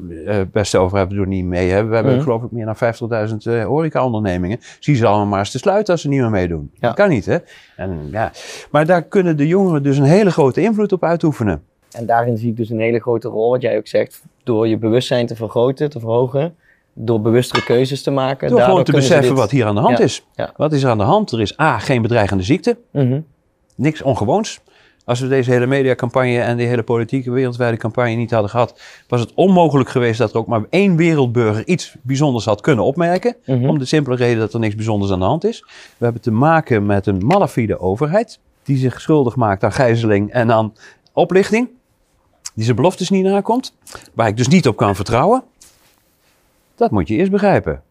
beste 0.53 0.79
overheid, 0.79 1.09
we 1.09 1.15
doen 1.15 1.29
niet 1.29 1.45
mee. 1.45 1.71
Hè? 1.71 1.85
We 1.85 1.95
hebben 1.95 2.13
Mhm. 2.15 2.23
geloof 2.23 2.43
ik 2.43 2.51
meer 2.51 2.65
dan 2.65 2.77
50.000 2.77 3.47
eh 3.47 3.65
horeca-ondernemingen. 3.65 4.59
Zie 4.81 4.95
ze 4.97 5.07
allemaal 5.07 5.27
maar 5.27 5.39
eens 5.39 5.51
te 5.51 5.59
sluiten 5.59 5.93
als 5.93 6.03
ze 6.03 6.09
niet 6.09 6.21
meer 6.21 6.31
meedoen. 6.31 6.71
Ja. 6.75 6.79
Dat 6.81 6.97
kan 6.97 7.09
niet, 7.09 7.27
hè? 7.27 7.37
En, 7.77 7.99
ja. 8.11 8.31
Maar 8.71 8.87
daar 8.87 9.03
kunnen 9.03 9.37
de 9.37 9.47
jongeren 9.47 9.83
dus 9.83 9.97
een 9.99 10.05
hele 10.05 10.31
grote 10.31 10.61
invloed 10.63 10.93
op 10.93 11.05
uitoefenen. 11.05 11.63
En 11.93 12.07
daarin 12.07 12.37
zie 12.39 12.51
ik 12.51 12.57
dus 12.57 12.71
een 12.71 12.81
hele 12.81 13.01
grote 13.01 13.29
rol, 13.29 13.51
wat 13.51 13.63
jij 13.63 13.77
ook 13.77 13.87
zegt, 13.87 14.23
door 14.45 14.69
je 14.69 14.77
bewustzijn 14.79 15.27
te 15.27 15.37
vergroten, 15.37 15.91
te 15.91 16.01
verhogen, 16.01 16.55
door 16.95 17.21
bewustere 17.21 17.65
keuzes 17.65 18.03
te 18.03 18.11
maken. 18.11 18.49
Door 18.51 18.61
gewoon 18.61 18.85
te 18.85 18.93
beseffen 18.93 19.29
dit- 19.29 19.39
wat 19.39 19.51
hier 19.51 19.67
aan 19.67 19.75
de 19.75 19.81
hand 19.81 19.99
Ja. 19.99 20.05
is. 20.05 20.27
Ja. 20.35 20.53
Wat 20.57 20.73
is 20.73 20.83
er 20.83 20.91
aan 20.91 20.99
de 20.99 21.05
hand? 21.05 21.33
Er 21.33 21.41
is 21.41 21.61
A, 21.61 21.79
geen 21.79 22.03
bedreigende 22.03 22.43
ziekte. 22.43 22.77
Mhm. 22.91 23.21
Niks 23.77 24.03
ongewoons. 24.03 24.61
Als 25.05 25.21
we 25.21 25.29
deze 25.29 25.51
hele 25.51 25.67
mediacampagne 25.67 26.41
en 26.41 26.57
die 26.57 26.67
hele 26.67 26.83
politieke 26.83 27.31
wereldwijde 27.31 27.77
campagne 27.77 28.15
niet 28.15 28.31
hadden 28.31 28.51
gehad, 28.51 28.81
was 29.09 29.21
het 29.21 29.33
onmogelijk 29.35 29.89
geweest 29.89 30.19
dat 30.19 30.31
er 30.31 30.37
ook 30.39 30.47
maar 30.47 30.63
één 30.71 30.97
wereldburger 30.97 31.67
iets 31.67 31.97
bijzonders 32.03 32.45
had 32.45 32.61
kunnen 32.61 32.85
opmerken. 32.85 33.37
Mhm. 33.47 33.69
Om 33.69 33.79
de 33.79 33.85
simpele 33.85 34.17
reden 34.17 34.39
dat 34.39 34.53
er 34.55 34.61
niks 34.61 34.75
bijzonders 34.75 35.13
aan 35.13 35.19
de 35.19 35.25
hand 35.25 35.45
is. 35.45 35.61
We 35.99 36.05
hebben 36.05 36.23
te 36.23 36.31
maken 36.31 36.87
met 36.87 37.07
een 37.07 37.27
malafide 37.27 37.79
overheid 37.81 38.39
die 38.63 38.77
zich 38.77 39.01
schuldig 39.01 39.37
maakt 39.37 39.65
aan 39.65 39.73
gijzeling 39.73 40.31
en 40.33 40.53
aan 40.53 40.73
oplichting. 41.13 41.69
Die 42.55 42.65
zijn 42.65 42.77
beloftes 42.77 43.11
niet 43.11 43.25
nakomt. 43.25 43.75
Waar 44.15 44.29
ik 44.29 44.37
dus 44.37 44.49
niet 44.49 44.67
op 44.69 44.77
kan 44.77 44.97
vertrouwen. 44.97 45.43
Dat 46.75 46.91
moet 46.91 47.09
je 47.09 47.15
eerst 47.15 47.31
begrijpen. 47.31 47.83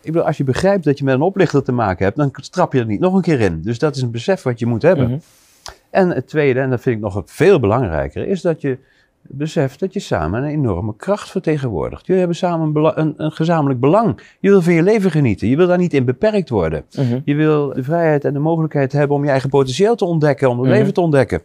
Ik 0.00 0.12
bedoel, 0.12 0.26
als 0.26 0.36
je 0.36 0.44
begrijpt 0.44 0.84
dat 0.84 0.98
je 0.98 1.04
met 1.04 1.14
een 1.14 1.20
oplichter 1.22 1.62
te 1.62 1.72
maken 1.72 2.04
hebt, 2.04 2.16
dan 2.16 2.30
trap 2.50 2.72
je 2.72 2.78
er 2.78 2.86
niet 2.86 3.00
nog 3.00 3.14
een 3.14 3.22
keer 3.22 3.40
in. 3.40 3.62
Dus 3.62 3.78
dat 3.78 3.96
is 3.96 4.02
een 4.02 4.10
besef 4.10 4.42
wat 4.42 4.58
je 4.58 4.66
moet 4.66 4.82
hebben. 4.82 5.08
Mhm. 5.08 5.18
En 5.90 6.10
het 6.10 6.28
tweede, 6.28 6.60
en 6.60 6.70
dat 6.70 6.80
vind 6.80 6.96
ik 6.96 7.02
nog 7.02 7.22
veel 7.26 7.60
belangrijker, 7.60 8.26
is 8.28 8.40
dat 8.40 8.60
je 8.60 8.78
beseft 9.28 9.80
dat 9.80 9.92
je 9.92 10.00
samen 10.00 10.42
een 10.42 10.48
enorme 10.48 10.94
kracht 10.96 11.30
vertegenwoordigt. 11.30 12.00
Jullie 12.06 12.18
hebben 12.20 12.36
samen 12.38 12.98
een, 12.98 13.14
een 13.16 13.32
gezamenlijk 13.32 13.80
belang. 13.80 14.20
Je 14.40 14.48
wil 14.48 14.62
van 14.62 14.72
je 14.72 14.82
leven 14.82 15.10
genieten. 15.10 15.48
Je 15.48 15.56
wil 15.56 15.66
daar 15.66 15.78
niet 15.78 15.94
in 15.94 16.04
beperkt 16.04 16.48
worden. 16.48 16.84
Mhm. 16.96 17.18
Je 17.24 17.34
wil 17.34 17.72
de 17.74 17.82
vrijheid 17.82 18.24
en 18.24 18.32
de 18.32 18.38
mogelijkheid 18.38 18.92
hebben 18.92 19.16
om 19.16 19.24
je 19.24 19.30
eigen 19.30 19.48
potentieel 19.50 19.94
te 19.96 20.04
ontdekken, 20.04 20.48
om 20.50 20.58
het 20.58 20.66
Mhm. 20.68 20.76
leven 20.78 20.94
te 20.94 21.00
ontdekken. 21.00 21.42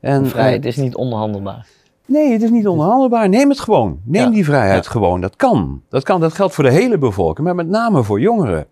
En, 0.00 0.26
Vrijheid 0.26 0.62
eh, 0.62 0.68
is 0.68 0.76
niet 0.76 0.94
onderhandelbaar. 0.94 1.66
Nee, 2.08 2.32
het 2.32 2.42
is 2.42 2.50
niet 2.50 2.66
onderhandelbaar. 2.68 3.28
Neem 3.28 3.48
het 3.48 3.60
gewoon. 3.60 4.00
Neem 4.04 4.22
Ja. 4.24 4.30
die 4.30 4.44
vrijheid 4.44 4.84
Ja. 4.84 4.90
gewoon. 4.90 5.20
Dat 5.20 5.36
kan. 5.36 5.82
dat 5.88 6.02
kan. 6.04 6.20
Dat 6.20 6.32
geldt 6.32 6.54
voor 6.54 6.64
de 6.64 6.70
hele 6.70 6.98
bevolking, 6.98 7.46
maar 7.46 7.54
met 7.54 7.68
name 7.68 8.02
voor 8.02 8.20
jongeren. 8.20 8.66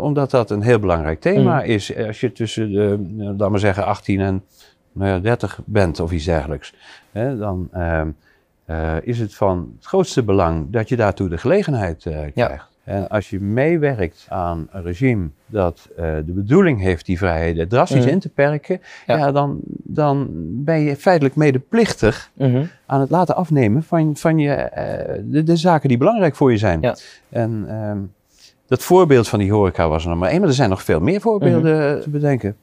Omdat 0.00 0.30
dat 0.30 0.50
een 0.50 0.62
heel 0.62 0.78
belangrijk 0.78 1.20
thema 1.20 1.56
Mhm. 1.56 1.64
is. 1.70 1.96
Als 2.06 2.20
je 2.20 2.32
tussen 2.32 2.72
de, 2.72 3.04
nou, 3.08 3.36
laat 3.36 3.50
maar 3.50 3.58
zeggen, 3.60 3.84
18 3.84 4.20
en 4.20 4.44
nou 4.92 5.10
ja, 5.10 5.18
30 5.18 5.60
bent 5.64 6.00
of 6.00 6.12
iets 6.12 6.24
dergelijks. 6.24 6.74
Dan 7.12 7.68
ehm, 7.72 8.08
eh, 8.64 8.94
is 9.02 9.18
het 9.18 9.34
van 9.34 9.72
het 9.76 9.86
grootste 9.86 10.22
belang 10.22 10.70
dat 10.70 10.88
je 10.88 10.96
daartoe 10.96 11.28
de 11.28 11.38
gelegenheid 11.38 12.06
eh, 12.06 12.18
krijgt. 12.34 12.67
En 12.88 13.08
als 13.08 13.30
je 13.30 13.40
meewerkt 13.40 14.26
aan 14.28 14.68
een 14.72 14.82
regime 14.82 15.28
dat 15.46 15.88
eh, 15.96 16.04
de 16.26 16.32
bedoeling 16.32 16.80
heeft 16.80 17.06
die 17.06 17.18
vrijheden 17.18 17.68
drastisch 17.68 18.04
Mhm. 18.04 18.08
in 18.08 18.18
te 18.18 18.28
perken, 18.28 18.80
Ja. 19.06 19.16
ja. 19.16 19.32
dan, 19.32 19.60
dan 19.66 20.28
ben 20.64 20.80
je 20.80 20.96
feitelijk 20.96 21.36
medeplichtig 21.36 22.30
Mhm. 22.34 22.64
aan 22.86 23.00
het 23.00 23.10
laten 23.10 23.36
afnemen 23.36 23.82
van, 23.82 24.16
van 24.16 24.38
je, 24.38 24.52
eh, 24.52 25.20
de, 25.24 25.42
de 25.42 25.56
zaken 25.56 25.88
die 25.88 25.98
belangrijk 25.98 26.36
voor 26.36 26.50
je 26.50 26.58
zijn. 26.58 26.80
Ja. 26.80 26.96
En 27.28 27.64
ehm, 27.68 27.98
dat 28.66 28.82
voorbeeld 28.82 29.28
van 29.28 29.38
die 29.38 29.52
horeca 29.52 29.88
was 29.88 30.02
er 30.02 30.08
nog 30.10 30.18
maar 30.18 30.30
één, 30.30 30.40
maar 30.40 30.48
er 30.48 30.54
zijn 30.54 30.70
nog 30.70 30.82
veel 30.82 31.00
meer 31.00 31.20
voorbeelden 31.20 31.92
Mhm. 31.92 32.00
te 32.00 32.10
bedenken. 32.10 32.56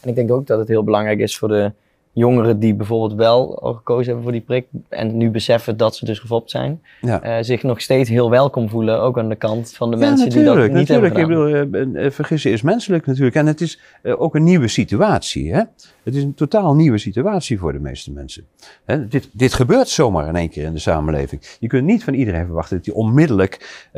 En 0.00 0.08
ik 0.08 0.14
denk 0.14 0.30
ook 0.32 0.46
dat 0.46 0.58
het 0.58 0.68
heel 0.68 0.84
belangrijk 0.84 1.18
is 1.18 1.38
voor 1.38 1.48
de 1.48 1.72
jongeren 2.12 2.58
die 2.58 2.74
bijvoorbeeld 2.74 3.14
wel 3.14 3.60
al 3.62 3.74
gekozen 3.74 4.04
hebben 4.06 4.22
voor 4.22 4.32
die 4.32 4.40
prik 4.40 4.66
en 4.88 5.16
nu 5.16 5.30
beseffen 5.30 5.76
dat 5.76 5.96
ze 5.96 6.04
dus 6.04 6.18
gefopt 6.18 6.50
zijn, 6.50 6.82
Ja. 7.00 7.22
eh, 7.22 7.44
zich 7.44 7.62
nog 7.62 7.80
steeds 7.80 8.08
heel 8.08 8.30
welkom 8.30 8.68
voelen, 8.68 9.00
ook 9.00 9.18
aan 9.18 9.28
de 9.28 9.34
kant 9.34 9.72
van 9.74 9.90
de 9.90 9.96
Ja, 9.96 10.06
mensen 10.06 10.30
die 10.30 10.44
dat 10.44 10.56
niet 10.56 10.72
natuurlijk. 10.72 11.16
hebben 11.16 11.38
gedaan. 11.40 11.56
Ik 11.56 11.70
bedoel, 11.70 12.02
eh, 12.02 12.10
vergissen 12.10 12.50
is 12.50 12.62
menselijk 12.62 13.06
natuurlijk. 13.06 13.36
En 13.36 13.46
het 13.46 13.60
is 13.60 13.80
ook 14.02 14.34
een 14.34 14.44
nieuwe 14.44 14.68
situatie. 14.68 15.52
Hè? 15.52 15.62
Het 16.02 16.14
is 16.14 16.22
een 16.22 16.34
totaal 16.34 16.74
nieuwe 16.74 16.98
situatie 16.98 17.58
voor 17.58 17.72
de 17.72 17.78
meeste 17.78 18.12
mensen. 18.12 18.44
Hè? 18.84 19.08
Dit, 19.08 19.30
dit 19.32 19.52
gebeurt 19.52 19.88
zomaar 19.88 20.28
in 20.28 20.36
één 20.36 20.48
keer 20.50 20.64
in 20.64 20.72
de 20.72 20.78
samenleving. 20.78 21.56
Je 21.60 21.66
kunt 21.66 21.84
niet 21.84 22.04
van 22.04 22.14
iedereen 22.14 22.44
verwachten 22.44 22.76
dat 22.76 22.86
hij 22.86 22.94
onmiddellijk 22.94 23.88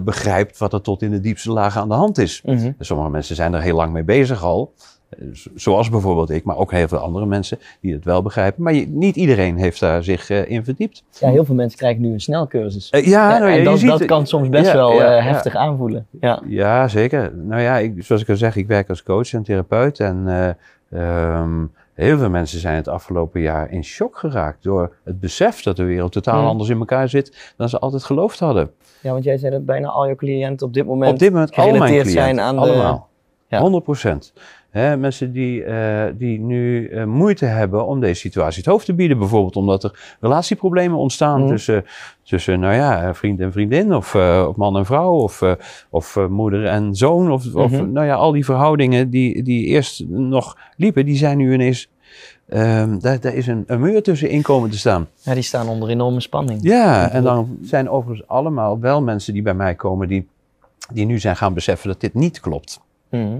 begrijpt 0.00 0.58
wat 0.58 0.72
er 0.72 0.80
tot 0.80 1.02
in 1.02 1.10
de 1.10 1.20
diepste 1.20 1.52
lagen 1.52 1.80
aan 1.80 1.88
de 1.88 1.94
hand 1.94 2.18
is. 2.18 2.42
Mhm. 2.44 2.70
Sommige 2.78 3.10
mensen 3.10 3.36
zijn 3.36 3.54
er 3.54 3.60
heel 3.62 3.76
lang 3.76 3.92
mee 3.92 4.04
bezig 4.04 4.44
al. 4.44 4.72
Zo- 5.32 5.50
Zoals 5.54 5.90
bijvoorbeeld 5.90 6.30
ik, 6.30 6.44
maar 6.44 6.56
ook 6.56 6.70
heel 6.72 6.88
veel 6.88 6.98
andere 6.98 7.26
mensen 7.26 7.58
die 7.80 7.92
het 7.94 8.04
wel 8.04 8.22
begrijpen. 8.22 8.62
Maar 8.62 8.72
je- 8.72 8.86
niet 8.88 9.16
iedereen 9.16 9.56
heeft 9.56 9.80
daar 9.80 10.04
zich 10.04 10.30
eh, 10.30 10.50
in 10.50 10.64
verdiept. 10.64 11.04
Ja, 11.20 11.28
heel 11.30 11.44
veel 11.44 11.54
mensen 11.54 11.78
krijgen 11.78 12.02
nu 12.02 12.12
een 12.12 12.20
snelcursus. 12.20 12.90
Eh, 12.90 13.04
ja, 13.06 13.30
Ja, 13.32 13.38
nou, 13.38 13.50
en 13.50 13.58
je 13.58 13.64
dat, 13.64 13.78
ziet- 13.78 13.88
dat 13.88 14.04
kan 14.04 14.26
soms 14.26 14.48
best 14.48 14.66
Ja, 14.66 14.74
wel 14.74 14.92
ja, 14.92 15.16
eh, 15.16 15.24
heftig 15.24 15.54
aanvoelen. 15.54 16.06
Ja. 16.20 16.42
Ja, 16.46 16.88
zeker. 16.88 17.34
Nou 17.36 17.60
ja, 17.62 17.78
ik, 17.78 17.94
zoals 18.04 18.22
ik 18.22 18.28
al 18.28 18.36
zeg, 18.36 18.56
ik 18.56 18.66
werk 18.66 18.88
als 18.88 19.02
coach 19.02 19.32
en 19.32 19.42
therapeut. 19.42 20.00
En 20.00 20.24
eh, 20.28 20.48
ehm, 20.90 21.64
heel 21.94 22.18
veel 22.18 22.30
mensen 22.30 22.60
zijn 22.60 22.76
het 22.76 22.88
afgelopen 22.88 23.40
jaar 23.40 23.70
in 23.70 23.84
shock 23.84 24.16
geraakt 24.18 24.62
door 24.62 24.94
het 25.04 25.20
besef 25.20 25.62
dat 25.62 25.76
de 25.76 25.84
wereld 25.84 26.12
totaal 26.12 26.40
Mm. 26.40 26.46
anders 26.46 26.68
in 26.68 26.78
elkaar 26.78 27.08
zit 27.08 27.52
dan 27.56 27.68
ze 27.68 27.78
altijd 27.78 28.04
geloofd 28.04 28.38
hadden. 28.38 28.70
ja, 29.00 29.12
want 29.12 29.24
jij 29.24 29.38
zei 29.38 29.52
dat 29.52 29.64
bijna 29.66 29.88
al 29.88 30.08
je 30.08 30.16
cliënten 30.16 30.66
op 30.66 30.72
dit 30.74 30.86
moment 30.86 31.12
Op 31.12 31.18
dit 31.18 31.32
moment 31.32 31.56
al 31.56 31.70
mijn 31.70 31.82
cliënten, 31.82 32.12
zijn 32.12 32.40
aan 32.40 32.54
de- 32.54 32.60
allemaal. 32.60 33.08
Ja. 33.48 33.60
100 33.60 33.84
procent. 33.84 34.32
Mensen 34.72 35.32
die, 35.32 35.64
eh, 35.64 36.12
die 36.14 36.40
nu 36.40 36.88
eh, 36.88 37.04
moeite 37.04 37.44
hebben 37.44 37.86
om 37.86 38.00
deze 38.00 38.20
situatie 38.20 38.58
het 38.62 38.66
hoofd 38.72 38.86
te 38.86 38.94
bieden. 38.94 39.18
Bijvoorbeeld 39.18 39.56
omdat 39.56 39.84
er 39.84 40.16
relatieproblemen 40.20 40.98
ontstaan 40.98 41.40
Mhm. 41.40 41.48
tussen, 41.48 41.84
tussen 42.22 42.60
nou 42.60 42.74
ja, 42.74 43.02
eh, 43.02 43.14
vriend 43.14 43.40
en 43.40 43.52
vriendin. 43.52 43.94
Of, 43.94 44.14
of 44.48 44.56
man 44.56 44.76
en 44.76 44.86
vrouw. 44.86 45.12
Of, 45.12 45.42
of 45.90 46.18
moeder 46.28 46.66
en 46.66 46.94
zoon. 46.94 47.30
Of, 47.32 47.54
of 47.54 47.70
Mhm. 47.70 47.92
nou 47.92 48.06
ja, 48.06 48.14
al 48.14 48.32
die 48.32 48.44
verhoudingen 48.44 49.10
die, 49.10 49.42
die 49.42 49.64
eerst 49.66 50.04
nog 50.08 50.56
liepen. 50.76 51.04
Die 51.06 51.16
zijn 51.16 51.36
nu 51.38 51.52
ineens... 51.52 51.90
ehm, 52.48 52.98
daar, 52.98 53.20
daar 53.20 53.34
is 53.34 53.46
een, 53.46 53.64
een 53.66 53.80
muur 53.80 54.02
tussen 54.02 54.28
inkomen 54.30 54.70
te 54.70 54.78
staan. 54.78 55.08
Ja, 55.16 55.34
die 55.34 55.42
staan 55.42 55.68
onder 55.68 55.88
enorme 55.88 56.20
spanning. 56.20 56.58
Ja, 56.62 57.10
en 57.10 57.22
dan 57.22 57.56
zijn 57.62 57.88
overigens 57.90 58.28
allemaal 58.28 58.80
wel 58.80 59.02
mensen 59.02 59.32
die 59.32 59.42
bij 59.42 59.54
mij 59.54 59.74
komen... 59.74 60.08
die, 60.08 60.28
die 60.92 61.06
nu 61.06 61.18
zijn 61.18 61.36
gaan 61.36 61.54
beseffen 61.54 61.88
dat 61.88 62.00
dit 62.00 62.14
niet 62.14 62.40
klopt. 62.40 62.80
Mhm. 63.10 63.38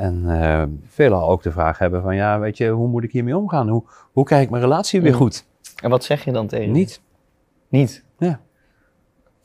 En 0.00 0.22
eh 0.42 0.62
veelal 0.88 1.28
ook 1.28 1.42
de 1.42 1.52
vraag 1.52 1.78
hebben 1.78 2.02
van, 2.02 2.14
ja, 2.16 2.38
weet 2.38 2.56
je, 2.56 2.68
hoe 2.68 2.88
moet 2.88 3.04
ik 3.04 3.12
hiermee 3.12 3.36
omgaan? 3.36 3.68
Hoe, 3.68 3.82
hoe 4.12 4.24
krijg 4.24 4.42
ik 4.42 4.50
mijn 4.50 4.62
relatie 4.62 5.00
weer 5.00 5.12
Mm. 5.12 5.16
goed? 5.18 5.44
En 5.82 5.90
wat 5.90 6.04
zeg 6.04 6.24
je 6.24 6.32
dan 6.32 6.46
tegen? 6.46 6.72
Niet. 6.72 7.00
Niet? 7.68 8.04
Ja. 8.18 8.40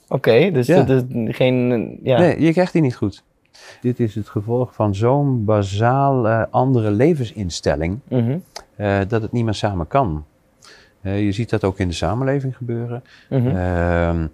Oké, 0.08 0.52
dus 0.52 0.68
Ja. 0.68 0.84
dat 0.84 1.06
is 1.10 1.36
geen... 1.36 1.70
Ja. 2.04 2.18
Nee, 2.20 2.41
je 2.41 2.52
krijgt 2.52 2.74
die 2.74 2.82
niet 2.82 2.96
goed. 2.96 3.24
Dit 3.82 4.00
is 4.00 4.15
het 4.15 4.30
gevolg 4.30 4.74
van 4.74 4.96
zo'n 4.96 5.46
bazaal 5.46 6.28
eh, 6.28 6.44
andere 6.50 6.91
levensinstelling, 6.91 8.00
Mhm. 8.10 8.38
eh, 8.76 9.00
dat 9.08 9.22
het 9.22 9.32
niet 9.32 9.44
meer 9.46 9.54
samen 9.54 9.88
kan. 9.88 10.26
Je 11.02 11.32
ziet 11.32 11.50
dat 11.50 11.63
ook 11.63 11.80
in 11.80 11.88
de 11.88 11.94
samenleving 11.94 12.58
gebeuren. 12.58 13.04
Mhm. 13.30 13.48
Ehm, 13.48 14.28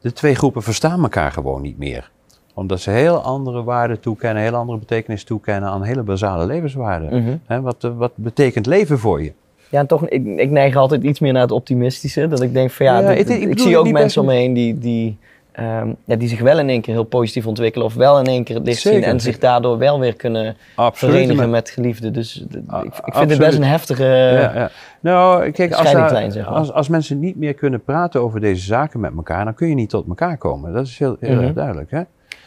de 0.00 0.12
twee 0.12 0.34
groepen 0.34 0.62
verstaan 0.62 1.02
elkaar 1.02 1.32
gewoon 1.32 1.62
niet 1.62 1.78
meer. 1.78 2.10
Omdat 2.60 2.80
ze 2.80 2.90
heel 2.90 3.16
andere 3.22 3.62
waarden 3.64 4.00
toekennen, 4.00 4.42
heel 4.42 4.54
andere 4.54 4.78
betekenis 4.78 5.24
toekennen 5.24 5.68
aan 5.70 5.82
hele 5.82 6.02
basale 6.02 6.46
levenswaarden. 6.46 7.38
Mhm. 7.48 7.62
Wat, 7.62 7.84
eh, 7.84 7.90
wat 7.96 8.12
betekent 8.14 8.66
leven 8.66 8.98
voor 8.98 9.22
je? 9.22 9.32
Ja, 9.68 9.78
en 9.78 9.86
toch, 9.86 10.08
ik, 10.08 10.26
ik 10.26 10.50
neig 10.50 10.76
altijd 10.76 11.02
iets 11.02 11.20
meer 11.20 11.32
naar 11.32 11.42
het 11.42 11.50
optimistische. 11.52 12.28
Dat 12.28 12.42
ik 12.42 12.52
denk 12.52 12.70
van 12.70 12.86
ja, 12.86 12.98
Ja, 13.00 13.14
dit- 13.14 13.30
ik- 13.30 13.58
zie 13.58 13.78
ook 13.78 13.90
mensen 13.90 14.20
om 14.20 14.26
me 14.26 14.34
heen 14.34 14.52
die, 14.52 14.78
die, 14.78 15.18
ehm, 15.52 15.88
ja, 16.04 16.16
die 16.16 16.28
zich 16.28 16.40
wel 16.40 16.58
in 16.58 16.68
één 16.68 16.80
keer 16.80 16.94
heel 16.94 17.04
positief 17.04 17.46
ontwikkelen. 17.46 17.86
Of 17.86 17.94
wel 17.94 18.18
in 18.18 18.24
één 18.26 18.44
keer 18.44 18.56
het 18.56 18.64
licht 18.66 18.80
zien 18.80 18.92
Zeker, 18.92 19.08
en 19.08 19.20
zich 19.20 19.38
daardoor 19.38 19.78
wel 19.78 20.00
weer 20.00 20.14
kunnen 20.16 20.56
Absoluut. 20.74 21.14
verenigen 21.14 21.50
met 21.50 21.70
geliefden. 21.70 22.12
Dus 22.12 22.44
Ah, 22.66 22.84
ik, 22.84 22.92
ik 23.04 23.14
vind 23.14 23.30
het 23.30 23.38
best 23.38 23.56
een 23.58 23.64
heftige... 23.64 24.04
ja, 24.04 24.54
ja. 24.54 24.70
Nou, 25.00 25.50
kijk, 25.50 25.70
als, 25.72 25.80
scheidingslijn, 25.80 26.22
daar- 26.24 26.32
zeg 26.32 26.44
maar. 26.48 26.54
als, 26.58 26.72
als 26.72 26.88
mensen 26.88 27.18
niet 27.18 27.36
meer 27.36 27.54
kunnen 27.54 27.82
praten 27.84 28.20
over 28.22 28.40
deze 28.40 28.64
zaken 28.64 29.00
met 29.00 29.12
elkaar, 29.16 29.44
dan 29.44 29.54
kun 29.54 29.68
je 29.68 29.74
niet 29.74 29.90
tot 29.90 30.08
elkaar 30.08 30.36
komen. 30.38 30.72
Dat 30.72 30.86
is 30.86 30.98
heel, 30.98 31.16
heel 31.20 31.34
Mhm. 31.34 31.44
erg 31.44 31.52
duidelijk. 31.52 31.90
Hè? 31.90 32.00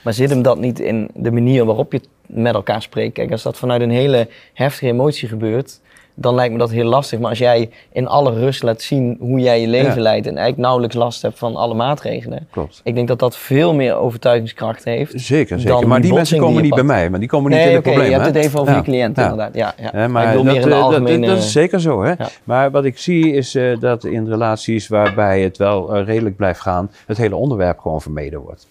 Maar 0.04 0.14
zit 0.14 0.30
hem 0.30 0.42
dat 0.42 0.58
niet 0.60 0.80
in 0.80 1.10
de 1.14 1.32
manier 1.32 1.66
waarop 1.66 1.92
je 1.92 2.02
met 2.26 2.54
elkaar 2.54 2.82
spreekt? 2.82 3.14
Kijk, 3.14 3.32
als 3.32 3.44
dat 3.44 3.58
vanuit 3.58 3.82
een 3.82 3.92
hele 3.92 4.28
heftige 4.54 4.88
emotie 4.92 5.28
gebeurt, 5.28 5.80
dan 6.16 6.36
lijkt 6.36 6.54
me 6.54 6.60
dat 6.60 6.72
heel 6.72 6.86
lastig. 6.86 7.20
Maar 7.20 7.30
als 7.30 7.38
jij 7.38 7.70
in 7.92 8.08
alle 8.08 8.34
rust 8.34 8.64
laat 8.64 8.82
zien 8.82 9.18
hoe 9.20 9.40
jij 9.40 9.62
je 9.62 9.68
leven 9.68 9.96
Ja. 9.96 10.02
leidt 10.02 10.26
en 10.28 10.32
eigenlijk 10.38 10.62
nauwelijks 10.62 10.96
last 10.96 11.22
hebt 11.22 11.38
van 11.40 11.56
alle 11.56 11.74
maatregelen, 11.74 12.48
Klopt. 12.52 12.82
ik 12.84 12.96
denk 12.96 13.08
dat 13.08 13.20
dat 13.20 13.36
veel 13.38 13.74
meer 13.74 13.96
overtuigingskracht 13.96 14.84
heeft. 14.84 15.14
Zeker, 15.16 15.60
zeker. 15.60 15.88
Maar 15.88 16.02
die 16.02 16.14
mensen 16.14 16.36
die 16.38 16.46
komen 16.46 16.62
niet 16.62 16.74
bij 16.76 16.84
mij, 16.84 17.10
maar 17.10 17.20
die 17.20 17.30
komen 17.30 17.52
niet 17.52 17.60
Nee, 17.60 17.70
in 17.70 17.76
de 17.76 17.82
problemen. 17.82 18.10
je 18.10 18.14
hebt 18.16 18.26
het 18.36 18.46
even 18.46 18.60
over 18.60 18.72
Ja. 18.72 18.78
je 18.80 18.84
cliënten 18.84 19.24
Ja. 19.24 19.30
inderdaad. 19.30 19.56
Ja, 19.56 19.74
ja. 19.94 20.08
Maar 20.08 20.24
ik 20.24 20.30
bedoel 20.44 20.44
dat, 20.92 21.02
meer 21.02 21.14
in 21.14 21.22
de 21.22 21.28
eh, 21.28 21.34
dat- 21.34 21.44
is 21.44 21.52
zeker 21.52 21.80
zo. 21.82 22.04
Hè? 22.04 22.14
Maar 22.44 22.72
wat 22.72 22.86
ik 22.86 22.98
zie 22.98 23.34
is 23.34 23.56
eh, 23.56 23.80
dat 23.80 24.04
in 24.04 24.28
relaties 24.28 24.88
waarbij 24.88 25.42
het 25.42 25.58
wel 25.58 25.96
eh, 25.96 26.06
redelijk 26.06 26.36
blijft 26.36 26.60
gaan, 26.60 26.92
het 27.06 27.18
hele 27.18 27.36
onderwerp 27.36 27.80
gewoon 27.80 28.02
vermeden 28.02 28.40
wordt. 28.40 28.68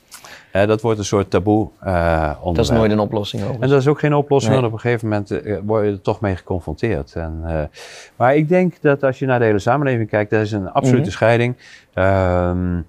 Dat 0.53 0.81
wordt 0.81 0.99
een 0.99 1.05
soort 1.05 1.31
taboe 1.31 1.69
eh, 1.81 2.31
dat 2.45 2.59
is 2.59 2.71
nooit 2.71 2.93
een 2.93 2.99
oplossing 2.99 3.43
over. 3.43 3.63
En 3.63 3.69
dat 3.69 3.81
is 3.81 3.89
ook 3.89 3.99
geen 3.99 4.15
oplossing, 4.15 4.53
Nee. 4.53 4.61
want 4.63 4.73
op 4.73 4.79
een 4.79 4.85
gegeven 4.85 5.09
moment 5.09 5.31
eh, 5.31 5.57
word 5.65 5.85
je 5.85 5.91
er 5.91 6.01
toch 6.01 6.21
mee 6.21 6.37
geconfronteerd. 6.37 7.15
En, 7.15 7.41
eh, 7.47 7.61
maar 8.17 8.37
ik 8.37 8.49
denk 8.49 8.75
dat 8.81 9.03
als 9.03 9.19
je 9.19 9.27
naar 9.27 9.39
de 9.39 9.45
hele 9.45 9.59
samenleving 9.59 10.09
kijkt, 10.09 10.31
dat 10.31 10.41
is 10.41 10.53
een 10.53 10.71
absolute 10.71 11.01
Mhm. 11.03 11.11
scheiding. 11.11 11.57
Ehm, 11.95 12.81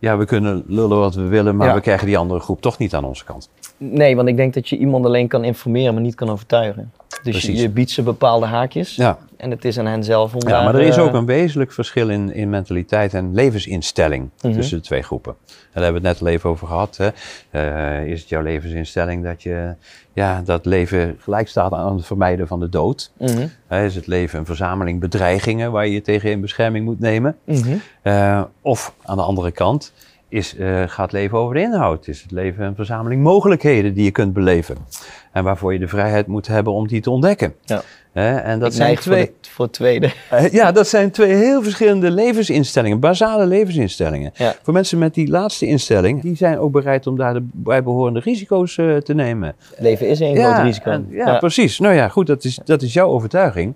ja, 0.00 0.16
we 0.18 0.24
kunnen 0.24 0.64
lullen 0.66 0.98
wat 0.98 1.14
we 1.14 1.22
willen, 1.26 1.56
maar 1.56 1.68
Ja. 1.68 1.74
we 1.74 1.80
krijgen 1.80 2.06
die 2.06 2.18
andere 2.18 2.40
groep 2.40 2.60
toch 2.60 2.78
niet 2.78 2.94
aan 2.94 3.04
onze 3.04 3.24
kant. 3.24 3.48
Nee, 3.76 4.16
want 4.16 4.28
ik 4.28 4.36
denk 4.36 4.54
dat 4.54 4.68
je 4.68 4.76
iemand 4.76 5.04
alleen 5.04 5.28
kan 5.28 5.44
informeren, 5.44 5.92
maar 5.94 6.02
niet 6.02 6.14
kan 6.14 6.30
overtuigen. 6.30 6.92
Dus 7.08 7.18
je, 7.24 7.30
Precies. 7.30 7.60
je 7.60 7.68
biedt 7.68 7.90
ze 7.90 8.02
bepaalde 8.02 8.46
haakjes 8.46 8.96
Ja, 8.96 9.18
en 9.36 9.50
het 9.50 9.64
is 9.64 9.78
aan 9.78 9.86
hen 9.86 10.04
zelf 10.04 10.34
om 10.34 10.40
ja 10.42 10.48
daar, 10.48 10.64
maar 10.64 10.74
er 10.74 10.80
is 10.80 10.96
eh, 10.96 11.02
ook 11.04 11.12
een 11.12 11.26
wezenlijk 11.26 11.72
verschil 11.72 12.08
in, 12.08 12.34
in 12.34 12.50
mentaliteit 12.50 13.14
en 13.14 13.34
levensinstelling 13.34 14.30
Mhm. 14.42 14.52
tussen 14.54 14.76
de 14.76 14.82
twee 14.84 15.02
groepen. 15.02 15.34
En 15.46 15.46
daar 15.72 15.82
hebben 15.82 16.02
we 16.02 16.08
het 16.08 16.18
net 16.18 16.28
al 16.28 16.34
even 16.34 16.50
over 16.50 16.66
gehad. 16.66 16.96
Hè. 16.96 17.08
Eh, 17.50 18.06
is 18.06 18.20
het 18.20 18.28
jouw 18.28 18.42
levensinstelling 18.42 19.24
dat 19.24 19.42
je 19.42 19.74
ja, 20.20 20.42
dat 20.44 20.66
leven 20.66 21.16
gelijk 21.20 21.48
staat 21.48 21.72
aan 21.72 21.96
het 21.96 22.06
vermijden 22.06 22.46
van 22.46 22.60
de 22.60 22.68
dood? 22.68 23.10
Hè, 23.66 23.84
is 23.84 23.94
het 23.94 24.06
leven 24.06 24.38
een 24.38 24.46
verzameling 24.46 25.00
bedreigingen 25.00 25.72
waar 25.72 25.86
je 25.86 25.92
je 25.92 26.02
tegen 26.02 26.30
in 26.30 26.40
bescherming 26.40 26.84
moet 26.84 27.00
nemen? 27.00 27.36
mhm. 27.44 27.76
Eh, 28.02 28.42
of 28.62 28.94
aan 29.02 29.16
de 29.16 29.22
andere 29.22 29.50
kant 29.50 29.92
is, 30.28 30.56
eh, 30.56 30.82
gaat 30.86 31.12
leven 31.12 31.38
over 31.38 31.54
de 31.54 31.60
inhoud. 31.60 32.08
Is 32.08 32.22
het 32.22 32.30
leven 32.30 32.64
een 32.64 32.74
verzameling 32.74 33.22
mogelijkheden 33.22 33.94
die 33.94 34.04
je 34.04 34.10
kunt 34.10 34.32
beleven. 34.32 34.76
En 35.32 35.44
waarvoor 35.44 35.72
je 35.72 35.78
de 35.78 35.88
vrijheid 35.88 36.26
moet 36.26 36.46
hebben 36.46 36.72
om 36.72 36.86
die 36.86 37.00
te 37.00 37.10
ontdekken. 37.10 37.54
Ja. 37.64 37.82
Hè, 38.12 38.36
en 38.36 38.58
dat 38.58 38.68
Ik 38.70 38.74
zijn 38.76 38.96
twee, 38.96 39.24
voor, 39.24 39.34
de, 39.40 39.48
voor 39.50 39.64
het 39.64 39.74
tweede. 39.74 40.06
eh, 40.30 40.52
ja, 40.52 40.72
dat 40.72 40.88
zijn 40.88 41.10
twee 41.10 41.32
heel 41.34 41.62
verschillende 41.62 42.10
levensinstellingen, 42.10 43.00
basale 43.00 43.46
levensinstellingen. 43.46 44.30
Ja. 44.34 44.54
Voor 44.62 44.72
mensen 44.72 44.98
met 44.98 45.14
die 45.14 45.28
laatste 45.28 45.66
instelling, 45.66 46.22
die 46.22 46.36
zijn 46.36 46.58
ook 46.58 46.72
bereid 46.72 47.06
om 47.06 47.16
daar 47.16 47.34
de 47.34 47.46
bijbehorende 47.52 48.20
risico's 48.20 48.78
eh, 48.78 48.96
te 48.96 49.14
nemen. 49.14 49.54
Leven 49.78 50.08
is 50.08 50.20
een 50.20 50.36
groot 50.36 50.62
risico. 50.62 50.90
en- 50.90 51.06
ja, 51.10 51.38
precies. 51.38 51.78
Nou 51.78 51.94
ja, 51.94 52.08
goed, 52.08 52.26
dat 52.26 52.44
is, 52.44 52.58
dat 52.64 52.82
is 52.82 52.92
jouw 52.92 53.08
overtuiging. 53.08 53.74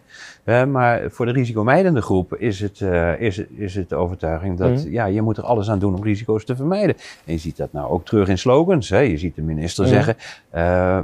Maar 0.68 1.02
voor 1.10 1.26
de 1.26 1.32
risicomijdende 1.32 2.00
groep 2.02 2.34
is 2.34 2.60
het, 2.60 2.80
eh, 2.80 3.20
is, 3.20 3.42
is 3.56 3.74
het 3.74 3.88
de 3.88 3.94
overtuiging 3.96 4.58
dat 4.58 4.70
Mhm. 4.70 4.90
ja, 4.92 5.04
je 5.06 5.22
moet 5.22 5.36
er 5.36 5.44
alles 5.44 5.70
aan 5.70 5.78
doen 5.78 5.94
om 5.94 6.02
risico's 6.02 6.44
te 6.44 6.56
vermijden. 6.56 6.96
En 7.24 7.32
je 7.32 7.38
ziet 7.38 7.56
dat 7.56 7.72
nou 7.72 7.90
ook 7.90 8.04
terug 8.04 8.28
in 8.28 8.38
slogans. 8.38 8.88
Hè. 8.88 8.98
Je 8.98 9.18
ziet 9.18 9.34
de 9.36 9.42
minister 9.42 9.84
Mhm. 9.84 9.92
zeggen, 9.92 10.16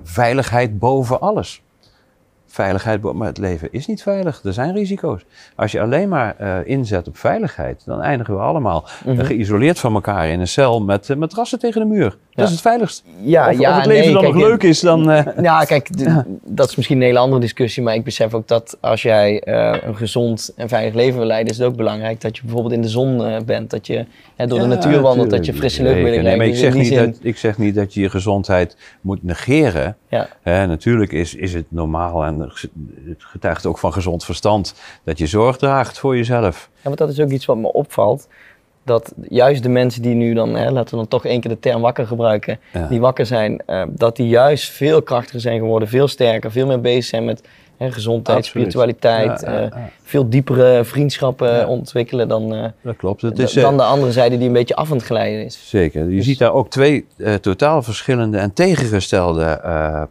veiligheid 0.05 0.79
boven 0.79 1.21
alles. 1.21 1.63
Veiligheid, 2.53 3.03
maar 3.13 3.27
het 3.29 3.39
leven 3.39 3.69
is 3.71 3.87
niet 3.87 4.03
veilig. 4.03 4.41
Er 4.45 4.53
zijn 4.53 4.75
risico's. 4.75 5.25
Als 5.57 5.73
je 5.73 5.81
alleen 5.81 6.09
maar 6.09 6.35
eh, 6.39 6.57
inzet 6.65 7.09
op 7.09 7.17
veiligheid, 7.17 7.83
dan 7.87 8.01
eindigen 8.03 8.35
we 8.35 8.41
allemaal 8.41 8.85
eh, 9.07 9.13
Mhm. 9.15 9.25
geïsoleerd 9.25 9.79
van 9.79 9.95
elkaar 9.95 10.29
in 10.29 10.41
een 10.41 10.49
cel 10.49 10.83
met 10.83 11.11
eh, 11.11 11.17
matrassen 11.17 11.59
tegen 11.59 11.81
de 11.81 11.87
muur. 11.87 12.17
Dat 12.35 12.45
is 12.47 12.51
het 12.55 12.61
veiligst. 12.61 13.05
Ja, 13.23 13.51
of, 13.51 13.59
ja, 13.59 13.71
of 13.71 13.77
het 13.77 13.87
leven 13.87 14.05
nee, 14.05 14.13
dan 14.13 14.23
kijk, 14.23 14.35
nog 14.35 14.43
leuk 14.43 14.63
is 14.63 14.81
dan... 14.81 15.11
eh, 15.11 15.27
Ja, 15.43 15.65
kijk, 15.73 15.89
d- 15.97 16.01
Ja. 16.01 16.25
dat 16.45 16.69
is 16.69 16.77
misschien 16.77 16.97
een 16.97 17.03
hele 17.03 17.19
andere 17.19 17.41
discussie, 17.41 17.83
maar 17.83 17.95
ik 17.95 18.05
besef 18.05 18.35
ook 18.35 18.49
dat 18.49 18.77
als 18.81 19.03
jij 19.03 19.43
een 19.85 19.97
gezond 19.97 20.53
en 20.57 20.69
veilig 20.69 20.95
leven 20.95 21.19
wil 21.19 21.27
leiden, 21.27 21.53
is 21.53 21.59
het 21.59 21.67
ook 21.67 21.77
belangrijk 21.77 22.21
dat 22.21 22.37
je 22.37 22.43
bijvoorbeeld 22.43 22.75
in 22.75 22.83
de 22.83 22.89
zon 22.89 23.43
bent, 23.47 23.71
dat 23.71 23.87
je 23.87 24.05
door 24.37 24.59
de 24.59 24.67
natuur 24.67 25.01
wandelt, 25.01 25.31
dat 25.31 25.47
je 25.47 25.55
frisse 25.55 25.83
lucht 25.83 25.95
binnenkrijgt. 25.95 26.29
Nee, 26.29 26.37
maar 26.37 26.47
ik 26.47 26.53
Dus 26.53 26.61
zeg, 26.61 26.75
niet 26.75 26.95
dat, 26.95 27.19
ik 27.23 27.37
zeg 27.37 27.59
niet 27.59 27.75
dat 27.75 27.95
je 27.95 28.01
je 28.01 28.11
gezondheid 28.11 28.77
moet 29.01 29.23
negeren. 29.23 29.97
Ja. 30.09 30.29
Natuurlijk 30.45 31.13
is, 31.13 31.35
is 31.35 31.55
het 31.55 31.65
normaal 31.69 32.25
en 32.25 32.40
het 32.43 33.17
getuigt 33.19 33.67
ook 33.67 33.79
van 33.79 33.93
gezond 33.93 34.25
verstand 34.25 34.75
dat 35.05 35.19
je 35.19 35.27
zorg 35.27 35.57
draagt 35.57 35.99
voor 35.99 36.17
jezelf. 36.17 36.69
Ja, 36.75 36.81
want 36.83 36.99
dat 36.99 37.09
is 37.11 37.21
ook 37.21 37.31
iets 37.31 37.45
wat 37.47 37.57
me 37.57 37.73
opvalt. 37.73 38.29
Dat 38.85 39.13
juist 39.29 39.63
de 39.63 39.69
mensen 39.69 40.03
die 40.03 40.15
nu 40.15 40.35
dan, 40.35 40.55
hè, 40.55 40.71
laten 40.71 40.91
we 40.91 40.97
dan 40.97 41.09
toch 41.09 41.25
één 41.25 41.41
keer 41.41 41.51
de 41.51 41.59
term 41.59 41.81
wakker 41.81 42.07
gebruiken, 42.07 42.59
Ja. 42.73 42.87
die 42.87 43.01
wakker 43.01 43.27
zijn, 43.27 43.63
eh, 43.67 43.83
dat 43.89 44.17
die 44.17 44.29
juist 44.29 44.71
veel 44.71 45.03
krachtiger 45.03 45.41
zijn 45.41 45.59
geworden, 45.59 45.89
veel 45.89 46.09
sterker, 46.09 46.51
veel 46.51 46.67
meer 46.67 46.81
bezig 46.81 47.05
zijn 47.05 47.25
met 47.25 47.43
hè, 47.81 47.93
gezondheid, 47.93 48.39
Absoluut. 48.39 48.73
spiritualiteit, 48.73 49.41
Ja, 49.41 49.53
ja, 49.61 49.71
eh, 49.71 49.83
veel 50.03 50.29
diepere 50.29 50.85
vriendschappen 50.85 51.69
ontwikkelen 51.69 52.29
dan, 52.29 52.55
eh, 52.55 52.65
Dat 52.83 52.97
klopt. 52.97 53.23
Het 53.23 53.39
is, 53.39 53.57
eh, 53.57 53.63
dan 53.63 53.77
de 53.77 53.83
andere 53.83 54.13
zijde 54.13 54.39
die 54.39 54.47
een 54.47 54.53
beetje 54.53 54.77
af 54.77 54.91
aan 54.91 54.97
het 54.97 55.07
glijden 55.07 55.45
is. 55.45 55.69
Zeker. 55.69 56.05
Je 56.09 56.17
Dus- 56.17 56.25
ziet 56.25 56.39
daar 56.39 56.53
ook 56.53 56.71
twee 56.71 57.07
totaal 57.41 57.83
verschillende 57.83 58.39
en 58.39 58.53
tegengestelde 58.53 59.61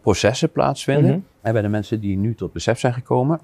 processen 0.02 0.52
plaatsvinden. 0.52 1.12
Mhm. 1.12 1.20
En 1.42 1.54
bij 1.54 1.62
de 1.62 1.68
mensen 1.68 2.00
die 2.00 2.18
nu 2.18 2.36
tot 2.36 2.54
besef 2.54 2.80
zijn 2.80 2.94
gekomen, 2.94 3.40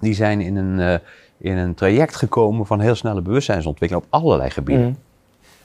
die 0.00 0.14
zijn 0.14 0.40
in 0.40 0.56
een, 0.56 1.00
in 1.38 1.56
een 1.56 1.74
traject 1.74 2.16
gekomen 2.16 2.66
van 2.66 2.80
heel 2.80 2.94
snelle 2.94 3.22
bewustzijnsontwikkeling 3.22 4.06
op 4.06 4.12
allerlei 4.20 4.50
gebieden. 4.50 4.86
Mhm. 4.86 4.94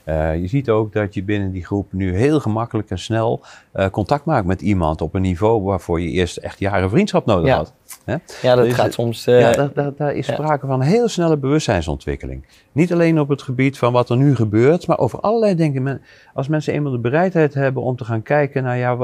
Eh, 0.08 0.40
je 0.40 0.46
ziet 0.46 0.70
ook 0.70 0.92
dat 0.92 1.14
je 1.14 1.22
binnen 1.22 1.50
die 1.52 1.64
groep 1.64 1.92
nu 1.92 2.16
heel 2.16 2.40
gemakkelijk 2.40 2.90
en 2.90 2.98
snel 2.98 3.40
eh, 3.72 3.86
contact 3.90 4.24
maakt 4.24 4.46
met 4.46 4.62
iemand 4.62 5.00
op 5.00 5.14
een 5.14 5.22
niveau 5.22 5.62
waarvoor 5.62 6.00
je 6.00 6.08
eerst 6.08 6.36
echt 6.36 6.58
jaren 6.58 6.90
vriendschap 6.90 7.26
nodig 7.26 7.46
Ja. 7.46 7.56
had. 7.56 7.74
Hè? 8.04 8.16
Ja, 8.42 8.54
dat 8.54 8.64
Dus 8.64 8.74
gaat 8.74 8.92
soms... 8.92 9.26
eh, 9.26 9.40
ja, 9.40 9.52
daar, 9.52 9.70
daar, 9.74 9.92
daar 9.96 10.14
is 10.14 10.26
ja. 10.26 10.32
sprake 10.32 10.66
van 10.66 10.80
heel 10.80 11.08
snelle 11.08 11.36
bewustzijnsontwikkeling. 11.36 12.44
Niet 12.72 12.92
alleen 12.92 13.20
op 13.20 13.28
het 13.28 13.42
gebied 13.42 13.78
van 13.78 13.92
wat 13.92 14.10
er 14.10 14.16
nu 14.16 14.34
gebeurt, 14.34 14.86
maar 14.86 14.98
over 14.98 15.20
allerlei 15.20 15.54
dingen. 15.54 16.02
Als 16.34 16.48
mensen 16.48 16.72
eenmaal 16.72 16.92
de 16.92 16.98
bereidheid 16.98 17.54
hebben 17.54 17.82
om 17.82 17.96
te 17.96 18.04
gaan 18.04 18.22
kijken 18.22 18.62
naar, 18.62 18.76
ja, 18.76 18.96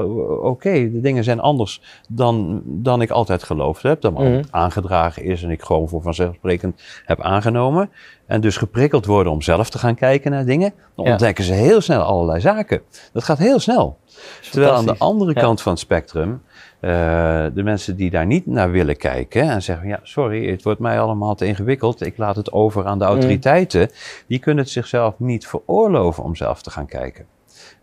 oké, 0.42 0.72
de 0.90 1.00
dingen 1.00 1.24
zijn 1.24 1.40
anders 1.40 1.82
dan, 2.08 2.62
dan 2.64 3.02
ik 3.02 3.10
altijd 3.10 3.42
geloofd 3.42 3.82
heb, 3.82 4.00
dan 4.00 4.14
wat 4.14 4.22
Mhm. 4.24 4.42
aangedragen 4.50 5.22
is 5.24 5.42
en 5.42 5.50
ik 5.50 5.62
gewoon 5.62 5.88
voor 5.88 6.02
vanzelfsprekend 6.02 6.82
heb 7.04 7.20
aangenomen. 7.20 7.90
En 8.26 8.40
dus 8.40 8.56
geprikkeld 8.56 9.06
worden 9.06 9.32
om 9.32 9.42
zelf 9.42 9.70
te 9.70 9.78
gaan 9.78 9.94
kijken 9.94 10.30
naar 10.30 10.44
dingen, 10.44 10.72
dan 10.96 11.04
Ja. 11.04 11.10
ontdekken 11.10 11.44
ze 11.44 11.52
heel 11.52 11.80
snel 11.80 12.00
allerlei 12.02 12.40
zaken. 12.40 12.80
Dat 13.12 13.24
gaat 13.24 13.38
heel 13.38 13.58
snel. 13.58 13.98
Terwijl 14.50 14.72
aan 14.72 14.86
de 14.86 14.98
andere 14.98 15.32
Ja. 15.34 15.40
kant 15.40 15.62
van 15.62 15.72
het 15.72 15.80
spectrum, 15.80 16.42
eh, 16.80 16.90
de 17.54 17.62
mensen 17.62 17.96
die 17.96 18.10
daar 18.10 18.26
niet 18.26 18.46
naar 18.46 18.70
willen 18.70 18.96
kijken 18.96 19.42
en 19.42 19.62
zeggen: 19.62 19.88
Ja, 19.88 20.00
sorry, 20.02 20.50
het 20.50 20.62
wordt 20.62 20.80
mij 20.80 21.00
allemaal 21.00 21.34
te 21.34 21.46
ingewikkeld, 21.46 22.06
ik 22.06 22.16
laat 22.18 22.36
het 22.36 22.52
over 22.52 22.86
aan 22.86 22.98
de 22.98 23.04
autoriteiten, 23.04 23.90
die 24.26 24.38
kunnen 24.38 24.64
het 24.64 24.72
zichzelf 24.72 25.14
niet 25.18 25.46
veroorloven 25.46 26.24
om 26.24 26.36
zelf 26.36 26.62
te 26.62 26.70
gaan 26.70 26.86
kijken. 26.86 27.26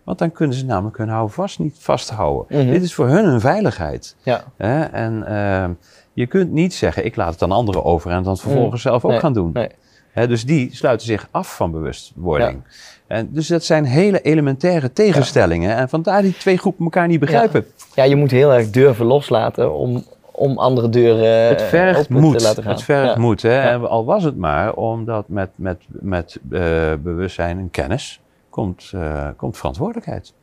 Want 0.03 0.17
dan 0.19 0.31
kunnen 0.31 0.55
ze 0.57 0.65
namelijk 0.65 0.97
hun 0.97 1.09
houvast 1.09 1.59
niet 1.59 1.75
vasthouden. 1.79 2.45
Mhm. 2.61 2.71
Dit 2.71 2.83
is 2.83 2.93
voor 2.93 3.07
hun 3.07 3.25
een 3.25 3.39
veiligheid. 3.41 4.15
Ja. 4.23 4.43
En 4.91 5.27
eh, 5.27 5.69
je 6.13 6.27
kunt 6.27 6.51
niet 6.51 6.73
zeggen: 6.73 7.05
Ik 7.05 7.15
laat 7.15 7.33
het 7.33 7.41
aan 7.41 7.51
anderen 7.51 7.83
over 7.83 8.11
en 8.11 8.23
dan 8.23 8.31
het 8.31 8.41
vervolgens 8.41 8.81
zelf 8.81 9.05
ook 9.05 9.11
Nee, 9.11 9.19
gaan 9.19 9.33
doen. 9.33 9.49
nee. 9.53 9.69
Dus 10.13 10.45
die 10.45 10.75
sluiten 10.75 11.07
zich 11.07 11.27
af 11.31 11.55
van 11.55 11.71
bewustwording. 11.71 12.61
En 13.07 13.29
dus 13.31 13.47
dat 13.47 13.63
zijn 13.63 13.85
hele 13.85 14.21
elementaire 14.21 14.93
tegenstellingen. 14.93 15.75
En 15.75 15.89
vandaar 15.89 16.21
die 16.21 16.37
twee 16.37 16.57
groepen 16.57 16.83
elkaar 16.83 17.07
niet 17.07 17.19
begrijpen. 17.19 17.65
Ja, 17.95 18.03
je 18.03 18.15
moet 18.15 18.31
heel 18.31 18.53
erg 18.53 18.69
durven 18.69 19.05
loslaten 19.05 19.73
om, 19.73 20.03
om 20.31 20.57
andere 20.57 20.89
deuren 20.89 21.47
Het 21.47 21.61
eh, 21.61 21.67
vergt 21.67 21.99
open 21.99 22.21
moed. 22.21 22.37
te 22.37 22.43
laten 22.43 22.63
gaan. 22.63 22.71
Het 22.71 22.83
vergt 22.83 23.17
moed. 23.17 23.41
Hè? 23.41 23.59
En 23.61 23.89
al 23.89 24.05
was 24.05 24.23
het 24.23 24.37
maar 24.37 24.73
omdat 24.73 25.27
met, 25.27 25.49
met, 25.55 25.77
met 25.89 26.39
eh, 26.51 26.61
bewustzijn 27.03 27.57
en 27.57 27.71
kennis 27.71 28.21
komt, 28.49 28.91
eh, 28.93 29.27
komt 29.37 29.57
verantwoordelijkheid. 29.57 30.33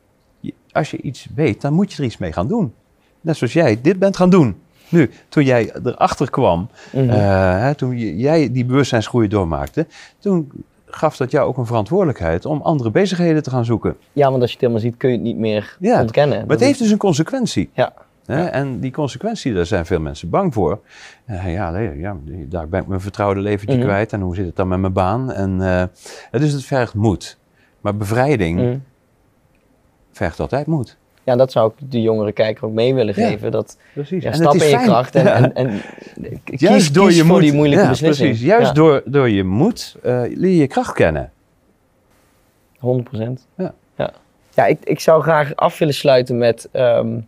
Je- 0.40 0.54
als 0.72 0.90
je 0.90 1.00
iets 1.00 1.26
weet, 1.34 1.60
dan 1.60 1.72
moet 1.72 1.92
je 1.92 1.98
er 1.98 2.04
iets 2.04 2.18
mee 2.18 2.32
gaan 2.32 2.48
doen. 2.48 2.74
Net 3.20 3.36
zoals 3.36 3.52
jij 3.52 3.78
dit 3.82 3.98
bent 3.98 4.16
gaan 4.16 4.30
doen. 4.30 4.56
Nu, 4.88 5.10
toen 5.28 5.44
jij 5.44 5.72
erachter 5.84 6.30
kwam, 6.30 6.68
Mhm. 6.92 7.10
eh, 7.10 7.60
hè, 7.60 7.74
toen 7.74 7.98
jij 7.98 8.52
die 8.52 8.64
bewustzijnsgroei 8.64 9.28
doormaakte, 9.28 9.86
toen 10.18 10.50
gaf 10.86 11.16
dat 11.16 11.30
jou 11.30 11.48
ook 11.48 11.56
een 11.56 11.66
verantwoordelijkheid 11.66 12.44
om 12.46 12.60
andere 12.62 12.90
bezigheden 12.90 13.42
te 13.42 13.50
gaan 13.50 13.64
zoeken. 13.64 13.96
ja, 14.12 14.30
want 14.30 14.40
als 14.42 14.50
je 14.52 14.56
het 14.56 14.60
helemaal 14.60 14.82
ziet, 14.82 14.96
kun 14.96 15.08
je 15.08 15.14
het 15.14 15.24
niet 15.24 15.36
meer 15.38 15.76
Ja, 15.80 16.00
ontkennen. 16.00 16.38
Maar 16.40 16.56
het 16.56 16.60
heeft 16.64 16.78
dus 16.78 16.90
een 16.90 16.98
consequentie. 16.98 17.70
Ja. 17.72 17.92
Hè? 18.26 18.40
Ja. 18.42 18.48
En 18.50 18.80
die 18.80 18.90
consequentie, 18.90 19.54
daar 19.54 19.66
zijn 19.66 19.86
veel 19.86 20.00
mensen 20.00 20.30
bang 20.30 20.54
voor. 20.54 20.80
Eh, 21.24 21.52
ja, 21.52 21.70
nee, 21.70 21.98
ja, 21.98 22.16
daar 22.48 22.68
ben 22.68 22.80
ik 22.80 22.86
mijn 22.86 23.00
vertrouwde 23.00 23.40
leventje 23.40 23.76
Mhm. 23.76 23.86
kwijt. 23.86 24.12
En 24.12 24.20
hoe 24.20 24.34
zit 24.34 24.46
het 24.46 24.56
dan 24.56 24.68
met 24.68 24.78
mijn 24.80 24.92
baan? 24.92 25.32
En, 25.32 25.60
eh, 26.30 26.40
dus 26.40 26.52
het 26.52 26.64
vergt 26.64 26.94
moed. 26.94 27.38
Maar 27.80 27.96
bevrijding 27.96 28.60
Mhm. 28.60 28.76
vergt 30.12 30.40
altijd 30.40 30.66
moed. 30.66 30.96
Ja, 31.28 31.36
dat 31.36 31.52
zou 31.52 31.72
ik 31.76 31.90
de 31.90 32.00
jongere 32.02 32.32
kijker 32.32 32.64
ook 32.64 32.72
mee 32.72 32.94
willen 32.94 33.14
Ja. 33.20 33.28
geven. 33.28 33.50
Dat, 33.50 33.78
Precies. 33.92 34.22
ja, 34.22 34.30
En 34.30 34.36
stap 34.36 34.52
in 34.54 34.58
je 34.58 34.64
fijn. 34.64 34.84
kracht 34.84 35.14
en, 35.14 35.24
Ja. 35.24 35.34
en, 35.34 35.54
en 35.54 35.80
kies, 36.44 36.60
Juist 36.60 36.94
door 36.94 37.06
kies 37.06 37.16
je 37.16 37.22
voor 37.22 37.32
moed. 37.32 37.40
die 37.42 37.52
moeilijke 37.52 37.84
ja, 37.84 37.90
beslissing. 37.90 38.28
Precies. 38.28 38.46
Juist 38.46 38.66
Ja, 38.66 38.72
door, 38.72 39.02
door 39.04 39.28
je 39.30 39.44
moed 39.44 39.96
eh, 40.02 40.20
leer 40.34 40.50
je 40.50 40.56
je 40.56 40.66
kracht 40.66 40.92
kennen. 40.94 41.30
100%. 42.76 43.46
Ja. 43.56 43.74
ja. 43.96 44.10
Ja, 44.54 44.66
ik, 44.66 44.78
ik 44.84 45.00
zou 45.00 45.22
graag 45.22 45.56
af 45.56 45.78
willen 45.78 45.94
sluiten 45.94 46.38
met 46.38 46.68
ehm, 46.72 47.18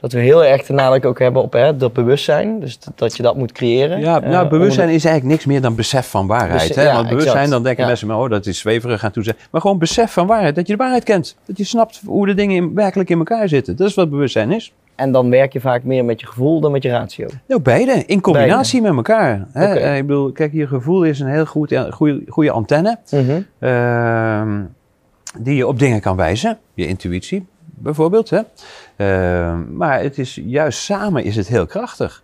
dat 0.00 0.12
we 0.12 0.18
heel 0.20 0.44
erg 0.44 0.66
de 0.66 0.72
nadruk 0.72 1.04
ook 1.04 1.18
hebben 1.18 1.42
op 1.42 1.52
hè, 1.52 1.76
dat 1.76 1.92
bewustzijn. 1.92 2.60
Dus 2.60 2.78
dat, 2.94 3.16
je 3.16 3.22
dat 3.22 3.36
moet 3.36 3.52
creëren. 3.52 4.00
Ja, 4.00 4.22
Eh, 4.22 4.30
nou, 4.30 4.48
bewustzijn 4.48 4.88
is 4.88 5.04
eigenlijk 5.04 5.34
niks 5.34 5.44
meer 5.46 5.60
dan 5.60 5.74
besef 5.74 6.10
van 6.10 6.26
waarheid. 6.26 6.74
Hè? 6.74 6.82
ja, 6.82 6.94
Want 6.94 7.08
bewustzijn, 7.08 7.34
exact. 7.36 7.50
dan 7.50 7.62
denken 7.62 7.82
Ja. 7.82 7.88
mensen, 7.88 8.06
maar, 8.06 8.18
oh, 8.18 8.30
dat 8.30 8.46
is 8.46 8.58
zweverig 8.58 9.02
en 9.04 9.12
toezeggen. 9.12 9.44
Maar 9.50 9.60
gewoon 9.60 9.78
besef 9.78 10.12
van 10.12 10.26
waarheid, 10.26 10.54
dat 10.54 10.66
je 10.66 10.72
de 10.72 10.78
waarheid 10.82 11.04
kent. 11.04 11.36
Dat 11.44 11.56
je 11.56 11.64
snapt 11.64 12.00
hoe 12.06 12.26
de 12.26 12.34
dingen 12.34 12.56
in- 12.56 12.74
werkelijk 12.74 13.10
in 13.10 13.18
elkaar 13.18 13.48
zitten. 13.48 13.76
Dat 13.76 13.88
is 13.88 13.94
wat 13.94 14.10
bewustzijn 14.10 14.52
is. 14.52 14.72
En 14.94 15.12
dan 15.12 15.30
werk 15.30 15.52
je 15.52 15.60
vaak 15.60 15.82
meer 15.84 16.04
met 16.04 16.20
je 16.20 16.26
gevoel 16.26 16.60
dan 16.60 16.72
met 16.72 16.82
je 16.82 16.90
ratio. 16.90 17.26
Nou, 17.46 17.60
beide, 17.62 17.92
in 18.06 18.20
combinatie 18.20 18.80
met 18.82 18.94
elkaar. 18.96 19.46
Hè? 19.52 19.74
Eh, 19.74 19.96
Ik 19.96 20.06
bedoel, 20.06 20.32
kijk, 20.32 20.52
je 20.52 20.66
gevoel 20.66 21.02
is 21.04 21.20
een 21.20 21.26
heel 21.28 21.46
goed, 21.46 21.72
eh, 21.72 21.92
goede, 21.92 22.22
goede 22.28 22.50
antenne. 22.50 22.98
Mhm. 23.10 23.40
ehm, 23.58 24.60
die 25.38 25.56
je 25.56 25.66
op 25.66 25.78
dingen 25.78 26.00
kan 26.00 26.16
wijzen. 26.16 26.58
Je 26.74 26.86
intuïtie 26.86 27.46
bijvoorbeeld. 27.82 28.30
Hè? 28.30 28.40
Ehm, 28.96 29.76
maar 29.76 30.00
het 30.00 30.18
is, 30.18 30.40
juist 30.44 30.78
samen 30.82 31.24
is 31.24 31.36
het 31.36 31.48
heel 31.48 31.66
krachtig. 31.66 32.22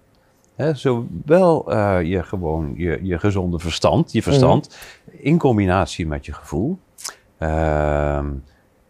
Hè? 0.56 0.74
Zowel 0.74 1.72
eh, 1.72 1.98
je, 2.02 2.22
gewoon, 2.22 2.72
je, 2.76 2.98
je 3.02 3.18
gezonde 3.18 3.58
verstand, 3.58 4.12
je 4.12 4.22
verstand, 4.22 4.76
in 5.10 5.38
combinatie 5.38 6.06
met 6.06 6.26
je 6.26 6.32
gevoel. 6.32 6.78
Ehm, 7.38 8.26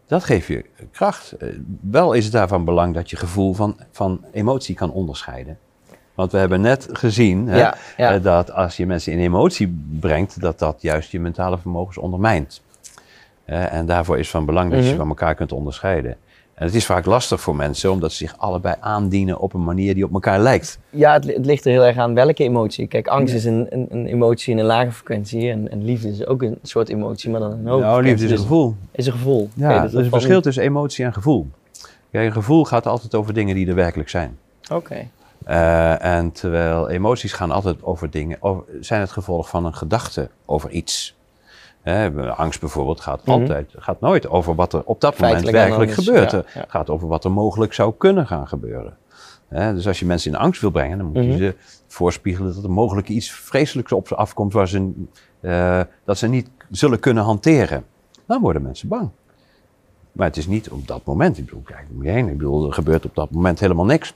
dat 0.07 0.23
geeft 0.23 0.47
je 0.47 0.65
kracht. 0.91 1.31
Eh, 1.31 1.49
wel 1.81 2.13
is 2.13 2.23
het 2.23 2.33
daarvan 2.33 2.65
belang 2.65 2.93
dat 2.93 3.09
je 3.09 3.15
gevoel 3.15 3.53
van, 3.53 3.77
van 3.91 4.21
emotie 4.31 4.75
kan 4.75 4.91
onderscheiden. 4.91 5.57
Want 6.15 6.31
we 6.31 6.37
hebben 6.37 6.61
net 6.61 6.87
gezien 6.91 7.47
hè, 7.47 7.57
Ja, 7.57 7.75
ja. 7.97 8.13
eh, 8.13 8.23
dat 8.23 8.51
als 8.51 8.77
je 8.77 8.85
mensen 8.85 9.11
in 9.13 9.19
emotie 9.19 9.79
brengt, 9.99 10.41
dat 10.41 10.59
dat 10.59 10.81
juist 10.81 11.11
je 11.11 11.19
mentale 11.19 11.57
vermogens 11.57 11.97
ondermijnt. 11.97 12.61
En 13.45 13.85
daarvoor 13.85 14.19
is 14.19 14.29
van 14.29 14.45
belang 14.45 14.69
dat 14.69 14.77
je 14.77 14.83
Mhm. 14.83 14.91
ze 14.91 14.97
van 14.99 15.07
elkaar 15.07 15.35
kunt 15.35 15.51
onderscheiden. 15.51 16.17
En 16.57 16.65
het 16.65 16.75
is 16.75 16.85
vaak 16.85 17.05
lastig 17.05 17.41
voor 17.41 17.55
mensen, 17.55 17.91
omdat 17.91 18.11
ze 18.11 18.17
zich 18.17 18.37
allebei 18.37 18.75
aandienen 18.79 19.39
op 19.39 19.53
een 19.53 19.63
manier 19.63 19.93
die 19.93 20.03
op 20.05 20.13
elkaar 20.13 20.39
lijkt. 20.39 20.79
Ja, 20.89 21.13
het, 21.13 21.23
li- 21.25 21.33
het 21.33 21.45
ligt 21.45 21.65
er 21.65 21.71
heel 21.71 21.85
erg 21.85 21.97
aan 21.97 22.13
welke 22.13 22.43
emotie. 22.43 22.87
Kijk, 22.87 23.07
angst 23.07 23.33
is 23.33 23.45
een, 23.45 23.67
een, 23.69 23.87
een 23.89 24.05
emotie 24.05 24.53
in 24.53 24.59
een 24.59 24.65
lage 24.65 24.91
frequentie. 24.91 25.51
En, 25.51 25.71
en 25.71 25.83
liefde 25.85 26.09
is 26.09 26.25
ook 26.25 26.41
een 26.41 26.57
soort 26.63 26.89
emotie, 26.89 27.29
maar 27.29 27.39
dan 27.39 27.51
een 27.51 27.67
hoge 27.67 27.83
nou, 27.83 28.03
liefde 28.03 28.25
is 28.25 28.31
een 28.31 28.37
gevoel. 28.37 28.75
Is 28.91 29.05
een 29.05 29.11
gevoel. 29.11 29.49
Ja, 29.53 29.65
Oké, 29.69 29.77
er 29.79 29.85
is 29.85 29.91
dat 29.91 30.03
een 30.03 30.09
verschil 30.09 30.41
tussen 30.41 30.63
emotie 30.63 31.05
en 31.05 31.13
gevoel. 31.13 31.47
Kijk, 32.11 32.25
een 32.25 32.31
gevoel 32.33 32.65
gaat 32.65 32.85
altijd 32.87 33.15
over 33.15 33.33
dingen 33.33 33.55
die 33.55 33.67
er 33.67 33.75
werkelijk 33.75 34.09
zijn. 34.09 34.37
Oké. 34.71 35.07
Eh, 35.45 36.03
en 36.05 36.31
terwijl 36.31 36.89
emoties 36.89 37.33
gaan 37.33 37.51
altijd 37.51 37.83
over 37.83 38.09
dingen, 38.09 38.37
over, 38.39 38.63
zijn 38.79 39.01
het 39.01 39.11
gevolg 39.11 39.49
van 39.49 39.65
een 39.65 39.75
gedachte 39.75 40.29
over 40.45 40.69
iets. 40.69 41.15
Hè, 41.89 42.31
angst 42.35 42.59
bijvoorbeeld 42.59 42.99
gaat, 43.01 43.25
Mhm. 43.25 43.31
altijd, 43.39 43.73
gaat 43.77 43.99
nooit 44.01 44.27
over 44.29 44.55
wat 44.55 44.73
er 44.73 44.81
op 44.85 45.01
dat 45.01 45.19
moment 45.19 45.49
werkelijk 45.49 45.73
analyse, 45.91 46.03
gebeurt. 46.03 46.31
ja, 46.31 46.43
Het 46.45 46.69
gaat 46.69 46.89
over 46.89 47.07
wat 47.07 47.23
er 47.23 47.31
mogelijk 47.31 47.73
zou 47.73 47.93
kunnen 47.97 48.27
gaan 48.27 48.47
gebeuren. 48.47 48.97
Hè, 49.47 49.73
dus 49.73 49.87
als 49.87 49.99
je 49.99 50.05
mensen 50.05 50.31
in 50.31 50.37
angst 50.37 50.61
wil 50.61 50.71
brengen, 50.71 50.97
dan 50.97 51.07
moet 51.07 51.23
je 51.23 51.29
Mhm. 51.29 51.37
ze 51.37 51.55
voorspiegelen 51.87 52.53
dat 52.55 52.63
er 52.63 52.71
mogelijk 52.71 53.07
iets 53.09 53.31
vreselijks 53.31 53.91
op 53.91 54.07
ze 54.07 54.15
afkomt 54.15 54.53
waar 54.53 54.67
ze, 54.67 54.91
eh, 55.39 55.81
dat 56.05 56.17
ze 56.17 56.27
niet 56.27 56.49
zullen 56.71 56.99
kunnen 56.99 57.23
hanteren. 57.23 57.85
Dan 58.25 58.41
worden 58.41 58.61
mensen 58.61 58.87
bang. 58.87 59.09
Maar 60.11 60.27
het 60.27 60.37
is 60.37 60.47
niet 60.47 60.69
op 60.69 60.87
dat 60.87 61.05
moment. 61.05 61.37
Ik 61.37 61.45
bedoel, 61.45 61.61
kijk 61.61 61.85
om 61.95 62.03
je 62.03 62.09
heen. 62.09 62.27
Ik 62.27 62.37
bedoel, 62.37 62.67
er 62.67 62.73
gebeurt 62.73 63.05
op 63.05 63.15
dat 63.15 63.31
moment 63.31 63.59
helemaal 63.59 63.85
niks. 63.85 64.13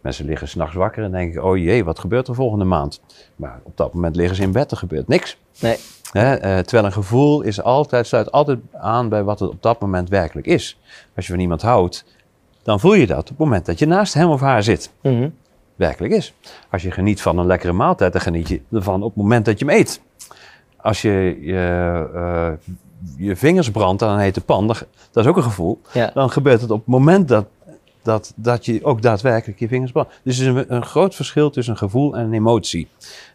Mensen 0.00 0.24
liggen 0.26 0.48
s'nachts 0.48 0.74
wakker 0.74 1.04
en 1.04 1.10
denken, 1.10 1.44
oh 1.44 1.56
jee, 1.56 1.84
wat 1.84 1.98
gebeurt 1.98 2.28
er 2.28 2.34
volgende 2.34 2.64
maand? 2.64 3.00
Maar 3.36 3.60
op 3.62 3.76
dat 3.76 3.94
moment 3.94 4.16
liggen 4.16 4.36
ze 4.36 4.42
in 4.42 4.52
bed, 4.52 4.70
er 4.70 4.76
gebeurt 4.76 5.08
niks. 5.08 5.38
Nee. 5.60 5.76
Hè, 6.12 6.34
eh, 6.34 6.58
terwijl 6.58 6.84
een 6.84 6.92
gevoel 6.92 7.40
is 7.42 7.62
altijd, 7.62 8.06
sluit 8.06 8.32
altijd 8.32 8.58
aan 8.72 9.08
bij 9.08 9.22
wat 9.22 9.40
het 9.40 9.50
op 9.50 9.62
dat 9.62 9.80
moment 9.80 10.08
werkelijk 10.08 10.46
is. 10.46 10.78
Als 11.16 11.26
je 11.26 11.32
van 11.32 11.40
iemand 11.40 11.62
houdt, 11.62 12.04
dan 12.62 12.80
voel 12.80 12.94
je 12.94 13.06
dat 13.06 13.18
op 13.18 13.28
het 13.28 13.38
moment 13.38 13.66
dat 13.66 13.78
je 13.78 13.86
naast 13.86 14.14
hem 14.14 14.28
of 14.30 14.40
haar 14.40 14.62
zit. 14.62 14.90
Mhm. 15.02 15.28
Werkelijk 15.76 16.12
is. 16.12 16.34
Als 16.70 16.82
je 16.82 16.90
geniet 16.90 17.22
van 17.22 17.38
een 17.38 17.46
lekkere 17.46 17.72
maaltijd, 17.72 18.12
dan 18.12 18.20
geniet 18.20 18.48
je 18.48 18.60
ervan 18.72 19.02
op 19.02 19.14
het 19.14 19.22
moment 19.22 19.44
dat 19.44 19.58
je 19.58 19.64
hem 19.64 19.74
eet. 19.74 20.00
Als 20.76 21.02
je 21.02 21.38
je, 21.40 22.08
eh, 22.14 22.74
je 23.16 23.36
vingers 23.36 23.70
brandt 23.70 24.02
aan 24.02 24.14
een 24.14 24.20
hete 24.20 24.40
pan, 24.40 24.66
dat 24.66 24.86
is 25.12 25.26
ook 25.26 25.36
een 25.36 25.42
gevoel. 25.42 25.80
Ja. 25.92 26.10
Dan 26.14 26.30
gebeurt 26.30 26.60
het 26.60 26.70
op 26.70 26.78
het 26.78 26.86
moment 26.86 27.28
dat, 27.28 27.46
dat, 28.02 28.32
dat 28.36 28.64
je 28.64 28.84
ook 28.84 29.02
daadwerkelijk 29.02 29.58
je 29.58 29.68
vingers 29.68 29.92
brandt. 29.92 30.20
Dus 30.24 30.38
er 30.38 30.46
is 30.46 30.54
een, 30.64 30.74
een 30.74 30.84
groot 30.84 31.14
verschil 31.14 31.50
tussen 31.50 31.72
een 31.72 31.78
gevoel 31.78 32.16
en 32.16 32.24
een 32.24 32.32
emotie. 32.34 32.88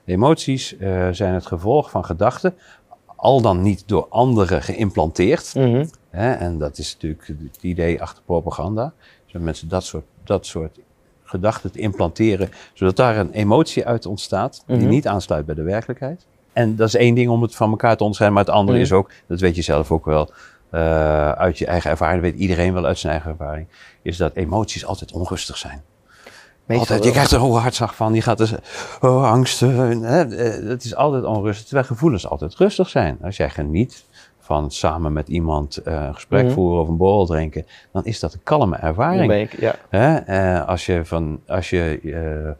De 0.03 0.11
emoties 0.11 0.77
eh, 0.77 1.07
zijn 1.11 1.33
het 1.33 1.45
gevolg 1.45 1.89
van 1.89 2.05
gedachten, 2.05 2.53
al 3.15 3.41
dan 3.41 3.61
niet 3.61 3.83
door 3.85 4.05
anderen 4.09 4.61
geïmplanteerd. 4.61 5.55
Mhm. 5.55 5.85
Hè, 6.09 6.31
en 6.33 6.57
dat 6.57 6.77
is 6.77 6.93
natuurlijk 6.93 7.27
het 7.27 7.57
idee 7.63 8.01
achter 8.01 8.23
propaganda. 8.25 8.93
Dat 9.31 9.41
mensen 9.41 9.67
dat 9.69 9.83
soort, 9.83 10.05
dat 10.23 10.45
soort 10.45 10.79
gedachten 11.23 11.71
te 11.71 11.79
implanteren, 11.79 12.49
zodat 12.73 12.95
daar 12.95 13.17
een 13.17 13.31
emotie 13.31 13.85
uit 13.85 14.05
ontstaat 14.05 14.63
die 14.67 14.77
Mhm. 14.77 14.87
niet 14.87 15.07
aansluit 15.07 15.45
bij 15.45 15.55
de 15.55 15.61
werkelijkheid. 15.63 16.25
En 16.53 16.75
dat 16.75 16.87
is 16.87 16.95
één 16.95 17.15
ding 17.15 17.29
om 17.29 17.41
het 17.41 17.55
van 17.55 17.69
elkaar 17.69 17.97
te 17.97 18.03
onderscheiden, 18.03 18.37
maar 18.39 18.47
het 18.47 18.55
andere 18.57 18.77
Mhm. 18.77 18.85
is 18.87 18.91
ook, 18.93 19.11
dat 19.27 19.39
weet 19.39 19.55
je 19.55 19.61
zelf 19.61 19.91
ook 19.91 20.05
wel, 20.05 20.29
eh, 20.75 21.31
uit 21.31 21.57
je 21.57 21.65
eigen 21.65 21.89
ervaring, 21.89 22.21
dat 22.21 22.31
weet 22.31 22.39
iedereen 22.39 22.73
wel 22.73 22.85
uit 22.85 22.97
zijn 22.97 23.13
eigen 23.13 23.31
ervaring, 23.31 23.67
is 24.01 24.17
dat 24.17 24.35
emoties 24.35 24.85
altijd 24.85 25.11
onrustig 25.11 25.57
zijn. 25.57 25.83
Meestal 26.65 26.79
Altijd, 26.79 27.03
je 27.03 27.11
krijgt 27.11 27.31
er 27.31 27.41
een 27.41 27.51
hartslag 27.51 27.95
van, 27.95 28.13
je 28.13 28.21
gaat 28.21 28.37
dus, 28.37 28.53
oh, 29.01 29.31
angst, 29.31 29.61
eh, 29.61 29.89
het 30.67 30.83
is 30.83 30.95
altijd 30.95 31.23
onrustig, 31.23 31.65
terwijl 31.65 31.87
gevoelens 31.87 32.27
altijd 32.27 32.55
rustig 32.55 32.89
zijn. 32.89 33.17
Als 33.21 33.37
jij 33.37 33.49
geniet 33.49 34.05
van 34.39 34.71
samen 34.71 35.13
met 35.13 35.27
iemand 35.27 35.77
eh, 35.77 35.93
een 35.93 36.13
gesprek 36.13 36.43
Mhm. 36.43 36.53
voeren 36.53 36.81
of 36.81 36.87
een 36.87 36.97
borrel 36.97 37.25
drinken, 37.25 37.65
dan 37.91 38.05
is 38.05 38.19
dat 38.19 38.33
een 38.33 38.43
kalme 38.43 38.75
ervaring. 38.75 39.49
Ja. 39.91 40.63
Als 40.67 40.85
je, 40.85 41.05
van, 41.05 41.41
als 41.47 41.69
je 41.69 42.55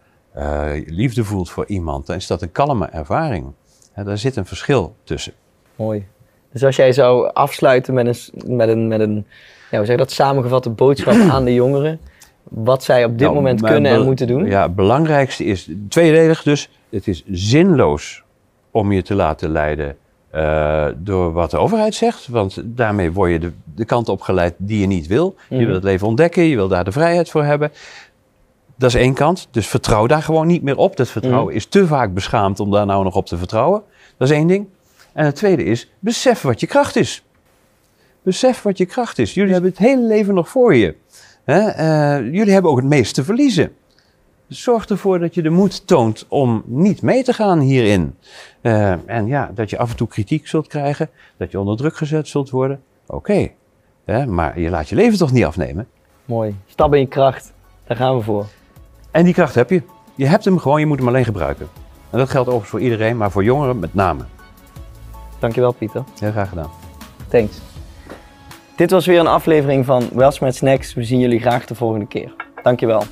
liefde 0.86 1.24
voelt 1.24 1.50
voor 1.50 1.66
iemand, 1.66 2.06
dan 2.08 2.16
is 2.16 2.28
dat 2.28 2.42
een 2.42 2.52
kalme 2.52 2.86
ervaring. 2.86 3.54
Daar 3.96 4.18
zit 4.18 4.36
een 4.36 4.46
verschil 4.46 4.96
tussen. 5.04 5.34
Mooi. 5.76 6.08
Dus 6.56 6.64
als 6.64 6.76
jij 6.76 6.92
zou 6.92 7.30
afsluiten 7.34 7.94
met 7.94 8.08
een, 8.08 8.56
met 8.58 8.70
een, 8.70 8.88
met 8.88 9.00
een 9.00 9.26
ja, 9.72 9.78
hoe 9.78 9.86
zeg 9.86 9.98
dat, 9.98 10.12
samengevatte 10.12 10.70
boodschap 10.70 11.14
aan 11.34 11.46
de 11.46 11.54
jongeren, 11.54 12.00
wat 12.44 12.84
zij 12.84 13.04
op 13.06 13.12
dit 13.12 13.20
Nou, 13.22 13.34
moment 13.34 13.62
kunnen 13.62 13.92
en 13.92 14.04
moeten 14.06 14.28
doen. 14.28 14.46
Ja, 14.46 14.62
het 14.62 14.76
belangrijkste 14.76 15.44
is, 15.44 15.70
tweeledig 15.90 16.44
dus, 16.44 16.70
het 16.90 17.08
is 17.08 17.24
zinloos 17.32 18.24
om 18.72 18.92
je 18.92 19.02
te 19.02 19.16
laten 19.16 19.50
leiden 19.50 19.98
eh, 20.30 20.86
door 20.98 21.32
wat 21.32 21.52
de 21.52 21.58
overheid 21.58 21.96
zegt. 21.96 22.28
Want 22.28 22.62
daarmee 22.66 23.12
word 23.12 23.32
je 23.32 23.40
de, 23.40 23.52
de 23.76 23.86
kant 23.86 24.10
op 24.10 24.22
geleid 24.22 24.54
die 24.58 24.80
je 24.80 24.88
niet 24.88 25.08
wil. 25.08 25.36
Je 25.50 25.56
Mhm. 25.56 25.66
wil 25.66 25.74
het 25.76 25.84
leven 25.84 26.08
ontdekken, 26.08 26.44
je 26.44 26.56
wil 26.56 26.68
daar 26.68 26.84
de 26.84 26.92
vrijheid 26.92 27.30
voor 27.30 27.44
hebben. 27.44 27.72
Dat 28.78 28.90
is 28.90 28.96
één 28.96 29.14
kant, 29.14 29.48
dus 29.52 29.68
vertrouw 29.68 30.08
daar 30.08 30.22
gewoon 30.24 30.48
niet 30.48 30.62
meer 30.64 30.78
op. 30.78 30.96
Dat 30.98 31.10
vertrouwen 31.10 31.48
Mhm. 31.48 31.56
is 31.56 31.66
te 31.66 31.88
vaak 31.88 32.14
beschaamd 32.14 32.60
om 32.60 32.72
daar 32.72 32.86
nou 32.86 33.04
nog 33.04 33.16
op 33.16 33.26
te 33.26 33.38
vertrouwen. 33.38 33.82
Dat 34.18 34.30
is 34.30 34.36
één 34.36 34.48
ding. 34.48 34.68
En 35.16 35.26
het 35.26 35.36
tweede 35.36 35.64
is, 35.64 35.92
besef 36.00 36.42
wat 36.42 36.60
je 36.60 36.68
kracht 36.68 36.96
is. 36.96 37.26
Besef 38.22 38.62
wat 38.62 38.78
je 38.78 38.86
kracht 38.86 39.20
is. 39.20 39.34
Jullie 39.34 39.52
hebben 39.54 39.70
het 39.70 39.80
hele 39.80 40.02
leven 40.02 40.34
nog 40.34 40.50
voor 40.50 40.76
je. 40.76 40.96
Hè? 41.44 41.60
eh, 41.60 42.34
jullie 42.34 42.54
hebben 42.54 42.72
ook 42.72 42.78
het 42.78 42.86
meest 42.86 43.14
te 43.14 43.24
verliezen. 43.24 43.76
Zorg 44.48 44.86
ervoor 44.86 45.20
dat 45.20 45.36
je 45.36 45.42
de 45.42 45.50
moed 45.50 45.88
toont 45.88 46.26
om 46.28 46.64
niet 46.66 47.02
mee 47.02 47.24
te 47.24 47.34
gaan 47.34 47.60
hierin. 47.60 48.16
Eh, 48.62 48.92
en 49.06 49.28
ja, 49.28 49.52
dat 49.54 49.70
je 49.70 49.78
af 49.78 49.90
en 49.90 49.96
toe 49.96 50.08
kritiek 50.08 50.48
zult 50.48 50.68
krijgen, 50.68 51.10
dat 51.38 51.52
je 51.52 51.60
onder 51.60 51.78
druk 51.78 51.96
gezet 51.96 52.28
zult 52.28 52.50
worden. 52.50 52.82
Oké, 53.06 53.52
maar 54.28 54.60
je 54.60 54.70
laat 54.70 54.90
je 54.90 54.96
leven 54.96 55.18
toch 55.18 55.32
niet 55.32 55.46
afnemen. 55.46 55.88
Mooi. 56.26 56.56
Stap 56.68 56.94
in 56.94 57.00
je 57.00 57.08
kracht. 57.08 57.54
Daar 57.88 57.98
gaan 57.98 58.18
we 58.18 58.24
voor. 58.24 58.46
En 59.12 59.24
die 59.24 59.34
kracht 59.34 59.56
heb 59.56 59.70
je. 59.70 59.82
Je 60.16 60.28
hebt 60.28 60.46
hem 60.46 60.58
gewoon, 60.58 60.80
je 60.80 60.86
moet 60.86 60.98
hem 60.98 61.08
alleen 61.08 61.26
gebruiken. 61.26 61.68
En 62.10 62.18
dat 62.18 62.30
geldt 62.30 62.48
overigens 62.48 62.70
voor 62.72 62.82
iedereen, 62.82 63.18
maar 63.18 63.32
voor 63.32 63.44
jongeren 63.44 63.80
met 63.80 63.94
name. 63.94 64.26
Dankjewel 65.46 65.72
Pieter. 65.72 66.04
Heel 66.20 66.32
graag 66.32 66.50
gedaan. 66.50 66.70
Thanks. 67.30 67.58
Dit 68.76 68.92
was 68.92 69.06
weer 69.06 69.20
een 69.20 69.28
aflevering 69.28 69.86
van 69.86 70.10
Welsmet 70.14 70.56
Snacks. 70.56 70.94
We 70.94 71.04
zien 71.04 71.20
jullie 71.20 71.40
graag 71.40 71.66
de 71.66 71.76
volgende 71.76 72.06
keer. 72.06 72.36
Dankjewel. 72.64 73.04